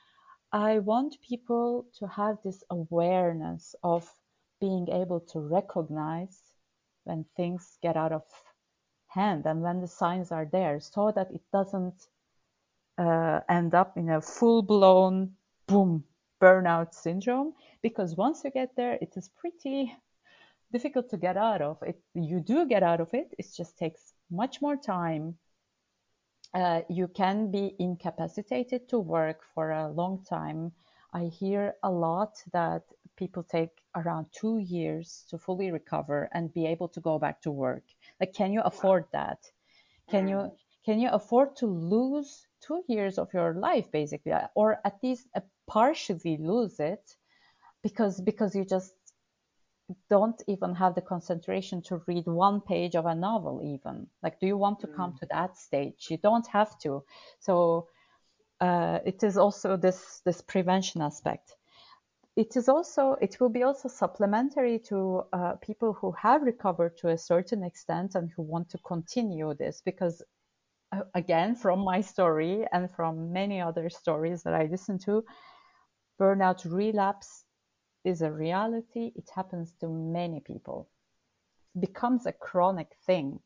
I 0.52 0.80
want 0.80 1.22
people 1.22 1.86
to 2.00 2.08
have 2.08 2.38
this 2.44 2.64
awareness 2.70 3.76
of 3.84 4.10
being 4.62 4.88
able 4.90 5.20
to 5.32 5.40
recognize 5.40 6.42
when 7.04 7.26
things 7.36 7.78
get 7.82 7.98
out 7.98 8.12
of 8.12 8.24
hand 9.08 9.46
and 9.46 9.62
when 9.62 9.82
the 9.82 9.88
signs 9.88 10.32
are 10.32 10.46
there 10.46 10.80
so 10.80 11.12
that 11.16 11.32
it 11.32 11.42
doesn't 11.52 12.08
uh, 12.98 13.40
end 13.50 13.74
up 13.74 13.98
in 13.98 14.10
a 14.10 14.22
full 14.22 14.62
blown 14.62 15.34
boom 15.68 16.04
burnout 16.42 16.94
syndrome 16.94 17.54
because 17.82 18.16
once 18.16 18.44
you 18.44 18.52
get 18.52 18.76
there, 18.76 18.98
it 19.02 19.14
is 19.16 19.30
pretty 19.38 19.96
difficult 20.72 21.10
to 21.10 21.18
get 21.18 21.38
out 21.38 21.62
of. 21.62 21.78
It 21.84 22.02
you 22.14 22.40
do 22.40 22.66
get 22.66 22.84
out 22.84 23.02
of 23.02 23.14
it. 23.14 23.34
It 23.38 23.48
just 23.56 23.78
takes 23.78 24.14
much 24.30 24.62
more 24.62 24.76
time. 24.76 25.38
Uh, 26.54 26.82
you 26.90 27.08
can 27.08 27.52
be 27.52 27.76
incapacitated 27.80 28.90
to 28.90 29.00
work 29.00 29.42
for 29.54 29.72
a 29.72 29.92
long 29.92 30.24
time. 30.28 30.72
I 31.14 31.26
hear 31.26 31.76
a 31.84 31.92
lot 31.92 32.44
that 32.54 32.84
people 33.16 33.44
take 33.44 33.70
around 33.96 34.28
two 34.32 34.60
years 34.60 35.26
to 35.30 35.38
fully 35.38 35.72
recover 35.72 36.30
and 36.34 36.54
be 36.54 36.66
able 36.66 36.88
to 36.88 37.02
go 37.02 37.20
back 37.20 37.42
to 37.42 37.52
work. 37.52 37.84
Like, 38.20 38.34
can 38.34 38.54
you 38.54 38.62
afford 38.62 39.06
that? 39.12 39.40
Can 40.10 40.28
you 40.28 40.38
mm. 40.38 40.52
can 40.86 41.00
you 41.00 41.10
afford 41.10 41.56
to 41.58 41.68
lose 41.68 42.48
two 42.62 42.84
years 42.88 43.18
of 43.18 43.34
your 43.34 43.54
life 43.54 43.92
basically, 43.92 44.34
or 44.56 44.80
at 44.86 44.98
least 45.04 45.28
partially 45.70 46.38
lose 46.38 46.80
it 46.80 47.16
because 47.84 48.20
because 48.20 48.56
you 48.56 48.66
just 48.66 48.94
don't 50.10 50.42
even 50.48 50.76
have 50.76 50.94
the 50.96 51.02
concentration 51.02 51.82
to 51.82 52.02
read 52.08 52.26
one 52.26 52.62
page 52.62 52.96
of 52.96 53.06
a 53.06 53.16
novel 53.16 53.62
even. 53.64 54.08
Like 54.22 54.40
do 54.40 54.48
you 54.48 54.58
want 54.58 54.80
to 54.82 54.88
mm. 54.88 54.96
come 54.96 55.16
to 55.20 55.28
that 55.32 55.58
stage? 55.58 56.08
You 56.10 56.18
don't 56.18 56.48
have 56.48 56.78
to. 56.80 57.04
So 57.40 57.88
uh, 58.60 59.00
it 59.06 59.24
is 59.24 59.38
also 59.38 59.78
this 59.78 60.22
this 60.26 60.42
prevention 60.42 61.02
aspect. 61.02 61.56
It 62.36 62.56
is 62.56 62.70
also 62.70 63.16
it 63.22 63.40
will 63.40 63.50
be 63.50 63.64
also 63.64 63.90
supplementary 63.90 64.80
to 64.90 65.24
uh, 65.34 65.54
people 65.62 65.94
who 65.94 66.12
have 66.12 66.42
recovered 66.44 66.98
to 66.98 67.10
a 67.10 67.18
certain 67.18 67.64
extent 67.64 68.16
and 68.16 68.30
who 68.36 68.44
want 68.44 68.70
to 68.72 68.78
continue 68.80 69.54
this 69.54 69.82
because 69.86 70.22
uh, 70.92 71.02
again 71.16 71.56
from 71.56 71.80
my 71.80 72.02
story 72.02 72.66
and 72.72 72.90
from 72.96 73.32
many 73.32 73.62
other 73.62 73.90
stories 73.90 74.42
that 74.44 74.54
i 74.54 74.66
listen 74.66 74.98
to 74.98 75.24
burnout 76.20 76.66
relapse 76.70 77.46
is 78.04 78.22
a 78.22 78.32
reality. 78.32 79.12
It 79.16 79.30
happens 79.34 79.74
to 79.80 79.88
many 79.88 80.40
people. 80.40 80.90
It 81.76 81.82
becomes 81.82 82.26
a 82.26 82.32
chronic 82.32 82.96
thing. 83.06 83.40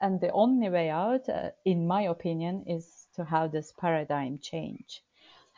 And 0.00 0.20
the 0.20 0.30
only 0.32 0.68
way 0.68 0.90
out, 0.90 1.28
uh, 1.28 1.50
in 1.64 1.86
my 1.86 2.02
opinion, 2.02 2.64
is 2.66 3.06
to 3.16 3.24
have 3.24 3.52
this 3.52 3.72
paradigm 3.72 4.38
change. 4.38 5.02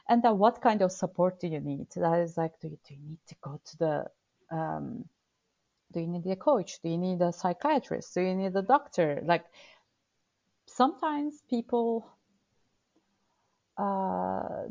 And 0.09 0.23
then 0.23 0.39
what 0.39 0.62
kind 0.62 0.83
of 0.83 0.93
support 0.93 1.41
do 1.41 1.49
you 1.49 1.61
need? 1.61 1.89
That 1.97 2.21
is 2.21 2.37
like, 2.37 2.61
do 2.61 2.69
you, 2.69 2.79
do 2.87 2.95
you 2.95 3.01
need 3.01 3.19
to 3.29 3.35
go 3.41 3.61
to 3.64 3.79
the, 3.79 4.11
um, 4.57 5.05
do 5.93 6.01
you 6.01 6.07
need 6.07 6.27
a 6.27 6.37
coach? 6.37 6.81
Do 6.83 6.89
you 6.89 6.99
need 6.99 7.21
a 7.23 7.33
psychiatrist? 7.33 8.14
Do 8.14 8.21
you 8.21 8.35
need 8.35 8.55
a 8.55 8.62
doctor? 8.62 9.21
Like, 9.25 9.45
sometimes 10.67 11.43
people 11.51 12.07
uh, 13.77 14.69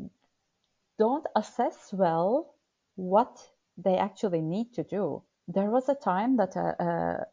don't 0.98 1.26
assess 1.34 1.92
well 1.92 2.54
what 2.96 3.38
they 3.76 3.96
actually 3.96 4.40
need 4.40 4.72
to 4.74 4.82
do. 4.82 5.22
There 5.48 5.70
was 5.70 5.88
a 5.88 5.94
time 5.94 6.36
that 6.38 6.56
a, 6.56 7.26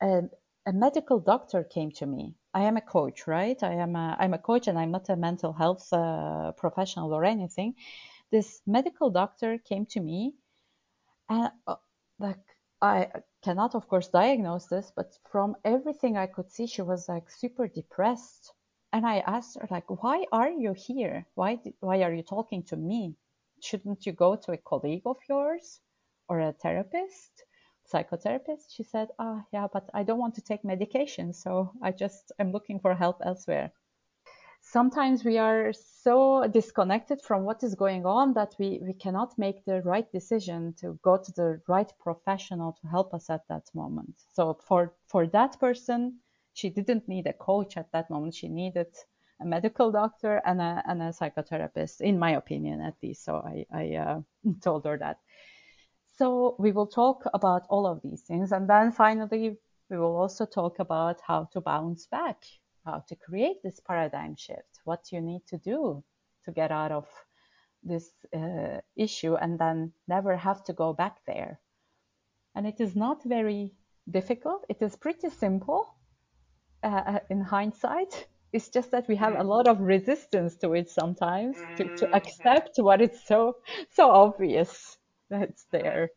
a, 0.00 0.22
a 0.66 0.72
medical 0.72 1.18
doctor 1.18 1.64
came 1.64 1.90
to 1.92 2.06
me. 2.06 2.34
I 2.54 2.62
am 2.62 2.76
a 2.76 2.82
coach, 2.82 3.26
right? 3.26 3.60
I 3.62 3.74
am 3.74 3.96
a, 3.96 4.16
I'm 4.18 4.34
a 4.34 4.38
coach 4.38 4.68
and 4.68 4.78
I'm 4.78 4.90
not 4.90 5.08
a 5.08 5.16
mental 5.16 5.52
health 5.52 5.90
uh, 5.92 6.52
professional 6.52 7.14
or 7.14 7.24
anything. 7.24 7.74
This 8.30 8.60
medical 8.66 9.10
doctor 9.10 9.58
came 9.58 9.86
to 9.86 10.00
me 10.00 10.34
and 11.28 11.50
uh, 11.66 11.76
like 12.18 12.44
I 12.80 13.08
cannot 13.42 13.74
of 13.74 13.88
course 13.88 14.08
diagnose 14.08 14.66
this, 14.66 14.92
but 14.94 15.16
from 15.30 15.56
everything 15.64 16.16
I 16.16 16.26
could 16.26 16.50
see, 16.50 16.66
she 16.66 16.82
was 16.82 17.08
like 17.08 17.30
super 17.30 17.68
depressed 17.68 18.52
and 18.92 19.06
I 19.06 19.18
asked 19.20 19.58
her, 19.58 19.66
like, 19.70 19.88
why 20.02 20.26
are 20.32 20.50
you 20.50 20.74
here? 20.74 21.26
Why, 21.34 21.58
why 21.80 22.02
are 22.02 22.12
you 22.12 22.22
talking 22.22 22.62
to 22.64 22.76
me? 22.76 23.16
Shouldn't 23.60 24.06
you 24.06 24.12
go 24.12 24.36
to 24.36 24.52
a 24.52 24.56
colleague 24.56 25.02
of 25.06 25.18
yours 25.28 25.80
or 26.28 26.40
a 26.40 26.52
therapist? 26.52 27.44
psychotherapist. 27.92 28.70
She 28.70 28.82
said, 28.82 29.08
"Ah, 29.18 29.24
oh, 29.24 29.46
yeah, 29.52 29.66
but 29.72 29.90
I 29.92 30.02
don't 30.02 30.18
want 30.18 30.34
to 30.36 30.40
take 30.40 30.64
medication, 30.64 31.32
so 31.32 31.72
I 31.82 31.92
just 31.92 32.32
am 32.38 32.52
looking 32.52 32.80
for 32.80 32.94
help 32.94 33.18
elsewhere." 33.24 33.72
Sometimes 34.62 35.24
we 35.24 35.38
are 35.38 35.72
so 35.72 36.46
disconnected 36.46 37.20
from 37.20 37.42
what 37.44 37.64
is 37.64 37.74
going 37.74 38.06
on 38.06 38.34
that 38.34 38.54
we, 38.60 38.78
we 38.80 38.94
cannot 38.94 39.36
make 39.36 39.64
the 39.64 39.82
right 39.82 40.10
decision 40.12 40.72
to 40.74 40.98
go 41.02 41.16
to 41.16 41.32
the 41.32 41.60
right 41.66 41.92
professional 41.98 42.72
to 42.80 42.86
help 42.86 43.12
us 43.12 43.28
at 43.28 43.46
that 43.48 43.66
moment. 43.74 44.14
So 44.34 44.54
for 44.68 44.94
for 45.08 45.26
that 45.26 45.58
person, 45.58 46.20
she 46.54 46.70
didn't 46.70 47.08
need 47.08 47.26
a 47.26 47.32
coach 47.32 47.76
at 47.76 47.90
that 47.92 48.10
moment. 48.10 48.34
She 48.34 48.48
needed 48.48 48.88
a 49.40 49.44
medical 49.44 49.90
doctor 49.90 50.40
and 50.44 50.60
a, 50.60 50.82
and 50.86 51.02
a 51.02 51.12
psychotherapist, 51.12 52.00
in 52.00 52.18
my 52.18 52.32
opinion, 52.32 52.80
at 52.80 52.94
least. 53.02 53.24
So 53.24 53.36
I, 53.36 53.66
I 53.72 53.94
uh, 53.96 54.20
told 54.62 54.84
her 54.84 54.98
that. 54.98 55.18
So 56.18 56.56
we 56.58 56.72
will 56.72 56.86
talk 56.86 57.24
about 57.32 57.62
all 57.68 57.86
of 57.86 58.02
these 58.02 58.22
things. 58.22 58.52
And 58.52 58.68
then 58.68 58.92
finally, 58.92 59.56
we 59.88 59.98
will 59.98 60.16
also 60.16 60.46
talk 60.46 60.78
about 60.78 61.20
how 61.26 61.48
to 61.52 61.60
bounce 61.60 62.06
back, 62.06 62.44
how 62.84 63.04
to 63.08 63.16
create 63.16 63.62
this 63.62 63.80
paradigm 63.80 64.36
shift, 64.36 64.80
what 64.84 65.10
you 65.10 65.20
need 65.20 65.46
to 65.48 65.58
do 65.58 66.04
to 66.44 66.52
get 66.52 66.70
out 66.70 66.92
of 66.92 67.08
this 67.82 68.10
uh, 68.34 68.80
issue 68.94 69.34
and 69.34 69.58
then 69.58 69.92
never 70.06 70.36
have 70.36 70.62
to 70.64 70.72
go 70.72 70.92
back 70.92 71.16
there. 71.26 71.60
And 72.54 72.66
it 72.66 72.80
is 72.80 72.94
not 72.94 73.24
very 73.24 73.72
difficult. 74.08 74.64
It 74.68 74.82
is 74.82 74.94
pretty 74.96 75.30
simple 75.30 75.94
uh, 76.82 77.20
in 77.30 77.40
hindsight. 77.40 78.26
It's 78.52 78.68
just 78.68 78.90
that 78.92 79.08
we 79.08 79.16
have 79.16 79.34
a 79.34 79.44
lot 79.44 79.66
of 79.66 79.80
resistance 79.80 80.56
to 80.56 80.72
it 80.74 80.88
sometimes 80.90 81.64
to, 81.76 81.88
to 81.88 82.08
Mm-hmm. 82.14 82.16
accept 82.16 82.76
what 82.78 83.00
is 83.00 83.20
so 83.24 83.56
so 83.90 84.10
obvious 84.10 84.98
that's 85.30 85.64
there. 85.70 86.10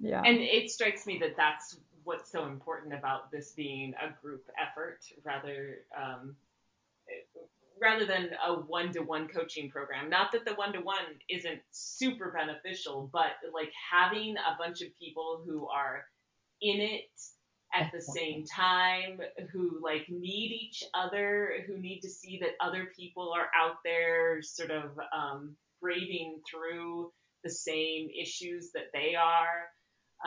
Yeah. 0.00 0.26
And 0.26 0.38
it 0.38 0.70
strikes 0.70 1.06
me 1.06 1.18
that 1.20 1.36
that's 1.36 1.78
what's 2.04 2.30
so 2.30 2.46
important 2.46 2.94
about 2.94 3.30
this 3.30 3.52
being 3.52 3.94
a 4.00 4.10
group 4.20 4.44
effort 4.58 5.00
rather 5.24 5.78
um, 5.96 6.36
rather 7.80 8.06
than 8.06 8.30
a 8.46 8.54
one-to-one 8.54 9.28
coaching 9.28 9.70
program. 9.70 10.08
Not 10.08 10.32
that 10.32 10.44
the 10.44 10.54
one-to-one 10.54 11.18
isn't 11.28 11.60
super 11.70 12.30
beneficial, 12.30 13.10
but 13.12 13.32
like 13.52 13.72
having 13.90 14.36
a 14.36 14.56
bunch 14.58 14.82
of 14.82 14.88
people 14.98 15.42
who 15.44 15.68
are 15.68 16.04
in 16.60 16.80
it 16.80 17.10
at 17.74 17.90
the 17.92 18.00
same 18.00 18.44
time 18.44 19.20
who 19.50 19.80
like 19.82 20.06
need 20.08 20.52
each 20.52 20.84
other 20.94 21.64
who 21.66 21.78
need 21.78 22.00
to 22.00 22.08
see 22.08 22.38
that 22.38 22.50
other 22.60 22.88
people 22.96 23.32
are 23.32 23.48
out 23.58 23.76
there 23.84 24.42
sort 24.42 24.70
of 24.70 24.98
um, 25.16 25.56
braving 25.80 26.40
through 26.48 27.10
the 27.44 27.50
same 27.50 28.08
issues 28.10 28.70
that 28.72 28.90
they 28.92 29.14
are 29.14 29.68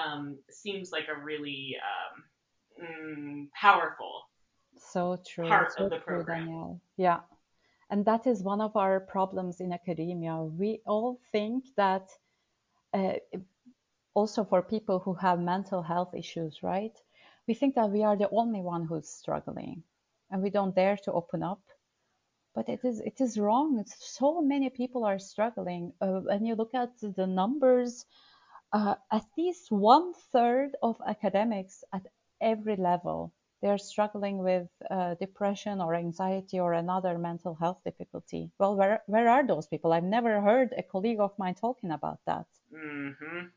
um, 0.04 0.38
seems 0.50 0.92
like 0.92 1.08
a 1.08 1.24
really 1.24 1.76
um, 2.82 2.86
mm, 2.86 3.48
powerful 3.54 4.24
so 4.78 5.18
true. 5.28 5.48
part 5.48 5.74
so 5.74 5.86
of 5.86 5.90
the 5.90 5.98
true 5.98 6.06
program. 6.06 6.46
Danielle. 6.46 6.82
Yeah. 6.98 7.20
And 7.90 8.06
that 8.06 8.28
is 8.28 8.42
one 8.42 8.62
of 8.62 8.76
our 8.76 9.00
problems 9.00 9.62
in 9.62 9.72
academia. 9.72 10.38
We 10.38 10.82
all 10.86 11.20
think 11.32 11.66
that 11.78 12.10
uh, 12.94 13.14
also 14.14 14.44
for 14.44 14.62
people 14.62 15.00
who 15.00 15.14
have 15.14 15.40
mental 15.40 15.82
health 15.82 16.14
issues 16.16 16.64
right 16.64 16.98
we 17.48 17.54
think 17.54 17.76
that 17.76 17.90
we 17.92 18.04
are 18.04 18.16
the 18.16 18.30
only 18.30 18.62
one 18.62 18.86
who's 18.86 19.10
struggling 19.10 19.84
and 20.32 20.42
we 20.42 20.50
don't 20.50 20.76
dare 20.76 20.98
to 20.98 21.12
open 21.12 21.44
up. 21.44 21.62
But 22.54 22.70
it 22.70 22.86
is 22.86 23.00
it 23.02 23.20
is 23.20 23.38
wrong. 23.38 23.80
It's 23.80 23.96
so 24.18 24.42
many 24.42 24.70
people 24.70 25.04
are 25.04 25.20
struggling. 25.20 25.94
Uh, 26.02 26.22
when 26.22 26.46
you 26.46 26.56
look 26.56 26.74
at 26.74 26.92
the 27.02 27.28
numbers 27.28 28.06
uh, 28.72 28.96
at 29.12 29.26
least 29.38 29.72
one 29.72 30.14
third 30.32 30.76
of 30.82 31.02
academics 31.06 31.84
at 31.94 32.08
every 32.42 32.76
level 32.76 33.34
they're 33.62 33.78
struggling 33.78 34.38
with 34.38 34.68
uh, 34.92 35.16
depression 35.16 35.82
or 35.82 35.96
anxiety 35.96 36.60
or 36.60 36.74
another 36.74 37.18
mental 37.18 37.56
health 37.56 37.80
difficulty. 37.84 38.52
Well 38.60 38.76
where, 38.76 39.02
where 39.08 39.28
are 39.28 39.46
those 39.46 39.66
people? 39.66 39.92
I've 39.92 40.04
never 40.04 40.40
heard 40.42 40.74
a 40.78 40.84
colleague 40.84 41.20
of 41.20 41.32
mine 41.40 41.56
talking 41.56 41.92
about 41.92 42.20
that. 42.28 42.46
Mm-hmm. 42.72 43.48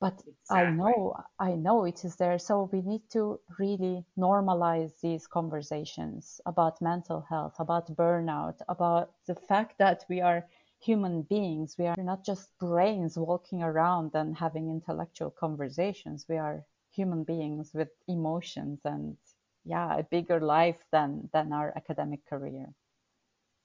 But 0.00 0.22
exactly. 0.26 0.56
i 0.56 0.70
know 0.70 1.16
i 1.38 1.54
know 1.54 1.84
it 1.84 2.04
is 2.04 2.16
there. 2.16 2.38
So 2.38 2.68
we 2.72 2.82
need 2.82 3.02
to 3.10 3.40
really 3.58 4.04
normalize 4.18 5.00
these 5.00 5.26
conversations 5.26 6.40
about 6.46 6.80
mental 6.82 7.20
health 7.20 7.54
about 7.58 7.94
burnout 7.96 8.58
about 8.68 9.12
the 9.26 9.34
fact 9.34 9.78
that 9.78 10.04
we 10.08 10.20
are 10.20 10.46
human 10.80 11.22
beings. 11.22 11.76
We 11.78 11.86
are 11.86 11.96
not 11.98 12.24
just 12.24 12.50
brains 12.58 13.16
walking 13.16 13.62
around 13.62 14.14
and 14.14 14.36
having 14.36 14.68
intellectual 14.68 15.30
conversations. 15.30 16.26
We 16.28 16.36
are 16.36 16.64
human 16.90 17.24
beings 17.24 17.72
with 17.74 17.88
emotions 18.06 18.80
and 18.84 19.16
yeah 19.64 19.96
a 19.96 20.02
bigger 20.02 20.40
life 20.40 20.84
than 20.92 21.30
than 21.32 21.52
our 21.52 21.72
academic 21.76 22.26
career. 22.26 22.66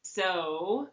So 0.01 0.87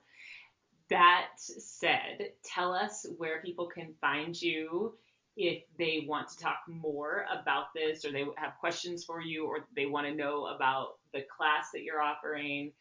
that 0.91 1.31
said 1.37 2.33
tell 2.45 2.73
us 2.73 3.07
where 3.19 3.43
people 3.43 3.67
can 3.67 3.95
find 4.01 4.41
you 4.41 4.95
if 5.37 5.63
they 5.79 6.07
want 6.09 6.29
to 6.29 6.39
talk 6.39 6.61
more 6.67 7.27
about 7.31 7.75
this 7.75 8.05
or 8.05 8.13
they 8.13 8.25
have 8.37 8.55
questions 8.59 9.05
for 9.05 9.21
you 9.21 9.47
or 9.47 9.67
they 9.75 9.87
want 9.87 10.07
to 10.07 10.15
know 10.15 10.47
about 10.47 10.99
the 11.13 11.23
class 11.37 11.71
that 11.73 11.83
you're 11.83 12.01
offering, 12.01 12.73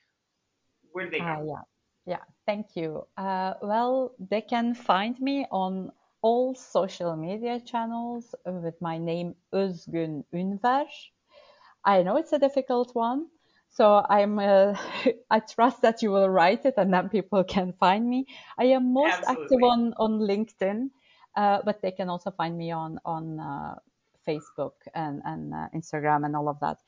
where 0.91 1.06
do 1.06 1.12
they 1.12 1.20
go? 1.20 1.26
Uh, 1.26 1.43
yeah, 1.45 1.62
yeah, 2.06 2.24
thank 2.45 2.76
you. 2.76 3.06
Uh, 3.18 3.53
well, 3.62 4.14
they 4.30 4.41
can 4.41 4.74
find 4.74 5.20
me 5.20 5.45
on 5.51 5.91
all 6.22 6.56
social 6.56 7.16
media 7.16 7.60
channels 7.60 8.34
with 8.45 8.82
my 8.82 8.97
name 8.97 9.36
Özgün 9.53 10.24
Ünver. 10.34 10.86
I 11.84 12.03
know 12.03 12.18
it's 12.18 12.34
a 12.34 12.39
difficult 12.39 12.95
one, 12.95 13.28
so 13.70 14.03
I'm 14.10 14.39
uh, 14.39 14.76
I 15.30 15.39
trust 15.39 15.82
that 15.82 16.01
you 16.01 16.12
will 16.12 16.30
write 16.30 16.66
it 16.66 16.76
and 16.78 16.93
then 16.93 17.10
people 17.10 17.43
can 17.43 17.74
find 17.74 18.10
me. 18.10 18.26
I 18.58 18.66
am 18.66 18.93
most 18.93 19.18
Absolutely. 19.18 19.43
active 19.43 19.64
on 19.64 19.93
on 19.97 20.20
LinkedIn, 20.20 20.89
but 21.36 21.82
they 21.82 21.92
can 21.92 22.10
also 22.10 22.32
find 22.32 22.58
me 22.58 22.72
on 22.72 23.00
on 23.06 23.40
uh, 23.40 23.76
Facebook 24.28 24.74
and 24.94 25.22
and 25.26 25.54
uh, 25.54 25.68
Instagram 25.76 26.26
and 26.26 26.36
all 26.36 26.50
of 26.50 26.60
that. 26.60 26.80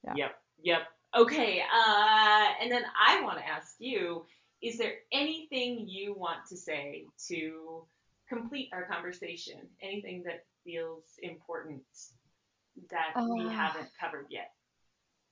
Yeah. 0.04 0.14
Yep. 0.16 0.30
Yep. 0.62 0.80
Okay. 1.16 1.60
Uh, 1.60 2.46
and 2.60 2.70
then 2.70 2.82
I 2.98 3.22
want 3.22 3.38
to 3.38 3.46
ask 3.46 3.74
you: 3.78 4.24
Is 4.62 4.78
there 4.78 4.94
anything 5.12 5.86
you 5.88 6.14
want 6.14 6.46
to 6.48 6.56
say 6.56 7.04
to 7.28 7.84
complete 8.28 8.68
our 8.72 8.84
conversation? 8.84 9.58
Anything 9.82 10.22
that 10.24 10.44
feels 10.64 11.04
important 11.22 11.82
that 12.90 13.14
uh, 13.16 13.26
we 13.34 13.48
haven't 13.48 13.88
covered 14.00 14.26
yet? 14.30 14.52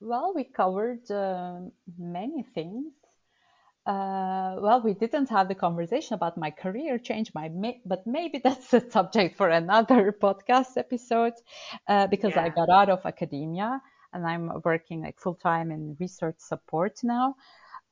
Well, 0.01 0.33
we 0.35 0.43
covered 0.43 1.09
uh, 1.11 1.59
many 1.97 2.43
things. 2.55 2.93
Uh, 3.85 4.57
well, 4.59 4.81
we 4.83 4.93
didn't 4.93 5.29
have 5.29 5.47
the 5.47 5.55
conversation 5.55 6.13
about 6.13 6.37
my 6.37 6.51
career 6.51 6.99
change, 6.99 7.31
my 7.33 7.49
but 7.85 8.05
maybe 8.05 8.39
that's 8.43 8.73
a 8.73 8.91
subject 8.91 9.37
for 9.37 9.49
another 9.49 10.11
podcast 10.21 10.77
episode 10.77 11.33
uh, 11.87 12.05
because 12.07 12.35
yeah. 12.35 12.43
I 12.43 12.49
got 12.49 12.69
out 12.69 12.89
of 12.89 13.05
academia 13.05 13.81
and 14.13 14.25
I'm 14.25 14.51
working 14.63 15.01
like 15.01 15.19
full 15.19 15.35
time 15.35 15.71
in 15.71 15.95
research 15.99 16.37
support 16.39 16.99
now. 17.03 17.35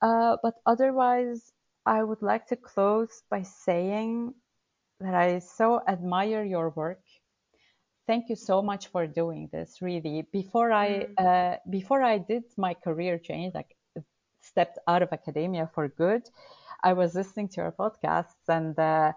Uh, 0.01 0.37
but 0.43 0.55
otherwise, 0.65 1.51
I 1.85 2.03
would 2.03 2.21
like 2.21 2.47
to 2.47 2.55
close 2.55 3.23
by 3.29 3.43
saying 3.43 4.33
that 4.99 5.15
I 5.15 5.39
so 5.39 5.81
admire 5.87 6.43
your 6.43 6.69
work. 6.69 7.01
Thank 8.07 8.29
you 8.29 8.35
so 8.35 8.61
much 8.61 8.87
for 8.87 9.05
doing 9.05 9.49
this. 9.51 9.81
Really, 9.81 10.27
before 10.31 10.71
I 10.71 11.07
mm. 11.07 11.25
uh, 11.25 11.57
before 11.69 12.01
I 12.01 12.17
did 12.19 12.43
my 12.57 12.73
career 12.73 13.17
change, 13.17 13.53
like 13.53 13.75
stepped 14.41 14.79
out 14.87 15.01
of 15.01 15.09
academia 15.11 15.69
for 15.73 15.87
good, 15.87 16.23
I 16.83 16.93
was 16.93 17.15
listening 17.15 17.49
to 17.49 17.61
your 17.61 17.71
podcasts 17.71 18.47
and 18.47 18.77
uh, 18.79 19.11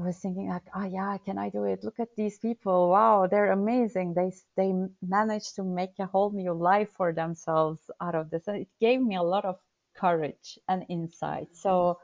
I 0.00 0.06
was 0.06 0.16
thinking 0.16 0.48
like, 0.48 0.62
oh 0.74 0.84
yeah, 0.84 1.18
can 1.24 1.36
I 1.36 1.50
do 1.50 1.64
it? 1.64 1.84
Look 1.84 2.00
at 2.00 2.16
these 2.16 2.38
people. 2.38 2.88
Wow, 2.88 3.26
they're 3.30 3.52
amazing. 3.52 4.14
They 4.14 4.32
they 4.56 4.72
managed 5.02 5.56
to 5.56 5.62
make 5.62 5.98
a 5.98 6.06
whole 6.06 6.30
new 6.30 6.54
life 6.54 6.88
for 6.96 7.12
themselves 7.12 7.80
out 8.00 8.14
of 8.14 8.30
this. 8.30 8.48
And 8.48 8.56
it 8.62 8.68
gave 8.80 9.02
me 9.02 9.16
a 9.16 9.22
lot 9.22 9.44
of 9.44 9.58
courage 9.94 10.58
and 10.68 10.86
insight. 10.88 11.48
So 11.52 11.98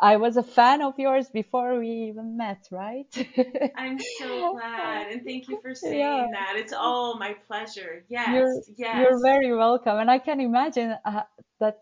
I 0.00 0.16
was 0.16 0.36
a 0.36 0.42
fan 0.42 0.82
of 0.82 0.98
yours 0.98 1.28
before 1.28 1.78
we 1.78 1.88
even 2.10 2.36
met, 2.36 2.68
right? 2.70 3.06
I'm 3.76 3.98
so 4.18 4.52
glad, 4.52 5.08
and 5.10 5.24
thank 5.24 5.48
you 5.48 5.60
for 5.60 5.74
saying 5.84 5.98
yeah. 5.98 6.26
that. 6.32 6.54
It's 6.56 6.72
all 6.72 7.18
my 7.18 7.34
pleasure. 7.46 8.04
Yes, 8.08 8.28
you're, 8.34 8.62
yes. 8.76 8.96
You're 8.98 9.22
very 9.22 9.56
welcome, 9.56 9.98
and 9.98 10.10
I 10.10 10.18
can 10.18 10.40
imagine 10.40 10.96
uh, 11.04 11.22
that. 11.60 11.78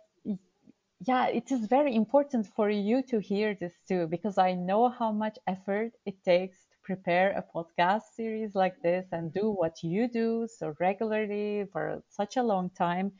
Yeah, 1.05 1.27
it 1.27 1.51
is 1.51 1.67
very 1.67 1.95
important 1.97 2.47
for 2.47 2.71
you 2.71 3.03
to 3.09 3.19
hear 3.19 3.55
this 3.55 3.75
too, 3.89 4.07
because 4.07 4.39
I 4.39 4.55
know 4.55 4.89
how 4.89 5.11
much 5.11 5.37
effort 5.49 5.93
it 6.07 6.23
takes 6.23 6.59
to 6.71 6.77
prepare 6.85 7.33
a 7.33 7.43
podcast 7.43 8.03
series 8.15 8.55
like 8.55 8.81
this 8.83 9.07
and 9.13 9.33
do 9.33 9.51
what 9.51 9.83
you 9.83 10.07
do 10.09 10.47
so 10.47 10.75
regularly 10.79 11.67
for 11.73 12.03
such 12.09 12.37
a 12.37 12.43
long 12.43 12.71
time. 12.71 13.13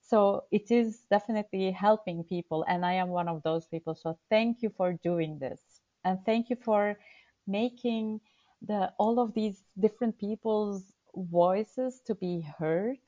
So 0.00 0.44
it 0.50 0.70
is 0.70 1.00
definitely 1.10 1.70
helping 1.72 2.24
people 2.24 2.64
and 2.68 2.86
i 2.86 2.92
am 2.94 3.08
one 3.08 3.28
of 3.28 3.42
those 3.42 3.66
people. 3.66 3.94
So 3.94 4.18
thank 4.30 4.62
you 4.62 4.70
for 4.70 4.94
doing 4.94 5.38
this. 5.38 5.60
And 6.04 6.18
thank 6.24 6.48
you 6.48 6.56
for 6.56 6.98
making 7.46 8.20
the 8.62 8.92
all 8.98 9.20
of 9.20 9.34
these 9.34 9.62
different 9.78 10.18
people's 10.18 10.92
voices 11.14 12.00
to 12.06 12.14
be 12.14 12.40
heard 12.58 12.98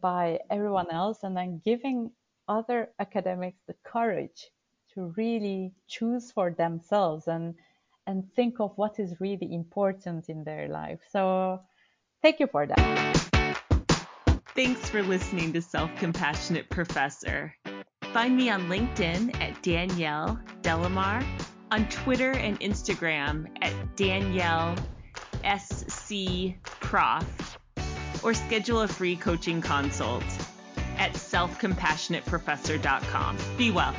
by 0.00 0.40
everyone 0.50 0.90
else 0.90 1.22
and 1.22 1.36
then 1.36 1.60
giving 1.64 2.10
other 2.52 2.90
academics 2.98 3.60
the 3.66 3.74
courage 3.82 4.50
to 4.92 5.14
really 5.16 5.72
choose 5.88 6.30
for 6.30 6.50
themselves 6.50 7.26
and 7.26 7.54
and 8.06 8.24
think 8.34 8.60
of 8.60 8.72
what 8.76 8.98
is 8.98 9.20
really 9.20 9.54
important 9.54 10.28
in 10.28 10.44
their 10.44 10.68
life. 10.68 10.98
So 11.10 11.60
thank 12.20 12.40
you 12.40 12.48
for 12.48 12.66
that. 12.66 12.84
Thanks 14.54 14.90
for 14.90 15.02
listening 15.02 15.52
to 15.54 15.62
Self 15.62 15.90
Compassionate 15.96 16.68
Professor. 16.68 17.54
Find 18.12 18.36
me 18.36 18.50
on 18.50 18.68
LinkedIn 18.68 19.40
at 19.40 19.62
Danielle 19.62 20.38
De 20.60 20.76
La 20.76 20.88
Mare, 20.88 21.24
on 21.70 21.88
Twitter 21.88 22.32
and 22.32 22.60
Instagram 22.60 23.48
at 23.62 23.72
Danielle 23.96 24.74
SC 25.58 26.54
Prof, 26.62 27.58
or 28.22 28.34
schedule 28.34 28.82
a 28.82 28.88
free 28.88 29.16
coaching 29.16 29.62
consult 29.62 30.24
at 30.98 31.14
selfcompassionateprofessor.com. 31.14 33.38
Be 33.56 33.70
well. 33.70 33.94